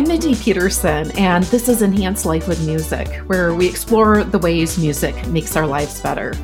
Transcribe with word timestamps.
I'm 0.00 0.08
Mindy 0.08 0.34
Peterson, 0.34 1.10
and 1.10 1.44
this 1.44 1.68
is 1.68 1.82
Enhance 1.82 2.24
Life 2.24 2.48
with 2.48 2.64
Music, 2.64 3.18
where 3.26 3.54
we 3.54 3.68
explore 3.68 4.24
the 4.24 4.38
ways 4.38 4.78
music 4.78 5.26
makes 5.26 5.56
our 5.56 5.66
lives 5.66 6.00
better. 6.00 6.34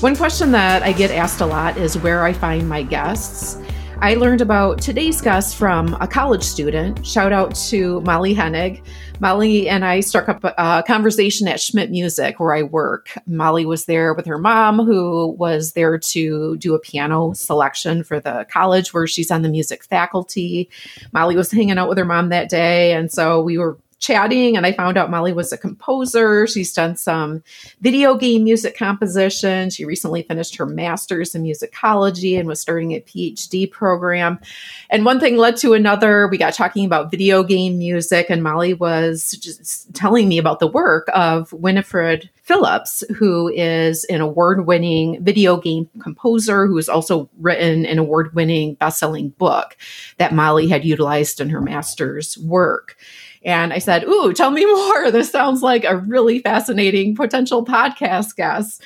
One 0.00 0.14
question 0.14 0.52
that 0.52 0.82
I 0.82 0.92
get 0.92 1.10
asked 1.10 1.40
a 1.40 1.46
lot 1.46 1.78
is 1.78 1.96
where 1.96 2.24
I 2.24 2.34
find 2.34 2.68
my 2.68 2.82
guests. 2.82 3.56
I 4.02 4.14
learned 4.14 4.40
about 4.40 4.80
today's 4.80 5.20
guest 5.20 5.56
from 5.56 5.94
a 6.00 6.08
college 6.08 6.42
student. 6.42 7.06
Shout 7.06 7.34
out 7.34 7.54
to 7.68 8.00
Molly 8.00 8.34
Hennig. 8.34 8.82
Molly 9.20 9.68
and 9.68 9.84
I 9.84 10.00
struck 10.00 10.26
up 10.26 10.42
a 10.42 10.82
conversation 10.86 11.46
at 11.46 11.60
Schmidt 11.60 11.90
Music, 11.90 12.40
where 12.40 12.54
I 12.54 12.62
work. 12.62 13.10
Molly 13.26 13.66
was 13.66 13.84
there 13.84 14.14
with 14.14 14.24
her 14.24 14.38
mom, 14.38 14.78
who 14.78 15.36
was 15.38 15.72
there 15.74 15.98
to 15.98 16.56
do 16.56 16.74
a 16.74 16.78
piano 16.78 17.34
selection 17.34 18.02
for 18.02 18.18
the 18.18 18.46
college 18.50 18.94
where 18.94 19.06
she's 19.06 19.30
on 19.30 19.42
the 19.42 19.50
music 19.50 19.84
faculty. 19.84 20.70
Molly 21.12 21.36
was 21.36 21.50
hanging 21.50 21.76
out 21.76 21.90
with 21.90 21.98
her 21.98 22.06
mom 22.06 22.30
that 22.30 22.48
day. 22.48 22.94
And 22.94 23.12
so 23.12 23.42
we 23.42 23.58
were 23.58 23.76
chatting 24.00 24.56
and 24.56 24.66
I 24.66 24.72
found 24.72 24.96
out 24.96 25.10
Molly 25.10 25.32
was 25.32 25.52
a 25.52 25.58
composer. 25.58 26.46
She's 26.46 26.72
done 26.72 26.96
some 26.96 27.42
video 27.80 28.16
game 28.16 28.44
music 28.44 28.76
composition. 28.76 29.70
She 29.70 29.84
recently 29.84 30.22
finished 30.22 30.56
her 30.56 30.66
master's 30.66 31.34
in 31.34 31.42
musicology 31.42 32.38
and 32.38 32.48
was 32.48 32.60
starting 32.60 32.92
a 32.92 33.00
PhD 33.00 33.70
program. 33.70 34.40
And 34.88 35.04
one 35.04 35.20
thing 35.20 35.36
led 35.36 35.58
to 35.58 35.74
another. 35.74 36.28
We 36.28 36.38
got 36.38 36.54
talking 36.54 36.86
about 36.86 37.10
video 37.10 37.42
game 37.42 37.78
music, 37.78 38.26
and 38.30 38.42
Molly 38.42 38.74
was 38.74 39.32
just 39.32 39.92
telling 39.94 40.28
me 40.28 40.38
about 40.38 40.58
the 40.58 40.66
work 40.66 41.08
of 41.14 41.52
Winifred 41.52 42.30
Phillips, 42.42 43.04
who 43.16 43.48
is 43.48 44.04
an 44.04 44.20
award 44.20 44.66
winning 44.66 45.22
video 45.22 45.56
game 45.58 45.88
composer 46.00 46.66
who 46.66 46.76
has 46.76 46.88
also 46.88 47.28
written 47.38 47.86
an 47.86 47.98
award 47.98 48.34
winning 48.34 48.74
best 48.74 48.98
selling 48.98 49.28
book 49.30 49.76
that 50.16 50.34
Molly 50.34 50.68
had 50.68 50.84
utilized 50.84 51.40
in 51.40 51.50
her 51.50 51.60
master's 51.60 52.36
work. 52.38 52.96
And 53.42 53.72
I 53.72 53.78
said, 53.78 54.04
Ooh, 54.04 54.32
tell 54.32 54.50
me 54.50 54.66
more. 54.72 55.10
This 55.10 55.30
sounds 55.30 55.62
like 55.62 55.84
a 55.84 55.96
really 55.96 56.40
fascinating 56.40 57.14
potential 57.14 57.64
podcast 57.64 58.36
guest. 58.36 58.82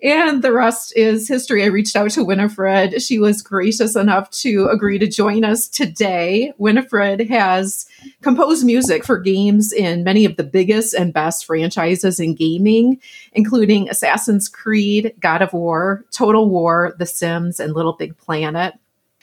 And 0.00 0.42
the 0.42 0.52
rest 0.52 0.96
is 0.96 1.26
history. 1.26 1.64
I 1.64 1.68
reached 1.68 1.96
out 1.96 2.12
to 2.12 2.22
Winifred. 2.22 3.02
She 3.02 3.18
was 3.18 3.42
gracious 3.42 3.96
enough 3.96 4.30
to 4.42 4.68
agree 4.70 4.98
to 4.98 5.08
join 5.08 5.44
us 5.44 5.66
today. 5.66 6.52
Winifred 6.56 7.28
has 7.28 7.86
composed 8.22 8.64
music 8.64 9.04
for 9.04 9.18
games 9.18 9.72
in 9.72 10.04
many 10.04 10.24
of 10.24 10.36
the 10.36 10.44
biggest 10.44 10.94
and 10.94 11.12
best 11.12 11.46
franchises 11.46 12.20
in 12.20 12.36
gaming, 12.36 13.00
including 13.32 13.88
Assassin's 13.88 14.48
Creed, 14.48 15.14
God 15.18 15.42
of 15.42 15.52
War, 15.52 16.04
Total 16.12 16.48
War, 16.48 16.94
The 16.98 17.06
Sims, 17.06 17.58
and 17.58 17.74
Little 17.74 17.94
Big 17.94 18.16
Planet. 18.18 18.74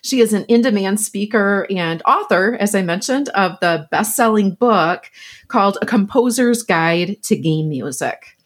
She 0.05 0.21
is 0.21 0.33
an 0.33 0.45
in 0.45 0.61
demand 0.61 0.99
speaker 0.99 1.65
and 1.67 2.03
author, 2.05 2.55
as 2.59 2.75
I 2.75 2.83
mentioned, 2.83 3.29
of 3.29 3.59
the 3.59 3.87
best 3.89 4.15
selling 4.15 4.51
book 4.51 5.09
called 5.47 5.79
A 5.81 5.87
Composer's 5.87 6.61
Guide 6.61 7.23
to 7.23 7.35
Game 7.35 7.69
Music. 7.69 8.37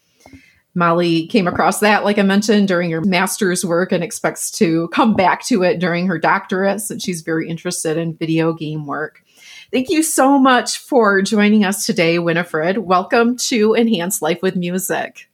Molly 0.73 1.27
came 1.27 1.47
across 1.47 1.81
that, 1.81 2.05
like 2.05 2.17
I 2.17 2.21
mentioned, 2.21 2.69
during 2.69 2.91
her 2.91 3.01
master's 3.01 3.65
work 3.65 3.91
and 3.91 4.05
expects 4.05 4.51
to 4.51 4.87
come 4.93 5.15
back 5.15 5.43
to 5.47 5.63
it 5.63 5.79
during 5.79 6.07
her 6.07 6.17
doctorate 6.17 6.79
since 6.79 7.03
she's 7.03 7.23
very 7.23 7.49
interested 7.49 7.97
in 7.97 8.15
video 8.15 8.53
game 8.53 8.85
work. 8.85 9.21
Thank 9.69 9.89
you 9.89 10.01
so 10.01 10.39
much 10.39 10.77
for 10.77 11.21
joining 11.21 11.65
us 11.65 11.85
today, 11.85 12.19
Winifred. 12.19 12.77
Welcome 12.77 13.35
to 13.49 13.75
Enhance 13.75 14.21
Life 14.21 14.41
with 14.41 14.55
Music. 14.55 15.29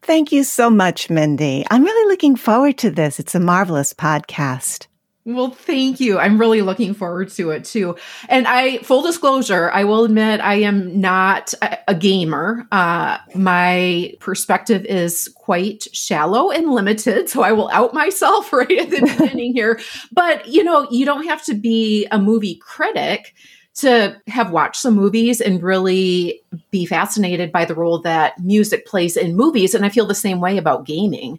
Thank 0.00 0.32
you 0.32 0.42
so 0.42 0.70
much, 0.70 1.10
Mindy. 1.10 1.66
I'm 1.70 1.84
really 1.84 2.10
looking 2.10 2.34
forward 2.34 2.78
to 2.78 2.90
this. 2.90 3.20
It's 3.20 3.34
a 3.34 3.40
marvelous 3.40 3.92
podcast. 3.92 4.86
Well, 5.26 5.50
thank 5.50 5.98
you. 5.98 6.20
I'm 6.20 6.38
really 6.38 6.62
looking 6.62 6.94
forward 6.94 7.30
to 7.30 7.50
it 7.50 7.64
too. 7.64 7.96
And 8.28 8.46
I, 8.46 8.78
full 8.78 9.02
disclosure, 9.02 9.72
I 9.72 9.82
will 9.82 10.04
admit 10.04 10.40
I 10.40 10.60
am 10.60 11.00
not 11.00 11.52
a, 11.60 11.96
gamer. 11.96 12.68
Uh, 12.70 13.18
my 13.34 14.14
perspective 14.20 14.84
is 14.84 15.28
quite 15.34 15.88
shallow 15.92 16.52
and 16.52 16.70
limited. 16.70 17.28
So 17.28 17.42
I 17.42 17.50
will 17.50 17.68
out 17.70 17.92
myself 17.92 18.52
right 18.52 18.70
at 18.70 18.90
the 18.90 19.00
beginning 19.00 19.52
here. 19.52 19.80
But, 20.12 20.46
you 20.46 20.62
know, 20.62 20.88
you 20.92 21.04
don't 21.04 21.26
have 21.26 21.44
to 21.46 21.54
be 21.54 22.06
a 22.12 22.20
movie 22.20 22.54
critic 22.54 23.34
to 23.76 24.20
have 24.26 24.50
watched 24.50 24.80
some 24.80 24.94
movies 24.94 25.40
and 25.40 25.62
really 25.62 26.40
be 26.70 26.86
fascinated 26.86 27.52
by 27.52 27.64
the 27.64 27.74
role 27.74 28.00
that 28.00 28.38
music 28.40 28.86
plays 28.86 29.16
in 29.16 29.36
movies. 29.36 29.74
And 29.74 29.84
I 29.84 29.88
feel 29.88 30.06
the 30.06 30.14
same 30.14 30.40
way 30.40 30.56
about 30.56 30.86
gaming 30.86 31.38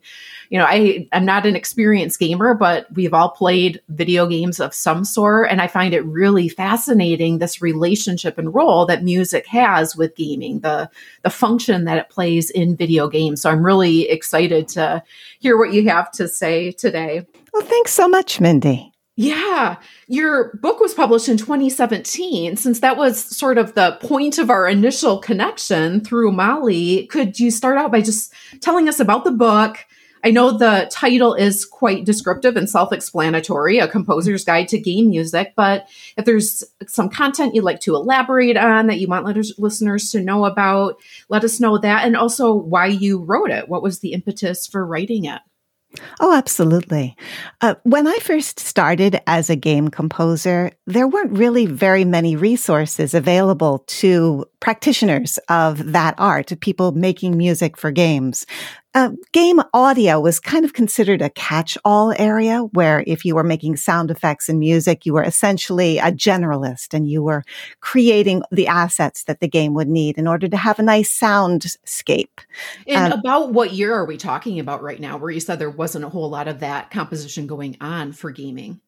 you 0.49 0.57
know, 0.57 0.65
I 0.65 1.07
I'm 1.11 1.25
not 1.25 1.45
an 1.45 1.55
experienced 1.55 2.19
gamer, 2.19 2.53
but 2.53 2.87
we've 2.93 3.13
all 3.13 3.29
played 3.29 3.81
video 3.89 4.27
games 4.27 4.59
of 4.59 4.73
some 4.73 5.03
sort, 5.03 5.49
and 5.49 5.61
I 5.61 5.67
find 5.67 5.93
it 5.93 6.05
really 6.05 6.47
fascinating 6.47 7.37
this 7.37 7.61
relationship 7.61 8.37
and 8.37 8.53
role 8.53 8.85
that 8.85 9.03
music 9.03 9.45
has 9.47 9.95
with 9.95 10.15
gaming, 10.15 10.59
the 10.59 10.89
the 11.23 11.29
function 11.29 11.85
that 11.85 11.97
it 11.97 12.09
plays 12.09 12.49
in 12.49 12.75
video 12.75 13.07
games. 13.07 13.41
So 13.41 13.49
I'm 13.49 13.63
really 13.63 14.09
excited 14.09 14.67
to 14.69 15.03
hear 15.39 15.57
what 15.57 15.73
you 15.73 15.89
have 15.89 16.11
to 16.11 16.27
say 16.27 16.71
today. 16.71 17.25
Well, 17.53 17.65
thanks 17.65 17.91
so 17.91 18.07
much, 18.07 18.39
Mindy. 18.39 18.93
Yeah, 19.19 19.77
your 20.07 20.55
book 20.57 20.79
was 20.79 20.93
published 20.93 21.27
in 21.27 21.37
2017. 21.37 22.55
Since 22.55 22.81
that 22.81 22.97
was 22.97 23.19
sort 23.19 23.57
of 23.57 23.73
the 23.73 23.97
point 23.99 24.37
of 24.37 24.51
our 24.51 24.67
initial 24.67 25.17
connection 25.17 26.01
through 26.01 26.33
Molly, 26.33 27.07
could 27.07 27.39
you 27.39 27.49
start 27.49 27.79
out 27.79 27.91
by 27.91 28.01
just 28.01 28.31
telling 28.61 28.87
us 28.87 28.99
about 28.99 29.23
the 29.23 29.31
book, 29.31 29.79
I 30.23 30.29
know 30.29 30.55
the 30.55 30.87
title 30.91 31.33
is 31.33 31.65
quite 31.65 32.05
descriptive 32.05 32.55
and 32.55 32.69
self 32.69 32.93
explanatory, 32.93 33.79
a 33.79 33.87
composer's 33.87 34.45
guide 34.45 34.67
to 34.67 34.77
game 34.77 35.09
music. 35.09 35.53
But 35.55 35.87
if 36.15 36.25
there's 36.25 36.63
some 36.85 37.09
content 37.09 37.55
you'd 37.55 37.63
like 37.63 37.79
to 37.81 37.95
elaborate 37.95 38.55
on 38.55 38.85
that 38.85 38.99
you 38.99 39.07
want 39.07 39.25
listeners 39.57 40.11
to 40.11 40.21
know 40.21 40.45
about, 40.45 40.99
let 41.27 41.43
us 41.43 41.59
know 41.59 41.79
that. 41.79 42.05
And 42.05 42.15
also 42.15 42.53
why 42.53 42.85
you 42.85 43.23
wrote 43.23 43.49
it. 43.49 43.67
What 43.67 43.81
was 43.81 43.97
the 43.97 44.13
impetus 44.13 44.67
for 44.67 44.85
writing 44.85 45.25
it? 45.25 45.41
Oh, 46.19 46.35
absolutely. 46.35 47.15
Uh, 47.61 47.75
when 47.83 48.07
I 48.07 48.17
first 48.17 48.59
started 48.59 49.19
as 49.25 49.49
a 49.49 49.55
game 49.55 49.87
composer, 49.87 50.71
there 50.85 51.07
weren't 51.07 51.31
really 51.31 51.65
very 51.65 52.03
many 52.03 52.35
resources 52.35 53.13
available 53.13 53.79
to 53.87 54.45
practitioners 54.59 55.39
of 55.49 55.93
that 55.93 56.15
art, 56.17 56.51
people 56.59 56.91
making 56.91 57.37
music 57.37 57.77
for 57.77 57.91
games. 57.91 58.45
Uh, 58.97 59.11
game 59.31 59.61
audio 59.75 60.19
was 60.19 60.39
kind 60.39 60.65
of 60.65 60.73
considered 60.73 61.21
a 61.21 61.29
catch 61.29 61.77
all 61.85 62.15
area 62.17 62.61
where 62.73 63.03
if 63.05 63.23
you 63.23 63.35
were 63.35 63.43
making 63.43 63.75
sound 63.75 64.09
effects 64.09 64.49
and 64.49 64.57
music, 64.57 65.05
you 65.05 65.13
were 65.13 65.21
essentially 65.21 65.99
a 65.99 66.11
generalist 66.11 66.95
and 66.95 67.07
you 67.07 67.21
were 67.21 67.43
creating 67.79 68.41
the 68.51 68.65
assets 68.65 69.25
that 69.25 69.39
the 69.39 69.47
game 69.47 69.75
would 69.75 69.87
need 69.87 70.17
in 70.17 70.27
order 70.27 70.47
to 70.47 70.57
have 70.57 70.79
a 70.79 70.81
nice 70.81 71.15
soundscape. 71.15 72.39
And 72.87 73.13
uh, 73.13 73.17
about 73.17 73.53
what 73.53 73.71
year 73.71 73.93
are 73.93 74.05
we 74.05 74.17
talking 74.17 74.59
about 74.59 74.81
right 74.81 74.99
now 74.99 75.17
where 75.17 75.29
you 75.29 75.41
said 75.41 75.59
there 75.59 75.69
wasn't 75.69 76.03
a 76.03 76.09
whole 76.09 76.31
lot 76.31 76.47
of 76.47 76.61
that 76.61 76.89
composition 76.89 77.45
going 77.45 77.77
on 77.79 78.13
for 78.13 78.31
gaming? 78.31 78.81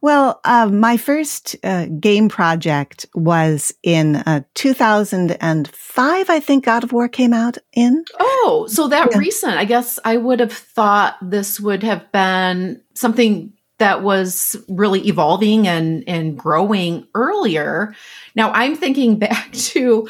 Well, 0.00 0.40
uh, 0.44 0.66
my 0.66 0.96
first 0.96 1.56
uh, 1.62 1.86
game 1.86 2.28
project 2.28 3.06
was 3.14 3.72
in 3.82 4.16
uh, 4.16 4.42
2005. 4.54 6.30
I 6.30 6.40
think 6.40 6.64
God 6.64 6.84
of 6.84 6.92
War 6.92 7.08
came 7.08 7.32
out 7.32 7.58
in. 7.72 8.04
Oh, 8.18 8.66
so 8.68 8.88
that 8.88 9.08
yeah. 9.12 9.18
recent. 9.18 9.54
I 9.54 9.64
guess 9.64 9.98
I 10.04 10.16
would 10.16 10.40
have 10.40 10.52
thought 10.52 11.16
this 11.22 11.60
would 11.60 11.82
have 11.82 12.10
been 12.12 12.82
something 12.94 13.52
that 13.78 14.02
was 14.02 14.56
really 14.68 15.06
evolving 15.08 15.66
and 15.66 16.04
and 16.06 16.38
growing 16.38 17.06
earlier. 17.14 17.94
Now 18.34 18.50
I'm 18.52 18.76
thinking 18.76 19.18
back 19.18 19.52
to 19.52 20.08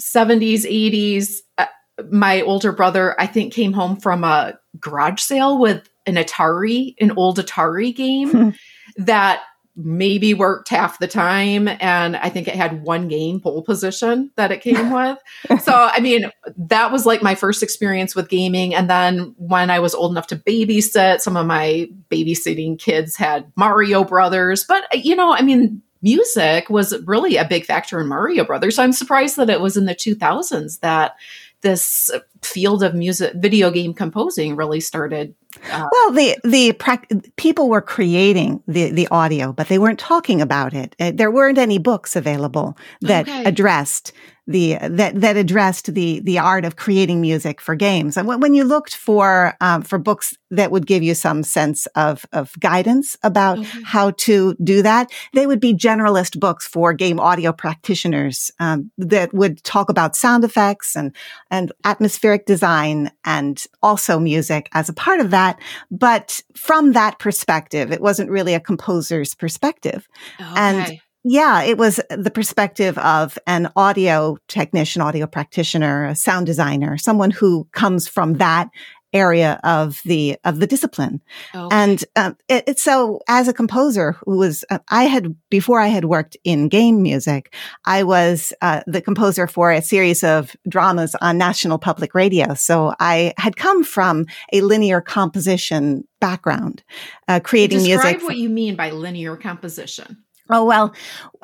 70s, 0.00 0.64
80s. 0.64 1.38
Uh, 1.58 1.66
my 2.10 2.40
older 2.42 2.72
brother, 2.72 3.14
I 3.20 3.26
think, 3.26 3.52
came 3.52 3.72
home 3.72 3.96
from 3.96 4.24
a 4.24 4.58
garage 4.80 5.20
sale 5.20 5.58
with 5.58 5.88
an 6.06 6.16
Atari, 6.16 6.96
an 7.00 7.12
old 7.12 7.38
Atari 7.38 7.94
game 7.94 8.54
that 8.96 9.42
maybe 9.76 10.34
worked 10.34 10.68
half 10.68 11.00
the 11.00 11.08
time. 11.08 11.68
And 11.68 12.16
i 12.16 12.28
think 12.28 12.46
it 12.46 12.54
had 12.54 12.82
one 12.82 13.08
game 13.08 13.40
pole 13.40 13.62
position 13.62 14.30
that 14.36 14.52
it 14.52 14.60
came 14.60 14.90
with. 14.92 15.18
So 15.62 15.72
i 15.74 16.00
mean 16.00 16.30
that 16.56 16.92
was 16.92 17.04
like 17.06 17.22
my 17.22 17.34
first 17.34 17.62
experience 17.62 18.14
with 18.14 18.28
gaming. 18.28 18.74
And 18.74 18.88
then 18.88 19.34
when 19.36 19.70
i 19.70 19.80
was 19.80 19.94
old 19.94 20.12
enough 20.12 20.28
to 20.28 20.36
babysit 20.36 21.20
some 21.20 21.36
of 21.36 21.46
my 21.46 21.88
babysitting 22.10 22.78
kids 22.78 23.16
had 23.16 23.50
mario 23.56 24.04
brothers. 24.04 24.64
But 24.64 25.04
you 25.04 25.16
know 25.16 25.32
i 25.32 25.42
mean 25.42 25.82
music 26.02 26.68
was 26.68 26.94
really 27.06 27.36
a 27.36 27.48
big 27.48 27.64
factor 27.64 27.98
in 28.00 28.06
mario 28.06 28.44
brothers. 28.44 28.76
So 28.76 28.82
i'm 28.84 28.92
surprised 28.92 29.36
that 29.36 29.50
it 29.50 29.60
was 29.60 29.76
in 29.76 29.86
the 29.86 29.94
2000s 29.94 30.80
that 30.80 31.16
this 31.62 32.10
field 32.44 32.82
of 32.82 32.94
music, 32.94 33.32
video 33.36 33.70
game 33.70 33.94
composing 33.94 34.56
really 34.56 34.80
started. 34.80 35.34
Uh, 35.70 35.88
well, 35.90 36.10
the 36.12 36.36
the 36.44 36.72
pra- 36.72 37.02
people 37.36 37.68
were 37.68 37.80
creating 37.80 38.62
the 38.66 38.90
the 38.90 39.08
audio, 39.08 39.52
but 39.52 39.68
they 39.68 39.78
weren't 39.78 39.98
talking 39.98 40.40
about 40.40 40.74
it. 40.74 40.96
Uh, 40.98 41.12
there 41.14 41.30
weren't 41.30 41.58
any 41.58 41.78
books 41.78 42.16
available 42.16 42.76
that 43.02 43.28
okay. 43.28 43.44
addressed 43.44 44.12
the 44.46 44.76
that 44.80 45.20
that 45.20 45.36
addressed 45.36 45.94
the 45.94 46.20
the 46.20 46.38
art 46.38 46.64
of 46.64 46.76
creating 46.76 47.20
music 47.20 47.60
for 47.60 47.74
games. 47.74 48.16
And 48.16 48.28
when 48.28 48.52
you 48.52 48.64
looked 48.64 48.94
for 48.94 49.56
um, 49.60 49.82
for 49.82 49.98
books 49.98 50.36
that 50.50 50.70
would 50.70 50.86
give 50.86 51.02
you 51.02 51.14
some 51.14 51.42
sense 51.42 51.86
of 51.94 52.26
of 52.32 52.52
guidance 52.60 53.16
about 53.22 53.58
okay. 53.58 53.82
how 53.84 54.10
to 54.10 54.54
do 54.62 54.82
that, 54.82 55.10
they 55.32 55.46
would 55.46 55.60
be 55.60 55.72
generalist 55.72 56.38
books 56.38 56.66
for 56.66 56.92
game 56.92 57.18
audio 57.18 57.52
practitioners 57.52 58.50
um, 58.60 58.90
that 58.98 59.32
would 59.32 59.62
talk 59.64 59.88
about 59.88 60.14
sound 60.14 60.44
effects 60.44 60.94
and 60.94 61.14
and 61.50 61.72
atmospheric 61.84 62.33
design 62.38 63.10
and 63.24 63.62
also 63.82 64.18
music 64.18 64.68
as 64.72 64.88
a 64.88 64.92
part 64.92 65.20
of 65.20 65.30
that. 65.30 65.60
But 65.90 66.42
from 66.56 66.92
that 66.92 67.18
perspective, 67.18 67.92
it 67.92 68.00
wasn't 68.00 68.30
really 68.30 68.54
a 68.54 68.60
composer's 68.60 69.34
perspective, 69.34 70.08
okay. 70.40 70.50
and 70.56 71.00
yeah, 71.26 71.62
it 71.62 71.78
was 71.78 72.00
the 72.10 72.30
perspective 72.30 72.98
of 72.98 73.38
an 73.46 73.70
audio 73.76 74.36
technician, 74.46 75.00
audio 75.00 75.26
practitioner, 75.26 76.04
a 76.04 76.14
sound 76.14 76.44
designer, 76.44 76.98
someone 76.98 77.30
who 77.30 77.66
comes 77.72 78.06
from 78.06 78.34
that 78.34 78.68
area 79.14 79.60
of 79.64 80.00
the 80.04 80.36
of 80.44 80.60
the 80.60 80.66
discipline. 80.66 81.22
Okay. 81.54 81.74
and 81.74 82.04
um, 82.16 82.36
it, 82.48 82.64
it, 82.66 82.78
so 82.78 83.20
as 83.28 83.48
a 83.48 83.54
composer 83.54 84.16
who 84.24 84.36
was 84.36 84.64
uh, 84.70 84.78
i 84.88 85.04
had 85.04 85.34
before 85.50 85.80
i 85.80 85.86
had 85.86 86.04
worked 86.04 86.36
in 86.44 86.68
game 86.68 87.02
music 87.02 87.54
i 87.86 88.02
was 88.02 88.52
uh, 88.60 88.82
the 88.86 89.00
composer 89.00 89.46
for 89.46 89.70
a 89.70 89.80
series 89.80 90.24
of 90.24 90.56
dramas 90.68 91.14
on 91.20 91.38
national 91.38 91.78
public 91.78 92.14
radio. 92.14 92.54
So 92.54 92.94
i 93.00 93.32
had 93.38 93.56
come 93.56 93.84
from 93.84 94.26
a 94.52 94.60
linear 94.60 95.00
composition 95.00 96.06
background 96.20 96.82
uh, 97.28 97.40
creating 97.40 97.78
Describe 97.78 97.88
music 97.88 98.12
Describe 98.14 98.28
what 98.28 98.36
you 98.36 98.48
mean 98.48 98.76
by 98.76 98.90
linear 98.90 99.36
composition. 99.36 100.24
Oh, 100.50 100.64
well, 100.64 100.94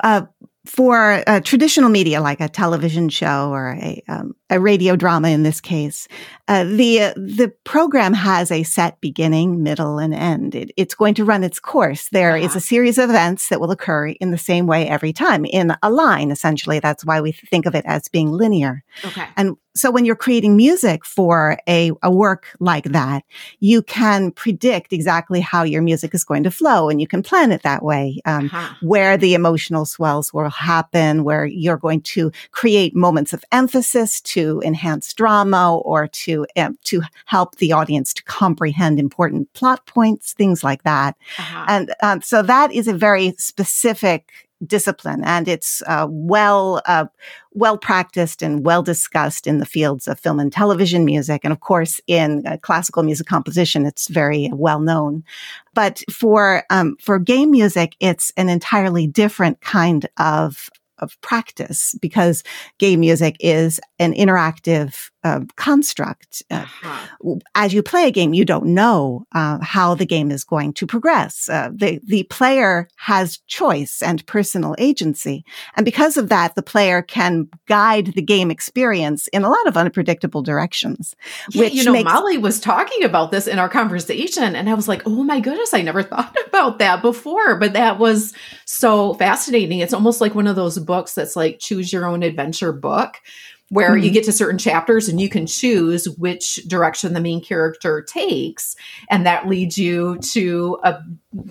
uh, 0.03 0.23
for 0.65 1.23
a 1.25 1.41
traditional 1.41 1.89
media 1.89 2.21
like 2.21 2.39
a 2.39 2.47
television 2.47 3.09
show 3.09 3.49
or 3.49 3.69
a, 3.81 4.03
um, 4.07 4.35
a 4.51 4.59
radio 4.59 4.95
drama 4.95 5.29
in 5.29 5.43
this 5.43 5.61
case, 5.61 6.07
uh, 6.47 6.65
the 6.65 7.01
uh, 7.01 7.13
the 7.15 7.51
program 7.63 8.13
has 8.13 8.51
a 8.51 8.63
set 8.63 8.99
beginning, 8.99 9.63
middle, 9.63 9.97
and 9.97 10.13
end. 10.13 10.53
It, 10.53 10.71
it's 10.75 10.93
going 10.93 11.13
to 11.15 11.25
run 11.25 11.43
its 11.43 11.59
course. 11.59 12.09
There 12.09 12.35
uh-huh. 12.35 12.45
is 12.45 12.55
a 12.55 12.59
series 12.59 12.97
of 12.97 13.09
events 13.09 13.47
that 13.49 13.61
will 13.61 13.71
occur 13.71 14.09
in 14.09 14.31
the 14.31 14.37
same 14.37 14.67
way 14.67 14.87
every 14.87 15.13
time 15.13 15.45
in 15.45 15.73
a 15.81 15.89
line. 15.89 16.29
Essentially, 16.29 16.79
that's 16.79 17.05
why 17.05 17.21
we 17.21 17.31
think 17.31 17.65
of 17.65 17.73
it 17.73 17.85
as 17.87 18.09
being 18.09 18.31
linear. 18.31 18.83
Okay. 19.05 19.25
And 19.37 19.55
so 19.73 19.89
when 19.89 20.03
you're 20.03 20.17
creating 20.17 20.57
music 20.57 21.05
for 21.05 21.57
a, 21.67 21.91
a 22.03 22.11
work 22.11 22.47
like 22.59 22.83
that, 22.85 23.23
you 23.61 23.81
can 23.81 24.31
predict 24.31 24.91
exactly 24.91 25.39
how 25.39 25.63
your 25.63 25.81
music 25.81 26.13
is 26.13 26.25
going 26.25 26.43
to 26.43 26.51
flow 26.51 26.89
and 26.89 26.99
you 26.99 27.07
can 27.07 27.23
plan 27.23 27.53
it 27.53 27.63
that 27.63 27.81
way, 27.81 28.19
um, 28.25 28.47
uh-huh. 28.47 28.73
where 28.81 29.15
the 29.15 29.33
emotional 29.33 29.85
swells 29.85 30.33
will 30.33 30.49
happen, 30.49 31.23
where 31.23 31.45
you're 31.45 31.77
going 31.77 32.01
to 32.01 32.31
create 32.51 32.93
moments 32.93 33.31
of 33.31 33.45
emphasis 33.53 34.19
to 34.19 34.40
enhance 34.63 35.13
drama 35.13 35.77
or 35.77 36.07
to, 36.07 36.45
um, 36.57 36.77
to 36.85 37.01
help 37.25 37.55
the 37.55 37.71
audience 37.71 38.13
to 38.13 38.23
comprehend 38.23 38.99
important 38.99 39.51
plot 39.53 39.85
points, 39.85 40.33
things 40.33 40.63
like 40.63 40.83
that. 40.83 41.15
Uh-huh. 41.37 41.65
And 41.67 41.93
um, 42.01 42.21
so 42.21 42.41
that 42.43 42.71
is 42.71 42.87
a 42.87 42.93
very 42.93 43.33
specific 43.37 44.31
discipline 44.65 45.23
and 45.23 45.47
it's 45.47 45.81
uh, 45.87 46.07
well 46.09 46.81
uh, 46.85 47.05
well 47.53 47.77
practiced 47.77 48.41
and 48.41 48.65
well 48.65 48.83
discussed 48.83 49.47
in 49.47 49.57
the 49.57 49.65
fields 49.65 50.07
of 50.07 50.19
film 50.19 50.39
and 50.39 50.53
television 50.53 51.03
music 51.03 51.41
and 51.43 51.51
of 51.51 51.59
course 51.61 51.99
in 52.07 52.45
uh, 52.45 52.57
classical 52.57 53.03
music 53.03 53.27
composition 53.27 53.85
it's 53.85 54.07
very 54.07 54.49
well 54.53 54.79
known 54.79 55.23
but 55.73 56.03
for 56.11 56.63
um, 56.69 56.95
for 57.01 57.17
game 57.17 57.51
music 57.51 57.95
it's 57.99 58.31
an 58.37 58.49
entirely 58.49 59.07
different 59.07 59.59
kind 59.61 60.07
of 60.17 60.69
of 61.01 61.19
practice 61.21 61.95
because 62.01 62.43
gay 62.79 62.95
music 62.95 63.35
is 63.39 63.79
an 63.99 64.13
interactive 64.13 65.10
uh, 65.23 65.41
construct. 65.55 66.43
Uh, 66.49 66.65
uh-huh. 66.83 67.35
As 67.55 67.73
you 67.73 67.83
play 67.83 68.07
a 68.07 68.11
game, 68.11 68.33
you 68.33 68.45
don't 68.45 68.65
know 68.65 69.25
uh, 69.33 69.59
how 69.61 69.93
the 69.95 70.05
game 70.05 70.31
is 70.31 70.43
going 70.43 70.73
to 70.73 70.87
progress. 70.87 71.47
Uh, 71.49 71.69
the 71.73 71.99
the 72.03 72.23
player 72.23 72.87
has 72.95 73.37
choice 73.47 74.01
and 74.01 74.25
personal 74.25 74.75
agency, 74.77 75.45
and 75.75 75.85
because 75.85 76.17
of 76.17 76.29
that, 76.29 76.55
the 76.55 76.63
player 76.63 77.01
can 77.01 77.47
guide 77.67 78.13
the 78.15 78.21
game 78.21 78.49
experience 78.49 79.27
in 79.27 79.43
a 79.43 79.49
lot 79.49 79.67
of 79.67 79.77
unpredictable 79.77 80.41
directions. 80.41 81.15
Yeah, 81.51 81.65
you 81.65 81.83
know, 81.83 81.93
makes- 81.93 82.11
Molly 82.11 82.37
was 82.37 82.59
talking 82.59 83.03
about 83.03 83.31
this 83.31 83.47
in 83.47 83.59
our 83.59 83.69
conversation, 83.69 84.55
and 84.55 84.69
I 84.69 84.73
was 84.73 84.87
like, 84.87 85.03
"Oh 85.05 85.23
my 85.23 85.39
goodness, 85.39 85.73
I 85.73 85.81
never 85.81 86.03
thought 86.11 86.35
about 86.47 86.79
that 86.79 87.01
before." 87.01 87.55
But 87.57 87.73
that 87.73 87.99
was 87.99 88.33
so 88.65 89.13
fascinating. 89.15 89.79
It's 89.79 89.93
almost 89.93 90.21
like 90.21 90.35
one 90.35 90.47
of 90.47 90.55
those 90.55 90.79
books 90.79 91.13
that's 91.13 91.35
like 91.35 91.59
choose 91.59 91.93
your 91.93 92.05
own 92.05 92.23
adventure 92.23 92.73
book 92.73 93.17
where 93.71 93.91
mm-hmm. 93.91 94.03
you 94.03 94.11
get 94.11 94.25
to 94.25 94.33
certain 94.33 94.57
chapters 94.57 95.07
and 95.07 95.19
you 95.19 95.29
can 95.29 95.47
choose 95.47 96.07
which 96.17 96.57
direction 96.67 97.13
the 97.13 97.21
main 97.21 97.41
character 97.41 98.01
takes 98.01 98.75
and 99.09 99.25
that 99.25 99.47
leads 99.47 99.77
you 99.77 100.17
to 100.19 100.77
a 100.83 101.01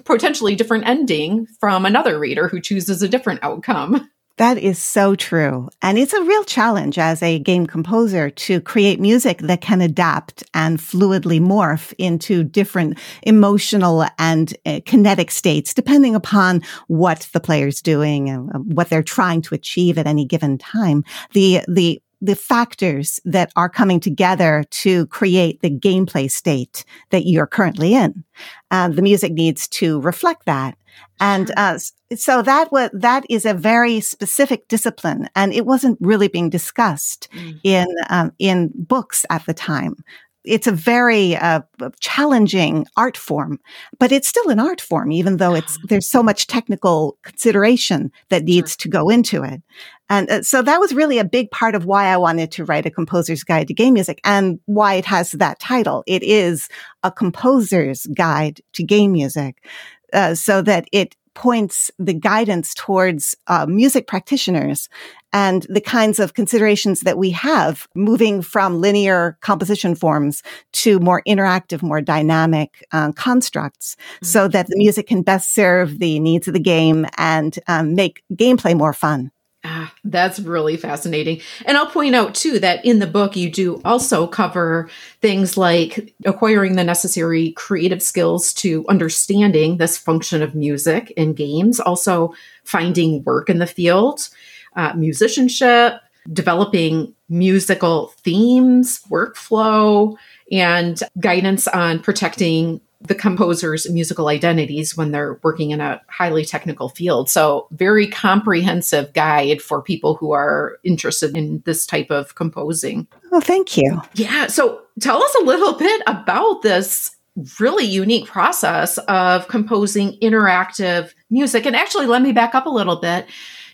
potentially 0.05 0.55
different 0.55 0.87
ending 0.87 1.47
from 1.59 1.87
another 1.87 2.19
reader 2.19 2.47
who 2.47 2.61
chooses 2.61 3.03
a 3.03 3.09
different 3.09 3.41
outcome 3.43 4.09
that 4.41 4.57
is 4.57 4.79
so 4.79 5.15
true. 5.15 5.69
And 5.83 5.99
it's 5.99 6.15
a 6.15 6.25
real 6.25 6.45
challenge 6.45 6.99
as 6.99 7.23
a 7.23 7.39
game 7.39 7.67
composer 7.67 8.31
to 8.31 8.63
create 8.63 8.99
music 8.99 9.37
that 9.41 9.61
can 9.61 9.83
adapt 9.83 10.43
and 10.55 10.79
fluidly 10.79 11.39
morph 11.39 11.93
into 11.99 12.43
different 12.43 12.99
emotional 13.23 14.07
and 14.19 14.57
uh, 14.65 14.81
kinetic 14.87 15.31
states, 15.31 15.75
depending 15.75 16.15
upon 16.15 16.63
what 16.87 17.29
the 17.35 17.41
player's 17.41 17.83
doing 17.83 18.31
and 18.31 18.51
uh, 18.55 18.61
what 18.61 18.89
they're 18.89 19.03
trying 19.03 19.43
to 19.43 19.55
achieve 19.55 19.99
at 19.99 20.07
any 20.07 20.25
given 20.25 20.57
time. 20.57 21.05
The, 21.35 21.61
the 21.69 22.01
the 22.21 22.37
factors 22.37 23.21
that 23.25 23.53
are 23.57 23.69
coming 23.69 24.01
together 24.01 24.65
to 24.71 25.07
create 25.07 25.61
the 25.61 25.71
gameplay 25.71 26.31
state 26.31 26.85
that 27.11 27.27
you're 27.27 27.47
currently 27.47 27.95
in. 27.95 28.25
Uh, 28.71 28.89
the 28.89 29.03
music 29.03 29.33
needs 29.33 29.67
to 29.69 30.01
reflect 30.01 30.47
that. 30.47 30.77
And 31.19 31.51
uh, 31.57 31.79
so 32.15 32.43
that 32.43 32.73
was 32.73 32.91
that 32.93 33.25
is 33.29 33.45
a 33.45 33.55
very 33.55 34.01
specific 34.01 34.69
discipline, 34.69 35.29
and 35.37 35.53
it 35.53 35.67
wasn't 35.67 35.99
really 36.01 36.29
being 36.29 36.51
discussed 36.51 37.29
mm. 37.33 37.59
in 37.63 37.87
um, 38.09 38.33
in 38.39 38.71
books 38.75 39.25
at 39.31 39.45
the 39.47 39.55
time 39.55 39.97
it's 40.45 40.67
a 40.67 40.73
very 40.73 41.37
uh, 41.37 41.61
challenging 42.01 42.87
art 42.97 43.17
form, 43.17 43.61
but 43.99 44.13
it's 44.13 44.29
still 44.29 44.49
an 44.49 44.59
art 44.59 44.81
form, 44.81 45.13
even 45.13 45.37
though 45.37 45.55
it's 45.55 45.79
there's 45.85 46.09
so 46.09 46.23
much 46.23 46.47
technical 46.47 47.19
consideration 47.23 48.11
that 48.31 48.45
needs 48.45 48.73
sure. 48.73 48.79
to 48.79 48.89
go 48.89 49.09
into 49.11 49.43
it. 49.43 49.63
And 50.09 50.31
uh, 50.31 50.43
so 50.43 50.63
that 50.63 50.81
was 50.81 50.95
really 50.95 51.19
a 51.19 51.25
big 51.25 51.51
part 51.51 51.75
of 51.75 51.85
why 51.85 52.07
I 52.07 52.17
wanted 52.17 52.51
to 52.53 52.65
write 52.65 52.87
a 52.87 52.91
composer's 52.91 53.45
guide 53.45 53.69
to 53.69 53.75
game 53.75 53.95
music 53.95 54.21
and 54.25 54.59
why 54.67 54.95
it 54.95 55.05
has 55.05 55.33
that 55.33 55.61
title. 55.61 56.03
It 56.07 56.23
is 56.23 56.69
a 57.03 57.11
composer's 57.11 58.07
guide 58.07 58.61
to 58.73 58.83
game 58.83 59.13
music. 59.13 59.65
Uh, 60.13 60.35
so 60.35 60.61
that 60.61 60.89
it 60.91 61.15
points 61.35 61.91
the 61.99 62.15
guidance 62.15 62.75
towards 62.75 63.37
uh, 63.47 63.67
music 63.67 64.07
practitioners 64.07 64.89
and 65.33 65.67
the 65.69 65.81
kinds 65.81 66.19
of 66.19 66.35
considerations 66.35 67.01
that 67.01 67.19
we 67.19 67.31
have 67.31 67.87
moving 67.95 68.43
from 68.43 68.81
linear 68.81 69.39
composition 69.41 69.95
forms 69.95 70.43
to 70.73 70.99
more 70.99 71.23
interactive, 71.27 71.83
more 71.83 72.01
dynamic 72.01 72.85
uh, 72.93 73.13
constructs 73.13 73.97
mm-hmm. 73.97 74.27
so 74.27 74.49
that 74.49 74.67
the 74.67 74.77
music 74.77 75.07
can 75.07 75.23
best 75.23 75.55
serve 75.55 75.99
the 75.99 76.19
needs 76.19 76.49
of 76.49 76.55
the 76.55 76.61
game 76.61 77.07
and 77.17 77.59
um, 77.69 77.95
make 77.95 78.23
gameplay 78.35 78.77
more 78.77 78.93
fun. 78.93 79.31
Ah, 79.63 79.93
that's 80.05 80.41
really 80.41 80.79
fascinating. 80.79 81.43
And 81.67 81.77
I'll 81.77 81.91
point 81.91 82.15
out 82.15 82.35
too 82.35 82.59
that 82.61 82.83
in 82.83 82.99
the 82.99 83.07
book, 83.07 83.37
you 83.37 83.51
do 83.51 83.83
also 83.85 84.27
cover 84.27 84.89
things 85.21 85.59
like 85.59 86.15
acquiring 86.25 86.77
the 86.77 86.85
necessary 86.85 87.53
creative 87.53 88.03
skills 88.03 88.55
to 88.55 88.87
understanding 88.89 89.77
this 89.77 89.99
function 89.99 90.43
of 90.43 90.55
music 90.55 91.11
in 91.11 91.35
games, 91.35 91.79
also 91.79 92.33
finding 92.65 93.23
work 93.25 93.51
in 93.51 93.59
the 93.59 93.67
field, 93.67 94.31
uh, 94.77 94.95
musicianship, 94.95 96.01
developing 96.33 97.15
musical 97.29 98.15
themes, 98.19 99.01
workflow, 99.11 100.17
and 100.51 101.03
guidance 101.19 101.69
on 101.69 101.99
protecting 101.99 102.81
the 103.01 103.15
composer's 103.15 103.89
musical 103.89 104.29
identities 104.29 104.97
when 104.97 105.11
they're 105.11 105.41
working 105.43 105.71
in 105.71 105.81
a 105.81 106.01
highly 106.09 106.45
technical 106.45 106.89
field. 106.89 107.31
So, 107.31 107.67
very 107.71 108.07
comprehensive 108.07 109.13
guide 109.13 109.63
for 109.63 109.83
people 109.83 110.15
who 110.17 110.33
are 110.33 110.79
interested 110.85 111.37
in 111.37 111.63
this 111.65 111.87
type 111.87 112.11
of 112.11 112.35
composing. 112.35 113.07
Oh, 113.33 113.41
thank 113.41 113.77
you. 113.77 114.03
Yeah. 114.15 114.49
So, 114.49 114.83
tell 115.01 115.23
us 115.23 115.35
a 115.41 115.45
little 115.45 115.75
bit 115.75 116.03
about 116.07 116.63
this 116.63 117.17
really 117.59 117.85
unique 117.85 118.27
process 118.27 118.99
of 118.99 119.49
composing 119.49 120.19
interactive 120.21 121.15
music. 121.31 121.65
And 121.65 121.75
actually, 121.75 122.07
let 122.07 122.23
me 122.23 122.33
back 122.33 122.55
up 122.55 122.67
a 122.67 122.71
little 122.71 122.97
bit 122.97 123.27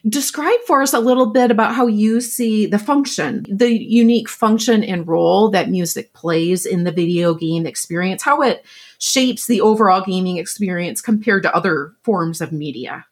Describe 0.08 0.60
for 0.68 0.82
us 0.82 0.92
a 0.92 1.00
little 1.00 1.26
bit 1.26 1.50
about 1.50 1.74
how 1.74 1.88
you 1.88 2.20
see 2.20 2.66
the 2.66 2.78
function, 2.78 3.44
the 3.48 3.72
unique 3.72 4.28
function 4.28 4.84
and 4.84 5.08
role 5.08 5.50
that 5.50 5.68
music 5.68 6.12
plays 6.12 6.64
in 6.64 6.84
the 6.84 6.92
video 6.92 7.34
game 7.34 7.66
experience, 7.66 8.22
how 8.22 8.40
it 8.40 8.64
shapes 8.98 9.46
the 9.46 9.60
overall 9.60 10.02
gaming 10.04 10.36
experience 10.36 11.00
compared 11.00 11.42
to 11.42 11.54
other 11.54 11.92
forms 12.02 12.40
of 12.40 12.52
media. 12.52 13.06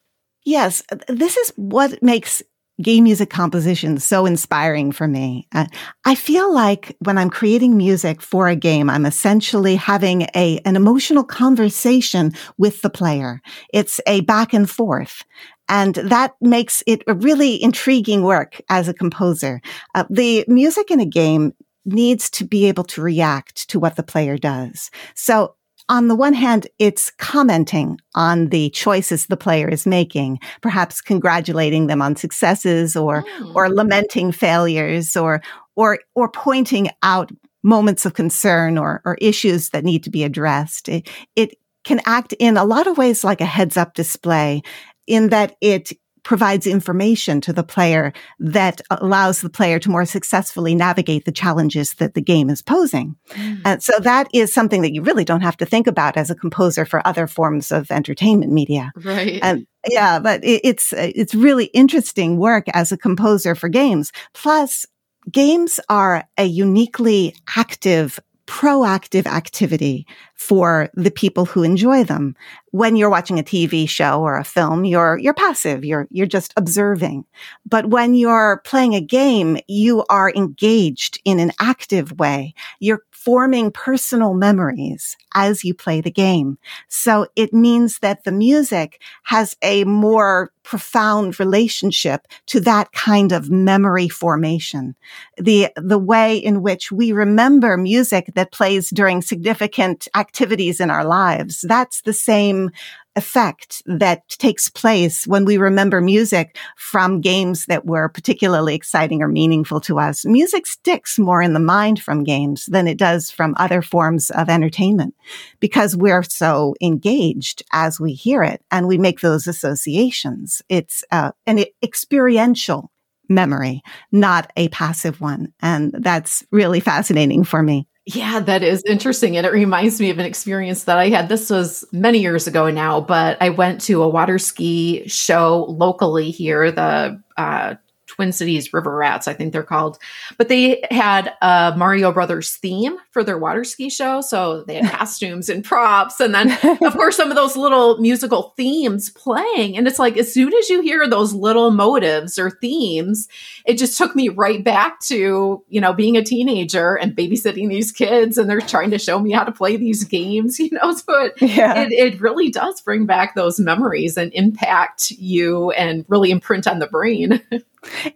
Yes, 0.44 0.82
this 1.08 1.36
is 1.36 1.52
what 1.56 2.02
makes 2.02 2.42
game 2.82 3.04
music 3.04 3.30
composition 3.30 3.98
so 3.98 4.26
inspiring 4.26 4.90
for 4.90 5.06
me. 5.06 5.46
Uh, 5.54 5.66
I 6.04 6.14
feel 6.14 6.52
like 6.52 6.96
when 6.98 7.18
I'm 7.18 7.30
creating 7.30 7.76
music 7.76 8.20
for 8.20 8.48
a 8.48 8.56
game, 8.56 8.90
I'm 8.90 9.06
essentially 9.06 9.76
having 9.76 10.22
a, 10.34 10.60
an 10.64 10.74
emotional 10.74 11.22
conversation 11.24 12.32
with 12.58 12.82
the 12.82 12.90
player. 12.90 13.40
It's 13.72 14.00
a 14.06 14.22
back 14.22 14.52
and 14.52 14.68
forth. 14.68 15.22
And 15.68 15.94
that 15.94 16.34
makes 16.40 16.82
it 16.86 17.02
a 17.06 17.14
really 17.14 17.62
intriguing 17.62 18.22
work 18.22 18.60
as 18.68 18.88
a 18.88 18.94
composer. 18.94 19.60
Uh, 19.94 20.04
the 20.10 20.44
music 20.48 20.90
in 20.90 21.00
a 21.00 21.06
game 21.06 21.52
needs 21.86 22.28
to 22.30 22.44
be 22.44 22.66
able 22.66 22.84
to 22.84 23.02
react 23.02 23.68
to 23.70 23.78
what 23.78 23.96
the 23.96 24.02
player 24.02 24.36
does. 24.36 24.90
So 25.14 25.54
on 25.88 26.08
the 26.08 26.14
one 26.14 26.32
hand, 26.32 26.66
it's 26.78 27.10
commenting 27.18 27.98
on 28.14 28.48
the 28.48 28.70
choices 28.70 29.26
the 29.26 29.36
player 29.36 29.68
is 29.68 29.86
making, 29.86 30.38
perhaps 30.62 31.00
congratulating 31.00 31.86
them 31.86 32.00
on 32.00 32.16
successes 32.16 32.96
or, 32.96 33.22
mm. 33.22 33.54
or 33.54 33.68
lamenting 33.68 34.32
failures 34.32 35.16
or, 35.16 35.42
or, 35.76 35.98
or 36.14 36.30
pointing 36.30 36.88
out 37.02 37.30
moments 37.62 38.06
of 38.06 38.14
concern 38.14 38.78
or, 38.78 39.02
or 39.04 39.16
issues 39.20 39.70
that 39.70 39.84
need 39.84 40.04
to 40.04 40.10
be 40.10 40.24
addressed. 40.24 40.88
It, 40.88 41.08
it 41.36 41.58
can 41.84 42.00
act 42.06 42.32
in 42.38 42.56
a 42.56 42.64
lot 42.64 42.86
of 42.86 42.96
ways 42.98 43.24
like 43.24 43.40
a 43.40 43.46
heads 43.46 43.76
up 43.76 43.94
display 43.94 44.62
in 45.06 45.28
that 45.28 45.56
it 45.60 45.92
provides 46.24 46.66
information 46.66 47.40
to 47.42 47.52
the 47.52 47.62
player 47.62 48.12
that 48.40 48.80
allows 48.90 49.40
the 49.40 49.50
player 49.50 49.78
to 49.78 49.90
more 49.90 50.04
successfully 50.04 50.74
navigate 50.74 51.24
the 51.24 51.32
challenges 51.32 51.94
that 51.94 52.14
the 52.14 52.20
game 52.20 52.50
is 52.50 52.62
posing. 52.62 53.14
Mm. 53.30 53.60
And 53.64 53.82
so 53.82 53.98
that 54.00 54.28
is 54.32 54.52
something 54.52 54.82
that 54.82 54.92
you 54.92 55.02
really 55.02 55.24
don't 55.24 55.42
have 55.42 55.56
to 55.58 55.66
think 55.66 55.86
about 55.86 56.16
as 56.16 56.30
a 56.30 56.34
composer 56.34 56.84
for 56.84 57.06
other 57.06 57.26
forms 57.26 57.70
of 57.70 57.90
entertainment 57.90 58.50
media. 58.50 58.90
Right. 58.96 59.38
And 59.42 59.66
yeah, 59.88 60.18
but 60.18 60.42
it, 60.42 60.62
it's, 60.64 60.92
it's 60.96 61.34
really 61.34 61.66
interesting 61.66 62.38
work 62.38 62.64
as 62.72 62.90
a 62.90 62.96
composer 62.96 63.54
for 63.54 63.68
games. 63.68 64.10
Plus, 64.32 64.86
games 65.30 65.78
are 65.88 66.24
a 66.38 66.44
uniquely 66.44 67.34
active 67.56 68.18
proactive 68.46 69.26
activity 69.26 70.06
for 70.34 70.90
the 70.94 71.10
people 71.10 71.44
who 71.44 71.62
enjoy 71.62 72.04
them. 72.04 72.36
When 72.72 72.96
you're 72.96 73.10
watching 73.10 73.38
a 73.38 73.42
TV 73.42 73.88
show 73.88 74.20
or 74.20 74.36
a 74.36 74.44
film, 74.44 74.84
you're, 74.84 75.18
you're 75.18 75.34
passive. 75.34 75.84
You're, 75.84 76.06
you're 76.10 76.26
just 76.26 76.52
observing. 76.56 77.24
But 77.64 77.86
when 77.86 78.14
you're 78.14 78.60
playing 78.64 78.94
a 78.94 79.00
game, 79.00 79.58
you 79.68 80.04
are 80.10 80.30
engaged 80.30 81.20
in 81.24 81.38
an 81.38 81.52
active 81.60 82.18
way. 82.18 82.54
You're 82.80 83.02
forming 83.24 83.70
personal 83.70 84.34
memories 84.34 85.16
as 85.34 85.64
you 85.64 85.72
play 85.72 86.02
the 86.02 86.10
game. 86.10 86.58
So 86.88 87.26
it 87.36 87.54
means 87.54 88.00
that 88.00 88.24
the 88.24 88.32
music 88.32 89.00
has 89.22 89.56
a 89.62 89.84
more 89.84 90.52
profound 90.62 91.40
relationship 91.40 92.26
to 92.46 92.60
that 92.60 92.92
kind 92.92 93.32
of 93.32 93.50
memory 93.50 94.08
formation. 94.08 94.94
The, 95.38 95.68
the 95.76 95.98
way 95.98 96.36
in 96.36 96.62
which 96.62 96.92
we 96.92 97.12
remember 97.12 97.76
music 97.78 98.32
that 98.34 98.52
plays 98.52 98.90
during 98.90 99.22
significant 99.22 100.06
activities 100.14 100.80
in 100.80 100.90
our 100.90 101.04
lives, 101.04 101.64
that's 101.66 102.02
the 102.02 102.12
same 102.12 102.70
effect 103.16 103.82
that 103.86 104.28
takes 104.28 104.68
place 104.68 105.26
when 105.26 105.44
we 105.44 105.56
remember 105.56 106.00
music 106.00 106.56
from 106.76 107.20
games 107.20 107.66
that 107.66 107.86
were 107.86 108.08
particularly 108.08 108.74
exciting 108.74 109.22
or 109.22 109.28
meaningful 109.28 109.80
to 109.80 109.98
us. 109.98 110.24
Music 110.24 110.66
sticks 110.66 111.18
more 111.18 111.42
in 111.42 111.52
the 111.52 111.60
mind 111.60 112.00
from 112.00 112.24
games 112.24 112.66
than 112.66 112.88
it 112.88 112.98
does 112.98 113.30
from 113.30 113.54
other 113.56 113.82
forms 113.82 114.30
of 114.30 114.48
entertainment 114.48 115.14
because 115.60 115.96
we're 115.96 116.22
so 116.22 116.74
engaged 116.82 117.62
as 117.72 118.00
we 118.00 118.12
hear 118.12 118.42
it 118.42 118.62
and 118.70 118.86
we 118.86 118.98
make 118.98 119.20
those 119.20 119.46
associations. 119.46 120.62
It's 120.68 121.04
uh, 121.10 121.32
an 121.46 121.64
experiential 121.82 122.90
memory, 123.28 123.82
not 124.12 124.50
a 124.56 124.68
passive 124.68 125.20
one. 125.20 125.52
And 125.60 125.94
that's 125.98 126.44
really 126.50 126.80
fascinating 126.80 127.44
for 127.44 127.62
me. 127.62 127.86
Yeah, 128.06 128.40
that 128.40 128.62
is 128.62 128.82
interesting. 128.86 129.36
And 129.36 129.46
it 129.46 129.52
reminds 129.52 129.98
me 129.98 130.10
of 130.10 130.18
an 130.18 130.26
experience 130.26 130.84
that 130.84 130.98
I 130.98 131.08
had. 131.08 131.28
This 131.30 131.48
was 131.48 131.86
many 131.90 132.18
years 132.18 132.46
ago 132.46 132.70
now, 132.70 133.00
but 133.00 133.38
I 133.40 133.48
went 133.48 133.80
to 133.82 134.02
a 134.02 134.08
water 134.08 134.38
ski 134.38 135.08
show 135.08 135.64
locally 135.70 136.30
here, 136.30 136.70
the 136.70 137.22
uh, 137.38 137.76
Twin 138.14 138.30
Cities 138.30 138.72
River 138.72 138.94
Rats, 138.94 139.26
I 139.26 139.34
think 139.34 139.52
they're 139.52 139.64
called. 139.64 139.98
But 140.38 140.48
they 140.48 140.84
had 140.92 141.32
a 141.42 141.74
Mario 141.76 142.12
Brothers 142.12 142.52
theme 142.52 142.96
for 143.10 143.24
their 143.24 143.38
water 143.38 143.64
ski 143.64 143.90
show. 143.90 144.20
So 144.20 144.62
they 144.62 144.76
had 144.76 144.92
costumes 144.98 145.48
and 145.48 145.64
props. 145.64 146.20
And 146.20 146.32
then, 146.32 146.52
of 146.82 146.92
course, 146.92 147.16
some 147.16 147.30
of 147.30 147.36
those 147.36 147.56
little 147.56 147.98
musical 147.98 148.54
themes 148.56 149.10
playing. 149.10 149.76
And 149.76 149.88
it's 149.88 149.98
like, 149.98 150.16
as 150.16 150.32
soon 150.32 150.54
as 150.54 150.70
you 150.70 150.80
hear 150.80 151.08
those 151.08 151.34
little 151.34 151.72
motives 151.72 152.38
or 152.38 152.50
themes, 152.50 153.26
it 153.66 153.78
just 153.78 153.98
took 153.98 154.14
me 154.14 154.28
right 154.28 154.62
back 154.62 155.00
to, 155.00 155.64
you 155.68 155.80
know, 155.80 155.92
being 155.92 156.16
a 156.16 156.22
teenager 156.22 156.94
and 156.94 157.16
babysitting 157.16 157.68
these 157.68 157.90
kids. 157.90 158.38
And 158.38 158.48
they're 158.48 158.60
trying 158.60 158.92
to 158.92 158.98
show 158.98 159.18
me 159.18 159.32
how 159.32 159.42
to 159.42 159.52
play 159.52 159.76
these 159.76 160.04
games, 160.04 160.58
you 160.60 160.70
know. 160.70 160.94
So 160.94 161.24
it, 161.24 161.32
yeah. 161.40 161.82
it, 161.82 161.92
it 161.92 162.20
really 162.20 162.50
does 162.50 162.80
bring 162.80 163.06
back 163.06 163.34
those 163.34 163.58
memories 163.58 164.16
and 164.16 164.32
impact 164.34 165.10
you 165.10 165.72
and 165.72 166.04
really 166.06 166.30
imprint 166.30 166.68
on 166.68 166.78
the 166.78 166.86
brain. 166.86 167.42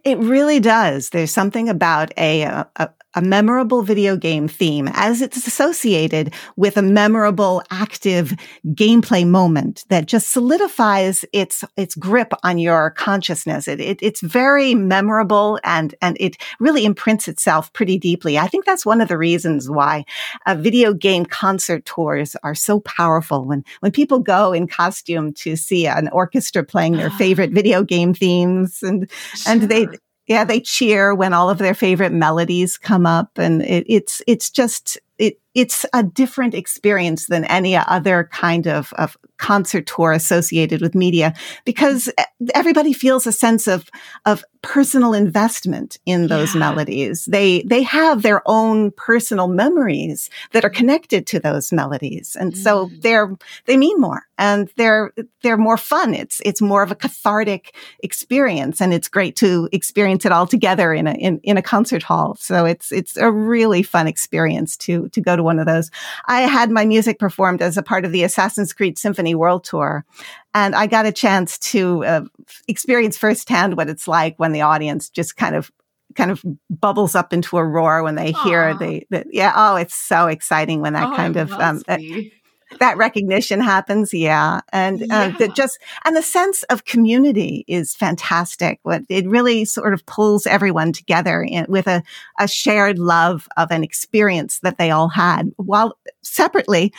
It 0.03 0.17
really 0.17 0.59
does. 0.59 1.09
There's 1.09 1.33
something 1.33 1.69
about 1.69 2.11
a, 2.17 2.43
a, 2.43 2.89
a 3.15 3.21
memorable 3.21 3.81
video 3.81 4.15
game 4.15 4.47
theme 4.47 4.87
as 4.93 5.21
it's 5.21 5.47
associated 5.47 6.33
with 6.55 6.77
a 6.77 6.81
memorable 6.81 7.63
active 7.71 8.33
gameplay 8.67 9.27
moment 9.27 9.83
that 9.89 10.05
just 10.05 10.31
solidifies 10.31 11.25
its 11.33 11.63
its 11.75 11.95
grip 11.95 12.31
on 12.43 12.59
your 12.59 12.91
consciousness 12.91 13.67
it, 13.67 13.79
it, 13.79 13.97
it's 14.01 14.21
very 14.21 14.75
memorable 14.75 15.59
and 15.63 15.95
and 16.01 16.17
it 16.19 16.37
really 16.59 16.85
imprints 16.85 17.27
itself 17.27 17.73
pretty 17.73 17.97
deeply 17.97 18.37
i 18.37 18.47
think 18.47 18.63
that's 18.63 18.85
one 18.85 19.01
of 19.01 19.07
the 19.07 19.17
reasons 19.17 19.69
why 19.69 20.05
uh, 20.45 20.53
video 20.55 20.93
game 20.93 21.25
concert 21.25 21.83
tours 21.85 22.35
are 22.43 22.55
so 22.55 22.79
powerful 22.81 23.43
when 23.43 23.63
when 23.79 23.91
people 23.91 24.19
go 24.19 24.53
in 24.53 24.67
costume 24.67 25.33
to 25.33 25.55
see 25.55 25.87
an 25.87 26.09
orchestra 26.09 26.63
playing 26.63 26.93
their 26.93 27.09
favorite 27.19 27.51
video 27.51 27.83
game 27.83 28.13
themes 28.13 28.83
and 28.83 29.09
sure. 29.33 29.51
And 29.61 29.69
they 29.69 29.87
yeah, 30.27 30.43
they 30.43 30.61
cheer 30.61 31.15
when 31.15 31.33
all 31.33 31.49
of 31.49 31.57
their 31.57 31.73
favorite 31.73 32.13
melodies 32.13 32.77
come 32.77 33.07
up, 33.07 33.37
and 33.37 33.63
it, 33.63 33.85
it's 33.87 34.21
it's 34.27 34.49
just 34.51 34.97
it 35.17 35.39
it's 35.55 35.85
a 35.93 36.03
different 36.03 36.53
experience 36.53 37.27
than 37.27 37.43
any 37.45 37.75
other 37.75 38.29
kind 38.31 38.67
of, 38.67 38.93
of 38.93 39.17
concert 39.37 39.87
tour 39.87 40.11
associated 40.11 40.81
with 40.81 40.93
media 40.93 41.33
because 41.65 42.09
everybody 42.53 42.93
feels 42.93 43.25
a 43.25 43.31
sense 43.31 43.67
of 43.67 43.89
of 44.25 44.43
personal 44.61 45.13
investment 45.13 45.97
in 46.05 46.27
those 46.27 46.53
yeah. 46.53 46.59
melodies. 46.59 47.25
They 47.25 47.63
they 47.63 47.81
have 47.83 48.21
their 48.21 48.41
own 48.45 48.91
personal 48.91 49.47
memories 49.47 50.29
that 50.51 50.65
are 50.65 50.69
connected 50.69 51.25
to 51.27 51.39
those 51.39 51.71
melodies, 51.71 52.35
and 52.39 52.53
mm. 52.53 52.57
so 52.57 52.89
they're 52.99 53.33
they 53.65 53.77
mean 53.77 53.99
more 53.99 54.23
and 54.37 54.69
they're 54.75 55.11
they're 55.41 55.57
more 55.57 55.77
fun. 55.77 56.13
It's 56.13 56.41
it's 56.45 56.61
more 56.61 56.83
of 56.83 56.91
a 56.91 56.95
cathartic 56.95 57.75
experience, 58.01 58.81
and 58.81 58.93
it's 58.93 59.07
great 59.07 59.35
to 59.37 59.69
experience 59.71 60.25
it 60.25 60.31
all 60.31 60.47
together 60.47 60.93
in 60.93 61.07
a 61.07 61.13
in, 61.13 61.39
in 61.43 61.57
a 61.57 61.61
concert 61.61 62.03
hall. 62.03 62.35
So 62.39 62.65
it's 62.65 62.91
it's 62.91 63.15
a 63.17 63.31
really 63.31 63.83
fun 63.83 64.07
experience 64.07 64.75
to 64.77 65.09
to 65.09 65.21
go 65.21 65.35
to 65.39 65.43
one 65.43 65.59
of 65.59 65.65
those. 65.65 65.89
I 66.25 66.41
had 66.41 66.69
my 66.69 66.85
music 66.85 67.17
performed 67.17 67.61
as 67.61 67.77
a 67.77 67.83
part 67.83 68.05
of 68.05 68.11
the 68.11 68.23
Assassin's 68.23 68.73
Creed 68.73 68.97
Symphony 68.97 69.35
World 69.35 69.63
Tour. 69.63 70.05
And 70.53 70.75
I 70.75 70.87
got 70.87 71.05
a 71.05 71.11
chance 71.11 71.57
to 71.59 72.05
uh, 72.05 72.21
experience 72.67 73.17
firsthand 73.17 73.77
what 73.77 73.89
it's 73.89 74.07
like 74.07 74.37
when 74.37 74.51
the 74.51 74.61
audience 74.61 75.09
just 75.09 75.35
kind 75.35 75.55
of 75.55 75.71
kind 76.15 76.31
of 76.31 76.43
bubbles 76.69 77.13
up 77.13 77.33
into 77.33 77.57
a 77.57 77.63
roar 77.63 78.03
when 78.03 78.15
they 78.15 78.33
Aww. 78.33 78.43
hear 78.43 78.73
the, 78.73 79.05
the, 79.11 79.25
yeah 79.29 79.53
oh 79.55 79.75
it's 79.75 79.93
so 79.93 80.25
exciting 80.25 80.81
when 80.81 80.93
that 80.93 81.13
oh, 81.13 81.15
kind 81.15 81.37
of 81.37 81.51
um, 81.51 81.83
that 82.79 82.97
recognition 82.97 83.61
happens. 83.61 84.13
Yeah. 84.13 84.61
And 84.71 84.99
yeah. 84.99 85.33
Uh, 85.39 85.47
just, 85.47 85.79
and 86.05 86.15
the 86.15 86.21
sense 86.21 86.63
of 86.63 86.85
community 86.85 87.65
is 87.67 87.95
fantastic. 87.95 88.79
What 88.83 89.03
it 89.09 89.27
really 89.27 89.65
sort 89.65 89.93
of 89.93 90.05
pulls 90.05 90.45
everyone 90.45 90.93
together 90.93 91.41
in, 91.41 91.65
with 91.67 91.87
a, 91.87 92.03
a 92.39 92.47
shared 92.47 92.99
love 92.99 93.47
of 93.57 93.71
an 93.71 93.83
experience 93.83 94.59
that 94.59 94.77
they 94.77 94.91
all 94.91 95.09
had 95.09 95.51
while 95.57 95.97
separately. 96.21 96.93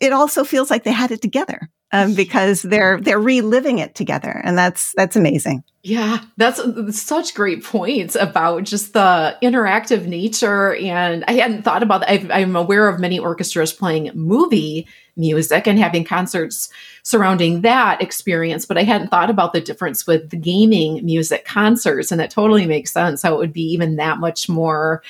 It 0.00 0.12
also 0.12 0.44
feels 0.44 0.70
like 0.70 0.84
they 0.84 0.92
had 0.92 1.10
it 1.10 1.22
together. 1.22 1.70
Um, 1.92 2.14
because 2.14 2.62
they're 2.62 3.00
they're 3.00 3.20
reliving 3.20 3.78
it 3.78 3.94
together, 3.94 4.40
and 4.44 4.56
that's 4.56 4.92
that's 4.96 5.16
amazing. 5.16 5.62
Yeah, 5.84 6.20
that's 6.36 6.60
such 6.96 7.34
great 7.34 7.64
points 7.64 8.14
about 8.14 8.62
just 8.62 8.92
the 8.92 9.36
interactive 9.42 10.06
nature. 10.06 10.76
And 10.76 11.24
I 11.26 11.32
hadn't 11.32 11.64
thought 11.64 11.82
about 11.82 12.02
that. 12.02 12.30
i 12.30 12.38
am 12.38 12.54
aware 12.54 12.88
of 12.88 13.00
many 13.00 13.18
orchestras 13.18 13.72
playing 13.72 14.12
movie 14.14 14.86
music 15.16 15.66
and 15.66 15.80
having 15.80 16.04
concerts 16.04 16.68
surrounding 17.02 17.62
that 17.62 18.00
experience, 18.00 18.64
but 18.64 18.78
I 18.78 18.84
hadn't 18.84 19.08
thought 19.08 19.28
about 19.28 19.52
the 19.52 19.60
difference 19.60 20.06
with 20.06 20.30
the 20.30 20.36
gaming 20.36 21.04
music 21.04 21.44
concerts. 21.44 22.12
And 22.12 22.20
it 22.20 22.30
totally 22.30 22.64
makes 22.64 22.92
sense 22.92 23.20
how 23.20 23.34
it 23.34 23.38
would 23.38 23.52
be 23.52 23.72
even 23.72 23.96
that 23.96 24.18
much 24.18 24.48
more 24.48 25.02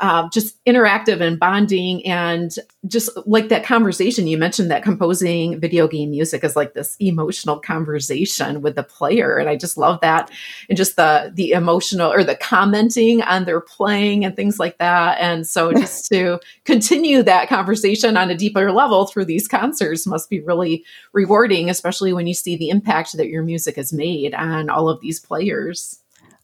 um, 0.00 0.30
just 0.32 0.62
interactive 0.64 1.20
and 1.20 1.38
bonding 1.38 2.04
and 2.06 2.54
just 2.86 3.10
like 3.26 3.48
that 3.48 3.64
conversation 3.64 4.26
you 4.26 4.38
mentioned 4.38 4.70
that 4.70 4.82
composing 4.82 5.60
video 5.60 5.86
game 5.86 6.10
music 6.10 6.42
is 6.42 6.56
like 6.56 6.74
this 6.74 6.96
emotional 7.00 7.58
conversation 7.58 8.62
with 8.62 8.74
the 8.74 8.82
player. 8.82 9.36
And 9.36 9.48
i 9.48 9.56
just 9.56 9.76
love 9.76 10.00
that. 10.00 10.30
And 10.68 10.76
just 10.76 10.96
the 10.96 11.30
the 11.34 11.52
emotional 11.52 12.12
or 12.12 12.24
the 12.24 12.36
commenting 12.36 13.22
on 13.22 13.44
their 13.44 13.60
playing 13.60 14.24
and 14.24 14.34
things 14.34 14.58
like 14.58 14.78
that. 14.78 15.18
And 15.20 15.46
so 15.46 15.72
just 15.80 16.08
to 16.10 16.40
continue 16.64 17.22
that 17.22 17.48
conversation 17.48 18.16
on 18.16 18.30
a 18.30 18.36
deeper 18.36 18.72
level 18.72 19.06
through 19.06 19.26
these 19.26 19.46
concerts 19.46 20.06
must 20.06 20.30
be 20.30 20.40
really 20.40 20.84
rewarding 21.12 21.70
especially 21.70 22.12
when 22.12 22.26
you 22.26 22.34
see 22.34 22.56
the 22.56 22.70
impact 22.70 23.16
that 23.16 23.28
your 23.28 23.42
music 23.42 23.76
has 23.76 23.92
made 23.92 24.34
on 24.34 24.70
all 24.70 24.88
of 24.88 25.00
these 25.00 25.20
players 25.20 25.99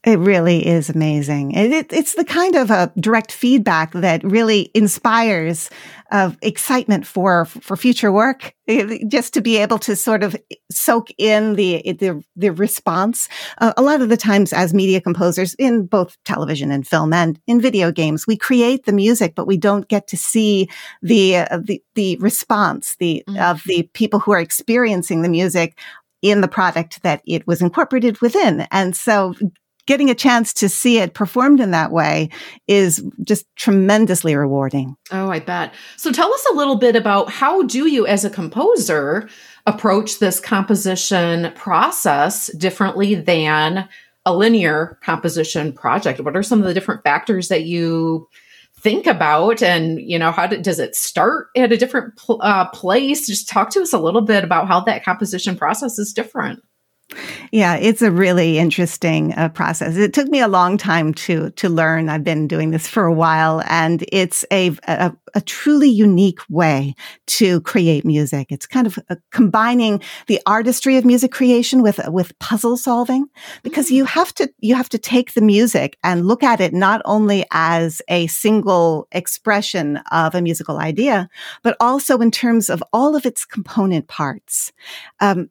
it 0.07 0.19
really 0.19 0.65
is 0.65 0.89
amazing. 0.89 1.51
It, 1.51 1.71
it, 1.73 1.91
it's 1.91 2.15
the 2.15 2.23
kind 2.23 2.55
of 2.55 2.71
a 2.71 2.93
direct 2.97 3.29
feedback 3.29 3.91
that 3.91 4.23
really 4.23 4.71
inspires 4.73 5.69
uh, 6.11 6.31
excitement 6.41 7.05
for 7.05 7.43
for 7.43 7.75
future 7.75 8.09
work. 8.09 8.53
just 9.09 9.33
to 9.33 9.41
be 9.41 9.57
able 9.57 9.77
to 9.79 9.97
sort 9.97 10.23
of 10.23 10.33
soak 10.71 11.09
in 11.17 11.55
the 11.55 11.81
the, 11.99 12.23
the 12.37 12.51
response. 12.51 13.27
Uh, 13.57 13.73
a 13.75 13.81
lot 13.81 14.01
of 14.01 14.07
the 14.07 14.15
times, 14.15 14.53
as 14.53 14.73
media 14.73 15.01
composers 15.01 15.53
in 15.55 15.85
both 15.85 16.15
television 16.23 16.71
and 16.71 16.87
film 16.87 17.11
and 17.11 17.37
in 17.45 17.59
video 17.59 17.91
games, 17.91 18.25
we 18.25 18.37
create 18.37 18.85
the 18.85 18.93
music, 18.93 19.35
but 19.35 19.45
we 19.45 19.57
don't 19.57 19.89
get 19.89 20.07
to 20.07 20.15
see 20.15 20.69
the 21.01 21.35
uh, 21.35 21.59
the 21.61 21.83
the 21.95 22.15
response 22.21 22.95
the 22.99 23.25
mm-hmm. 23.27 23.43
of 23.43 23.61
the 23.65 23.83
people 23.93 24.21
who 24.21 24.31
are 24.31 24.39
experiencing 24.39 25.21
the 25.21 25.29
music 25.29 25.77
in 26.21 26.39
the 26.39 26.47
product 26.47 27.03
that 27.03 27.21
it 27.27 27.45
was 27.45 27.61
incorporated 27.61 28.21
within. 28.21 28.67
And 28.71 28.95
so 28.95 29.35
getting 29.87 30.09
a 30.11 30.15
chance 30.15 30.53
to 30.53 30.69
see 30.69 30.99
it 30.99 31.15
performed 31.15 31.59
in 31.59 31.71
that 31.71 31.91
way 31.91 32.29
is 32.67 33.03
just 33.23 33.45
tremendously 33.55 34.35
rewarding. 34.35 34.95
Oh, 35.11 35.31
I 35.31 35.39
bet. 35.39 35.73
So 35.95 36.11
tell 36.11 36.31
us 36.31 36.45
a 36.51 36.55
little 36.55 36.75
bit 36.75 36.95
about 36.95 37.31
how 37.31 37.63
do 37.63 37.87
you 37.87 38.05
as 38.05 38.23
a 38.23 38.29
composer 38.29 39.27
approach 39.65 40.19
this 40.19 40.39
composition 40.39 41.51
process 41.55 42.47
differently 42.53 43.15
than 43.15 43.89
a 44.25 44.35
linear 44.35 44.99
composition 45.01 45.73
project? 45.73 46.19
What 46.19 46.35
are 46.35 46.43
some 46.43 46.59
of 46.59 46.65
the 46.65 46.73
different 46.73 47.03
factors 47.03 47.47
that 47.47 47.63
you 47.63 48.27
think 48.79 49.07
about 49.07 49.63
and 49.63 49.99
you 49.99 50.19
know 50.19 50.31
how 50.31 50.45
do, 50.45 50.61
does 50.61 50.79
it 50.79 50.95
start 50.95 51.47
at 51.55 51.71
a 51.71 51.77
different 51.77 52.15
pl- 52.15 52.39
uh, 52.43 52.69
place 52.69 53.25
just 53.25 53.49
talk 53.49 53.71
to 53.71 53.81
us 53.81 53.91
a 53.91 53.97
little 53.97 54.21
bit 54.21 54.43
about 54.43 54.67
how 54.67 54.79
that 54.79 55.03
composition 55.03 55.57
process 55.57 55.97
is 55.97 56.13
different 56.13 56.61
yeah, 57.51 57.75
it's 57.75 58.01
a 58.01 58.11
really 58.11 58.57
interesting 58.57 59.33
uh, 59.33 59.49
process. 59.49 59.95
It 59.95 60.13
took 60.13 60.27
me 60.27 60.41
a 60.41 60.47
long 60.47 60.77
time 60.77 61.13
to 61.13 61.51
to 61.51 61.69
learn. 61.69 62.09
I've 62.09 62.23
been 62.23 62.47
doing 62.47 62.71
this 62.71 62.87
for 62.87 63.05
a 63.05 63.13
while, 63.13 63.63
and 63.69 64.03
it's 64.11 64.43
a 64.51 64.71
a, 64.87 65.13
a 65.33 65.41
truly 65.41 65.89
unique 65.89 66.41
way 66.49 66.95
to 67.27 67.61
create 67.61 68.03
music. 68.03 68.47
It's 68.51 68.65
kind 68.65 68.87
of 68.87 68.99
uh, 69.09 69.15
combining 69.31 70.01
the 70.27 70.41
artistry 70.45 70.97
of 70.97 71.05
music 71.05 71.31
creation 71.31 71.81
with 71.81 71.99
with 72.09 72.37
puzzle 72.39 72.75
solving, 72.75 73.27
because 73.63 73.89
you 73.89 74.03
mm. 74.03 74.09
have 74.09 74.33
to 74.35 74.49
you 74.59 74.75
have 74.75 74.89
to 74.89 74.97
take 74.97 75.33
the 75.33 75.41
music 75.41 75.97
and 76.03 76.27
look 76.27 76.43
at 76.43 76.59
it 76.59 76.73
not 76.73 77.01
only 77.05 77.45
as 77.51 78.01
a 78.09 78.27
single 78.27 79.07
expression 79.13 79.97
of 80.11 80.35
a 80.35 80.41
musical 80.41 80.77
idea, 80.77 81.29
but 81.63 81.77
also 81.79 82.17
in 82.17 82.31
terms 82.31 82.69
of 82.69 82.83
all 82.91 83.15
of 83.15 83.25
its 83.25 83.45
component 83.45 84.07
parts. 84.07 84.73
Um, 85.21 85.49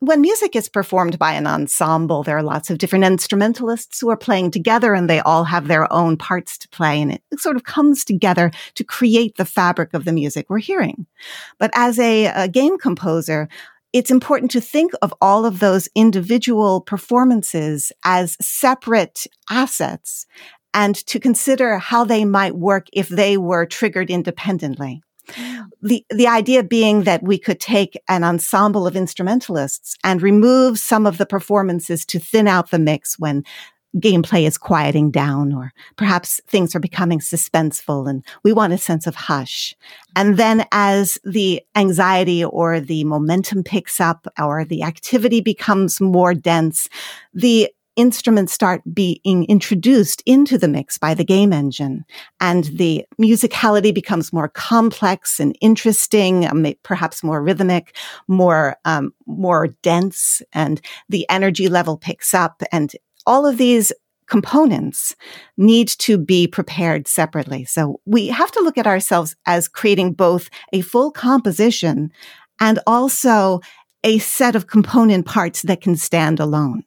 when 0.00 0.20
music 0.20 0.54
is 0.54 0.68
performed 0.68 1.18
by 1.18 1.32
an 1.32 1.46
ensemble, 1.46 2.22
there 2.22 2.36
are 2.36 2.42
lots 2.42 2.70
of 2.70 2.78
different 2.78 3.04
instrumentalists 3.04 4.00
who 4.00 4.08
are 4.10 4.16
playing 4.16 4.50
together 4.50 4.94
and 4.94 5.10
they 5.10 5.20
all 5.20 5.44
have 5.44 5.66
their 5.66 5.92
own 5.92 6.16
parts 6.16 6.56
to 6.58 6.68
play 6.68 7.02
and 7.02 7.12
it 7.12 7.22
sort 7.38 7.56
of 7.56 7.64
comes 7.64 8.04
together 8.04 8.52
to 8.74 8.84
create 8.84 9.36
the 9.36 9.44
fabric 9.44 9.92
of 9.94 10.04
the 10.04 10.12
music 10.12 10.46
we're 10.48 10.58
hearing. 10.58 11.06
But 11.58 11.72
as 11.74 11.98
a, 11.98 12.26
a 12.26 12.48
game 12.48 12.78
composer, 12.78 13.48
it's 13.92 14.10
important 14.10 14.50
to 14.52 14.60
think 14.60 14.92
of 15.02 15.12
all 15.20 15.44
of 15.44 15.58
those 15.58 15.88
individual 15.94 16.80
performances 16.80 17.90
as 18.04 18.36
separate 18.40 19.26
assets 19.50 20.26
and 20.74 20.94
to 21.06 21.18
consider 21.18 21.78
how 21.78 22.04
they 22.04 22.24
might 22.24 22.54
work 22.54 22.86
if 22.92 23.08
they 23.08 23.36
were 23.36 23.66
triggered 23.66 24.10
independently. 24.10 25.02
Mm. 25.28 25.66
The, 25.82 26.04
the 26.10 26.26
idea 26.26 26.62
being 26.62 27.04
that 27.04 27.22
we 27.22 27.38
could 27.38 27.60
take 27.60 28.00
an 28.08 28.24
ensemble 28.24 28.86
of 28.86 28.96
instrumentalists 28.96 29.96
and 30.04 30.22
remove 30.22 30.78
some 30.78 31.06
of 31.06 31.18
the 31.18 31.26
performances 31.26 32.04
to 32.06 32.18
thin 32.18 32.48
out 32.48 32.70
the 32.70 32.78
mix 32.78 33.18
when 33.18 33.44
gameplay 33.96 34.46
is 34.46 34.58
quieting 34.58 35.10
down 35.10 35.52
or 35.52 35.72
perhaps 35.96 36.40
things 36.46 36.74
are 36.74 36.80
becoming 36.80 37.20
suspenseful 37.20 38.08
and 38.08 38.24
we 38.42 38.52
want 38.52 38.72
a 38.72 38.78
sense 38.78 39.06
of 39.06 39.14
hush. 39.14 39.74
And 40.14 40.36
then 40.36 40.66
as 40.72 41.18
the 41.24 41.62
anxiety 41.74 42.44
or 42.44 42.80
the 42.80 43.04
momentum 43.04 43.64
picks 43.64 43.98
up 43.98 44.26
or 44.38 44.64
the 44.64 44.82
activity 44.82 45.40
becomes 45.40 46.00
more 46.00 46.34
dense, 46.34 46.88
the 47.32 47.70
instruments 47.98 48.52
start 48.52 48.80
being 48.94 49.44
introduced 49.48 50.22
into 50.24 50.56
the 50.56 50.68
mix 50.68 50.96
by 50.96 51.14
the 51.14 51.24
game 51.24 51.52
engine 51.52 52.04
and 52.40 52.64
the 52.64 53.04
musicality 53.20 53.92
becomes 53.92 54.32
more 54.32 54.48
complex 54.48 55.40
and 55.40 55.58
interesting, 55.60 56.46
um, 56.46 56.64
perhaps 56.84 57.24
more 57.24 57.42
rhythmic, 57.42 57.96
more, 58.28 58.76
um, 58.84 59.12
more 59.26 59.68
dense 59.82 60.40
and 60.52 60.80
the 61.08 61.28
energy 61.28 61.68
level 61.68 61.98
picks 61.98 62.32
up 62.32 62.62
and 62.70 62.92
all 63.26 63.44
of 63.44 63.58
these 63.58 63.92
components 64.28 65.16
need 65.56 65.88
to 65.88 66.18
be 66.18 66.46
prepared 66.46 67.08
separately. 67.08 67.64
So 67.64 68.00
we 68.06 68.28
have 68.28 68.52
to 68.52 68.60
look 68.60 68.78
at 68.78 68.86
ourselves 68.86 69.34
as 69.44 69.66
creating 69.66 70.12
both 70.12 70.50
a 70.72 70.82
full 70.82 71.10
composition 71.10 72.12
and 72.60 72.78
also 72.86 73.60
a 74.04 74.18
set 74.18 74.54
of 74.54 74.68
component 74.68 75.26
parts 75.26 75.62
that 75.62 75.80
can 75.80 75.96
stand 75.96 76.38
alone 76.38 76.84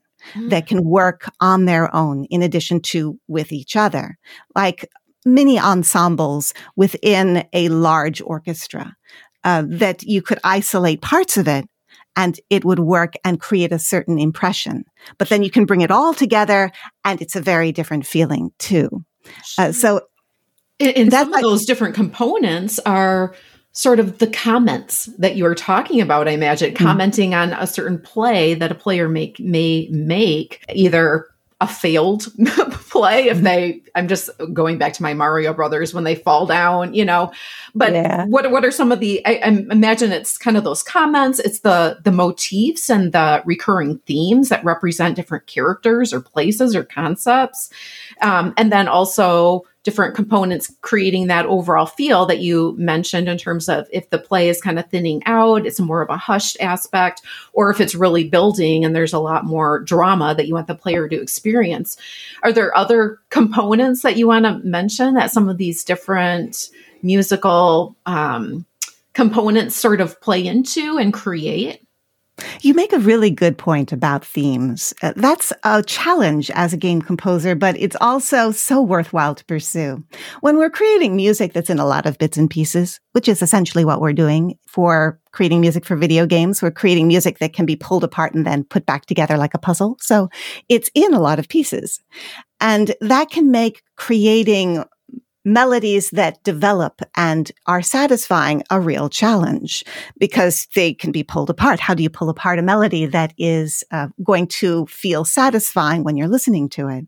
that 0.49 0.67
can 0.67 0.83
work 0.83 1.29
on 1.39 1.65
their 1.65 1.93
own 1.95 2.25
in 2.25 2.41
addition 2.41 2.81
to 2.81 3.19
with 3.27 3.51
each 3.51 3.75
other, 3.75 4.17
like 4.55 4.89
mini 5.25 5.59
ensembles 5.59 6.53
within 6.75 7.47
a 7.53 7.69
large 7.69 8.21
orchestra, 8.21 8.95
uh, 9.43 9.63
that 9.67 10.03
you 10.03 10.21
could 10.21 10.39
isolate 10.43 11.01
parts 11.01 11.37
of 11.37 11.47
it 11.47 11.65
and 12.15 12.39
it 12.49 12.65
would 12.65 12.79
work 12.79 13.13
and 13.23 13.39
create 13.39 13.71
a 13.71 13.79
certain 13.79 14.19
impression. 14.19 14.83
But 15.17 15.29
then 15.29 15.43
you 15.43 15.49
can 15.49 15.65
bring 15.65 15.81
it 15.81 15.91
all 15.91 16.13
together 16.13 16.71
and 17.05 17.21
it's 17.21 17.35
a 17.35 17.41
very 17.41 17.71
different 17.71 18.05
feeling 18.05 18.51
too. 18.59 19.05
Uh, 19.57 19.71
so, 19.71 20.01
and, 20.79 20.97
and 20.97 21.11
some 21.11 21.33
of 21.33 21.41
those 21.41 21.65
different 21.65 21.95
components 21.95 22.79
are 22.79 23.33
sort 23.73 23.99
of 23.99 24.19
the 24.19 24.27
comments 24.27 25.05
that 25.17 25.35
you 25.35 25.43
were 25.43 25.55
talking 25.55 26.01
about 26.01 26.27
i 26.27 26.31
imagine 26.31 26.73
mm-hmm. 26.73 26.85
commenting 26.85 27.33
on 27.33 27.53
a 27.53 27.67
certain 27.67 27.99
play 27.99 28.53
that 28.53 28.71
a 28.71 28.75
player 28.75 29.07
make 29.07 29.39
may 29.39 29.87
make 29.91 30.63
either 30.73 31.27
a 31.61 31.67
failed 31.67 32.25
play 32.89 33.27
if 33.27 33.39
they 33.41 33.79
i'm 33.93 34.07
just 34.07 34.31
going 34.51 34.79
back 34.79 34.93
to 34.93 35.03
my 35.03 35.13
mario 35.13 35.53
brothers 35.53 35.93
when 35.93 36.03
they 36.03 36.15
fall 36.15 36.47
down 36.47 36.93
you 36.93 37.05
know 37.05 37.31
but 37.75 37.93
yeah. 37.93 38.25
what 38.25 38.49
what 38.51 38.65
are 38.65 38.71
some 38.71 38.91
of 38.91 38.99
the 38.99 39.25
I, 39.27 39.33
I, 39.35 39.47
imagine 39.69 40.11
it's 40.11 40.39
kind 40.39 40.57
of 40.57 40.63
those 40.63 40.81
comments 40.81 41.39
it's 41.39 41.59
the 41.59 41.99
the 42.03 42.11
motifs 42.11 42.89
and 42.89 43.13
the 43.13 43.43
recurring 43.45 43.99
themes 43.99 44.49
that 44.49 44.65
represent 44.65 45.15
different 45.15 45.45
characters 45.45 46.11
or 46.11 46.19
places 46.19 46.75
or 46.75 46.83
concepts 46.83 47.69
um, 48.21 48.55
and 48.57 48.71
then 48.71 48.87
also 48.87 49.63
different 49.83 50.15
components 50.15 50.71
creating 50.81 51.27
that 51.27 51.45
overall 51.47 51.85
feel 51.85 52.25
that 52.27 52.39
you 52.39 52.75
mentioned 52.77 53.27
in 53.27 53.37
terms 53.37 53.67
of 53.67 53.87
if 53.91 54.09
the 54.11 54.19
play 54.19 54.47
is 54.47 54.61
kind 54.61 54.77
of 54.77 54.87
thinning 54.89 55.21
out, 55.25 55.65
it's 55.65 55.79
more 55.79 56.01
of 56.01 56.09
a 56.09 56.17
hushed 56.17 56.57
aspect, 56.59 57.21
or 57.53 57.71
if 57.71 57.81
it's 57.81 57.95
really 57.95 58.29
building 58.29 58.85
and 58.85 58.95
there's 58.95 59.13
a 59.13 59.19
lot 59.19 59.45
more 59.45 59.79
drama 59.79 60.35
that 60.35 60.47
you 60.47 60.53
want 60.53 60.67
the 60.67 60.75
player 60.75 61.09
to 61.09 61.19
experience. 61.19 61.97
Are 62.43 62.53
there 62.53 62.75
other 62.77 63.19
components 63.29 64.03
that 64.03 64.17
you 64.17 64.27
want 64.27 64.45
to 64.45 64.59
mention 64.59 65.15
that 65.15 65.31
some 65.31 65.49
of 65.49 65.57
these 65.57 65.83
different 65.83 66.69
musical 67.01 67.95
um, 68.05 68.65
components 69.13 69.75
sort 69.75 69.99
of 69.99 70.19
play 70.21 70.45
into 70.45 70.97
and 70.97 71.11
create? 71.11 71.83
You 72.61 72.73
make 72.73 72.93
a 72.93 72.99
really 72.99 73.29
good 73.29 73.57
point 73.57 73.91
about 73.91 74.25
themes. 74.25 74.93
Uh, 75.01 75.13
that's 75.15 75.51
a 75.63 75.83
challenge 75.83 76.51
as 76.51 76.73
a 76.73 76.77
game 76.77 77.01
composer, 77.01 77.55
but 77.55 77.75
it's 77.79 77.95
also 78.01 78.51
so 78.51 78.81
worthwhile 78.81 79.35
to 79.35 79.45
pursue. 79.45 80.03
When 80.41 80.57
we're 80.57 80.69
creating 80.69 81.15
music 81.15 81.53
that's 81.53 81.69
in 81.69 81.79
a 81.79 81.85
lot 81.85 82.05
of 82.05 82.17
bits 82.17 82.37
and 82.37 82.49
pieces, 82.49 82.99
which 83.13 83.27
is 83.27 83.41
essentially 83.41 83.85
what 83.85 84.01
we're 84.01 84.13
doing 84.13 84.57
for 84.67 85.19
creating 85.31 85.61
music 85.61 85.85
for 85.85 85.95
video 85.95 86.25
games, 86.25 86.61
we're 86.61 86.71
creating 86.71 87.07
music 87.07 87.39
that 87.39 87.53
can 87.53 87.65
be 87.65 87.75
pulled 87.75 88.03
apart 88.03 88.33
and 88.33 88.45
then 88.45 88.63
put 88.63 88.85
back 88.85 89.05
together 89.05 89.37
like 89.37 89.53
a 89.53 89.59
puzzle. 89.59 89.97
So 89.99 90.29
it's 90.69 90.89
in 90.93 91.13
a 91.13 91.19
lot 91.19 91.39
of 91.39 91.47
pieces. 91.47 91.99
And 92.59 92.93
that 93.01 93.31
can 93.31 93.49
make 93.49 93.81
creating 93.95 94.83
melodies 95.43 96.09
that 96.11 96.43
develop 96.43 97.01
and 97.15 97.51
are 97.65 97.81
satisfying 97.81 98.63
a 98.69 98.79
real 98.79 99.09
challenge 99.09 99.83
because 100.17 100.67
they 100.75 100.93
can 100.93 101.11
be 101.11 101.23
pulled 101.23 101.49
apart. 101.49 101.79
How 101.79 101.93
do 101.93 102.03
you 102.03 102.09
pull 102.09 102.29
apart 102.29 102.59
a 102.59 102.63
melody 102.63 103.05
that 103.07 103.33
is 103.37 103.83
uh, 103.91 104.07
going 104.23 104.47
to 104.47 104.85
feel 104.85 105.25
satisfying 105.25 106.03
when 106.03 106.15
you're 106.15 106.27
listening 106.27 106.69
to 106.69 106.87
it? 106.87 107.05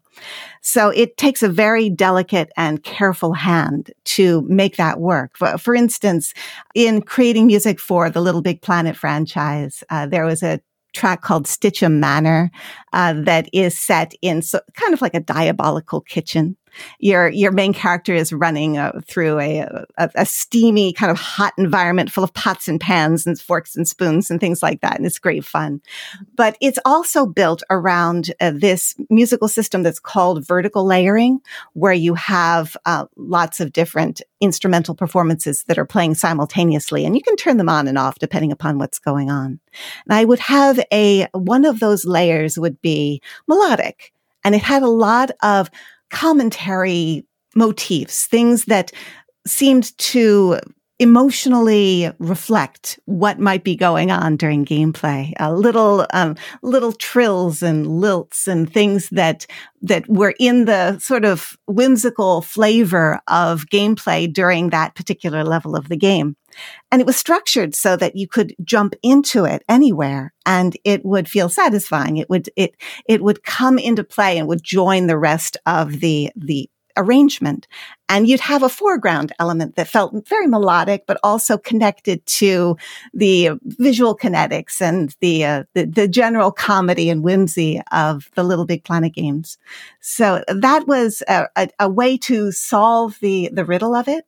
So 0.61 0.89
it 0.89 1.17
takes 1.17 1.43
a 1.43 1.49
very 1.49 1.89
delicate 1.89 2.51
and 2.57 2.83
careful 2.83 3.33
hand 3.33 3.91
to 4.05 4.41
make 4.47 4.77
that 4.77 4.99
work. 4.99 5.37
For, 5.37 5.57
for 5.57 5.75
instance, 5.75 6.33
in 6.73 7.01
creating 7.01 7.47
music 7.47 7.79
for 7.79 8.09
the 8.09 8.21
Little 8.21 8.41
Big 8.41 8.61
Planet 8.61 8.95
franchise, 8.95 9.83
uh, 9.89 10.07
there 10.07 10.25
was 10.25 10.41
a 10.41 10.59
track 10.93 11.21
called 11.21 11.47
Stitchum 11.47 11.99
Manor 11.99 12.51
uh, 12.93 13.13
that 13.13 13.49
is 13.51 13.77
set 13.77 14.13
in 14.21 14.41
so, 14.41 14.59
kind 14.75 14.93
of 14.93 15.01
like 15.01 15.15
a 15.15 15.19
diabolical 15.19 16.01
kitchen 16.01 16.55
your 16.99 17.29
your 17.29 17.51
main 17.51 17.73
character 17.73 18.13
is 18.13 18.33
running 18.33 18.77
uh, 18.77 19.01
through 19.05 19.39
a, 19.39 19.59
a, 19.97 20.09
a 20.15 20.25
steamy 20.25 20.93
kind 20.93 21.11
of 21.11 21.17
hot 21.17 21.53
environment 21.57 22.11
full 22.11 22.23
of 22.23 22.33
pots 22.33 22.67
and 22.67 22.79
pans 22.79 23.25
and 23.25 23.39
forks 23.39 23.75
and 23.75 23.87
spoons 23.87 24.29
and 24.29 24.39
things 24.39 24.63
like 24.63 24.81
that, 24.81 24.97
and 24.97 25.05
it's 25.05 25.19
great 25.19 25.45
fun. 25.45 25.81
But 26.35 26.57
it's 26.61 26.79
also 26.85 27.25
built 27.25 27.63
around 27.69 28.33
uh, 28.39 28.51
this 28.55 28.95
musical 29.09 29.47
system 29.47 29.83
that's 29.83 29.99
called 29.99 30.45
vertical 30.45 30.85
layering, 30.85 31.39
where 31.73 31.93
you 31.93 32.13
have 32.15 32.75
uh, 32.85 33.05
lots 33.15 33.59
of 33.59 33.73
different 33.73 34.21
instrumental 34.41 34.95
performances 34.95 35.63
that 35.67 35.77
are 35.77 35.85
playing 35.85 36.15
simultaneously, 36.15 37.05
and 37.05 37.15
you 37.15 37.21
can 37.21 37.35
turn 37.35 37.57
them 37.57 37.69
on 37.69 37.87
and 37.87 37.97
off 37.97 38.19
depending 38.19 38.51
upon 38.51 38.77
what's 38.77 38.99
going 38.99 39.29
on. 39.29 39.59
And 40.05 40.13
I 40.13 40.25
would 40.25 40.39
have 40.39 40.79
a 40.91 41.27
one 41.33 41.65
of 41.65 41.79
those 41.79 42.05
layers 42.05 42.57
would 42.57 42.81
be 42.81 43.21
melodic 43.47 44.13
and 44.43 44.55
it 44.55 44.61
had 44.61 44.83
a 44.83 44.89
lot 44.89 45.31
of 45.41 45.69
commentary 46.13 47.25
motifs, 47.55 48.27
things 48.27 48.65
that 48.65 48.91
seemed 49.45 49.97
to 49.97 50.59
emotionally 51.03 52.11
reflect 52.17 52.99
what 53.05 53.39
might 53.39 53.63
be 53.63 53.75
going 53.75 54.09
on 54.09 54.37
during 54.37 54.65
gameplay. 54.65 55.33
Uh, 55.39 55.51
little 55.53 56.07
um, 56.13 56.35
little 56.63 56.93
trills 56.93 57.61
and 57.61 57.85
lilts 57.85 58.47
and 58.47 58.71
things 58.71 59.09
that 59.09 59.45
that 59.83 60.07
were 60.09 60.33
in 60.39 60.65
the 60.65 60.97
sort 60.99 61.25
of 61.25 61.57
whimsical 61.67 62.41
flavor 62.41 63.19
of 63.27 63.65
gameplay 63.65 64.31
during 64.31 64.69
that 64.69 64.95
particular 64.95 65.43
level 65.43 65.75
of 65.75 65.89
the 65.89 65.97
game. 65.97 66.35
And 66.91 67.01
it 67.01 67.07
was 67.07 67.17
structured 67.17 67.75
so 67.75 67.95
that 67.97 68.15
you 68.15 68.27
could 68.27 68.55
jump 68.63 68.93
into 69.01 69.45
it 69.45 69.63
anywhere 69.67 70.33
and 70.45 70.77
it 70.83 71.03
would 71.03 71.27
feel 71.27 71.49
satisfying. 71.49 72.17
It 72.17 72.29
would, 72.29 72.49
it, 72.55 72.75
it 73.07 73.23
would 73.23 73.43
come 73.43 73.77
into 73.77 74.03
play 74.03 74.37
and 74.37 74.47
would 74.47 74.63
join 74.63 75.07
the 75.07 75.17
rest 75.17 75.57
of 75.65 75.99
the, 75.99 76.31
the 76.35 76.69
arrangement. 76.97 77.67
And 78.09 78.27
you'd 78.27 78.39
have 78.41 78.63
a 78.63 78.69
foreground 78.69 79.31
element 79.39 79.75
that 79.75 79.87
felt 79.87 80.27
very 80.27 80.47
melodic, 80.47 81.05
but 81.07 81.19
also 81.23 81.57
connected 81.57 82.25
to 82.25 82.77
the 83.13 83.51
visual 83.63 84.15
kinetics 84.15 84.81
and 84.81 85.15
the, 85.19 85.45
uh, 85.45 85.63
the, 85.73 85.85
the, 85.85 86.07
general 86.07 86.51
comedy 86.51 87.09
and 87.09 87.23
whimsy 87.23 87.81
of 87.91 88.29
the 88.35 88.43
Little 88.43 88.65
Big 88.65 88.83
Planet 88.83 89.13
games. 89.13 89.57
So 89.99 90.43
that 90.47 90.87
was 90.87 91.23
a, 91.27 91.47
a, 91.55 91.69
a 91.79 91.89
way 91.89 92.17
to 92.19 92.51
solve 92.51 93.17
the, 93.19 93.49
the 93.51 93.65
riddle 93.65 93.95
of 93.95 94.07
it. 94.07 94.25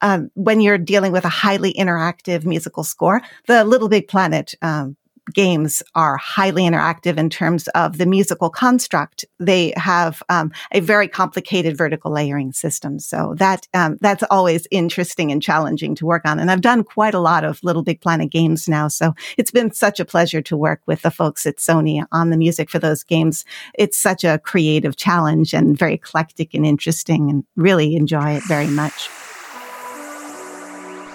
Um, 0.00 0.30
when 0.34 0.60
you're 0.60 0.78
dealing 0.78 1.12
with 1.12 1.24
a 1.24 1.30
highly 1.30 1.72
interactive 1.72 2.44
musical 2.44 2.84
score, 2.84 3.22
the 3.46 3.64
Little 3.64 3.88
Big 3.88 4.06
Planet 4.06 4.54
um, 4.60 4.96
games 5.32 5.82
are 5.94 6.16
highly 6.16 6.64
interactive 6.64 7.16
in 7.16 7.30
terms 7.30 7.68
of 7.68 7.98
the 7.98 8.06
musical 8.06 8.50
construct. 8.50 9.24
They 9.38 9.72
have 9.76 10.22
um, 10.28 10.52
a 10.72 10.80
very 10.80 11.08
complicated 11.08 11.76
vertical 11.76 12.12
layering 12.12 12.52
system, 12.52 12.98
so 12.98 13.34
that 13.38 13.66
um, 13.74 13.98
that's 14.00 14.24
always 14.30 14.66
interesting 14.70 15.32
and 15.32 15.42
challenging 15.42 15.94
to 15.96 16.06
work 16.06 16.22
on. 16.24 16.38
And 16.38 16.50
I've 16.50 16.60
done 16.60 16.84
quite 16.84 17.14
a 17.14 17.20
lot 17.20 17.44
of 17.44 17.62
Little 17.62 17.82
Big 17.82 18.00
Planet 18.00 18.30
games 18.30 18.68
now, 18.68 18.88
so 18.88 19.14
it's 19.38 19.50
been 19.50 19.72
such 19.72 20.00
a 20.00 20.04
pleasure 20.04 20.42
to 20.42 20.56
work 20.56 20.82
with 20.86 21.02
the 21.02 21.10
folks 21.10 21.46
at 21.46 21.56
Sony 21.56 22.04
on 22.12 22.30
the 22.30 22.36
music 22.36 22.70
for 22.70 22.78
those 22.78 23.02
games. 23.02 23.44
It's 23.74 23.96
such 23.96 24.24
a 24.24 24.38
creative 24.38 24.96
challenge 24.96 25.54
and 25.54 25.78
very 25.78 25.94
eclectic 25.94 26.54
and 26.54 26.66
interesting, 26.66 27.30
and 27.30 27.44
really 27.56 27.96
enjoy 27.96 28.32
it 28.32 28.42
very 28.44 28.68
much. 28.68 29.08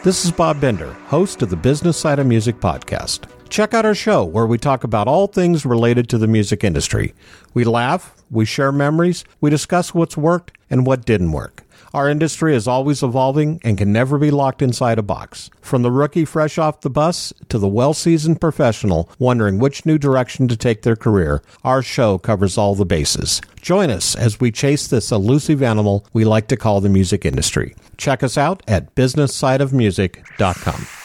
This 0.01 0.23
is 0.23 0.31
Bob 0.31 0.61
Bender, 0.61 0.93
host 1.07 1.41
of 1.41 1.49
the 1.49 1.57
Business 1.57 1.97
Side 1.97 2.19
of 2.19 2.25
Music 2.25 2.59
podcast. 2.61 3.27
Check 3.49 3.73
out 3.73 3.85
our 3.85 3.95
show 3.95 4.23
where 4.23 4.45
we 4.45 4.59
talk 4.59 4.83
about 4.83 5.07
all 5.07 5.25
things 5.25 5.65
related 5.65 6.07
to 6.09 6.19
the 6.19 6.27
music 6.27 6.63
industry. 6.63 7.15
We 7.55 7.63
laugh, 7.63 8.15
we 8.29 8.45
share 8.45 8.71
memories, 8.71 9.25
we 9.41 9.49
discuss 9.49 9.93
what's 9.93 10.15
worked 10.15 10.51
and 10.69 10.85
what 10.85 11.05
didn't 11.05 11.31
work. 11.31 11.63
Our 11.91 12.07
industry 12.07 12.55
is 12.55 12.67
always 12.67 13.01
evolving 13.01 13.59
and 13.63 13.75
can 13.75 13.91
never 13.91 14.19
be 14.19 14.29
locked 14.29 14.61
inside 14.61 14.99
a 14.99 15.03
box. 15.03 15.49
From 15.61 15.81
the 15.81 15.89
rookie 15.89 16.25
fresh 16.25 16.59
off 16.59 16.81
the 16.81 16.91
bus 16.91 17.33
to 17.49 17.57
the 17.57 17.67
well 17.67 17.95
seasoned 17.95 18.39
professional 18.39 19.09
wondering 19.17 19.57
which 19.57 19.83
new 19.83 19.97
direction 19.97 20.47
to 20.49 20.55
take 20.55 20.83
their 20.83 20.95
career, 20.95 21.41
our 21.63 21.81
show 21.81 22.19
covers 22.19 22.55
all 22.55 22.75
the 22.75 22.85
bases. 22.85 23.41
Join 23.63 23.89
us 23.89 24.15
as 24.15 24.39
we 24.39 24.51
chase 24.51 24.87
this 24.87 25.11
elusive 25.11 25.63
animal 25.63 26.05
we 26.13 26.23
like 26.23 26.47
to 26.49 26.57
call 26.57 26.81
the 26.81 26.89
music 26.89 27.25
industry. 27.25 27.73
Check 27.97 28.21
us 28.21 28.37
out 28.37 28.61
at 28.67 28.93
businesssideofmusic.com. 28.93 30.98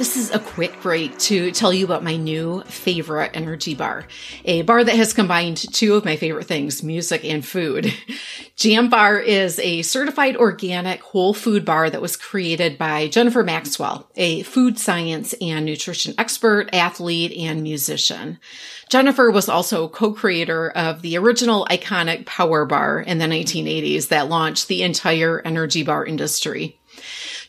This 0.00 0.16
is 0.16 0.30
a 0.30 0.38
quick 0.38 0.80
break 0.80 1.18
to 1.18 1.50
tell 1.50 1.74
you 1.74 1.84
about 1.84 2.02
my 2.02 2.16
new 2.16 2.62
favorite 2.62 3.32
energy 3.34 3.74
bar, 3.74 4.06
a 4.46 4.62
bar 4.62 4.82
that 4.82 4.96
has 4.96 5.12
combined 5.12 5.58
two 5.74 5.94
of 5.94 6.06
my 6.06 6.16
favorite 6.16 6.46
things, 6.46 6.82
music 6.82 7.22
and 7.22 7.44
food. 7.44 7.92
Jam 8.56 8.88
Bar 8.88 9.18
is 9.18 9.58
a 9.58 9.82
certified 9.82 10.38
organic 10.38 11.02
whole 11.02 11.34
food 11.34 11.66
bar 11.66 11.90
that 11.90 12.00
was 12.00 12.16
created 12.16 12.78
by 12.78 13.08
Jennifer 13.08 13.44
Maxwell, 13.44 14.08
a 14.16 14.42
food 14.44 14.78
science 14.78 15.34
and 15.34 15.66
nutrition 15.66 16.14
expert, 16.16 16.70
athlete, 16.72 17.36
and 17.36 17.62
musician. 17.62 18.38
Jennifer 18.88 19.30
was 19.30 19.50
also 19.50 19.86
co-creator 19.86 20.70
of 20.70 21.02
the 21.02 21.18
original 21.18 21.66
iconic 21.70 22.24
Power 22.24 22.64
Bar 22.64 23.00
in 23.00 23.18
the 23.18 23.26
1980s 23.26 24.08
that 24.08 24.30
launched 24.30 24.68
the 24.68 24.82
entire 24.82 25.42
energy 25.44 25.82
bar 25.82 26.06
industry. 26.06 26.80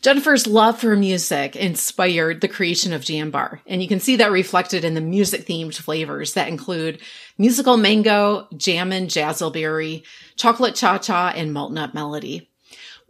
Jennifer's 0.02 0.48
love 0.48 0.80
for 0.80 0.96
music 0.96 1.56
inspired 1.56 2.42
the 2.42 2.48
creation 2.48 2.92
of 2.92 3.04
Jam 3.04 3.30
Bar, 3.30 3.62
and 3.68 3.84
you 3.84 3.88
can 3.88 4.00
see 4.00 4.16
that 4.16 4.32
reflected 4.32 4.84
in 4.84 4.96
the 4.96 5.02
music 5.02 5.46
themed 5.46 5.76
flavors 5.76 6.34
that 6.34 6.48
include 6.48 7.00
musical 7.38 7.78
mango, 7.78 8.48
jammin' 8.58 9.06
jazzleberry, 9.06 10.04
chocolate 10.38 10.74
cha 10.74 10.98
cha, 10.98 11.32
and 11.36 11.54
malt 11.54 11.72
nut 11.72 11.94
melody. 11.94 12.51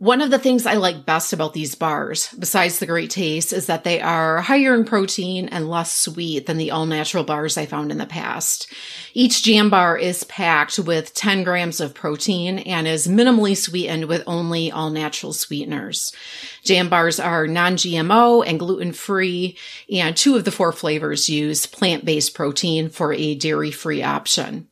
One 0.01 0.21
of 0.21 0.31
the 0.31 0.39
things 0.39 0.65
I 0.65 0.73
like 0.73 1.05
best 1.05 1.31
about 1.31 1.53
these 1.53 1.75
bars, 1.75 2.33
besides 2.39 2.79
the 2.79 2.87
great 2.87 3.11
taste, 3.11 3.53
is 3.53 3.67
that 3.67 3.83
they 3.83 4.01
are 4.01 4.41
higher 4.41 4.73
in 4.73 4.83
protein 4.83 5.47
and 5.47 5.69
less 5.69 5.93
sweet 5.93 6.47
than 6.47 6.57
the 6.57 6.71
all 6.71 6.87
natural 6.87 7.23
bars 7.23 7.55
I 7.55 7.67
found 7.67 7.91
in 7.91 7.99
the 7.99 8.07
past. 8.07 8.67
Each 9.13 9.43
jam 9.43 9.69
bar 9.69 9.95
is 9.95 10.23
packed 10.23 10.79
with 10.79 11.13
10 11.13 11.43
grams 11.43 11.79
of 11.79 11.93
protein 11.93 12.57
and 12.57 12.87
is 12.87 13.07
minimally 13.07 13.55
sweetened 13.55 14.05
with 14.05 14.23
only 14.25 14.71
all 14.71 14.89
natural 14.89 15.33
sweeteners. 15.33 16.11
Jam 16.63 16.89
bars 16.89 17.19
are 17.19 17.45
non-GMO 17.45 18.43
and 18.47 18.57
gluten 18.57 18.93
free, 18.93 19.55
and 19.87 20.17
two 20.17 20.35
of 20.35 20.45
the 20.45 20.51
four 20.51 20.71
flavors 20.71 21.29
use 21.29 21.67
plant-based 21.67 22.33
protein 22.33 22.89
for 22.89 23.13
a 23.13 23.35
dairy-free 23.35 24.01
option. 24.01 24.67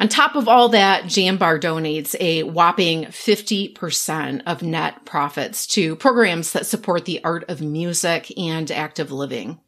On 0.00 0.08
top 0.08 0.34
of 0.34 0.48
all 0.48 0.70
that, 0.70 1.04
Jambar 1.04 1.60
donates 1.60 2.16
a 2.18 2.42
whopping 2.44 3.04
50% 3.04 4.42
of 4.46 4.62
net 4.62 5.04
profits 5.04 5.66
to 5.68 5.94
programs 5.94 6.52
that 6.52 6.64
support 6.64 7.04
the 7.04 7.22
art 7.22 7.44
of 7.50 7.60
music 7.60 8.32
and 8.38 8.70
active 8.70 9.12
living. 9.12 9.60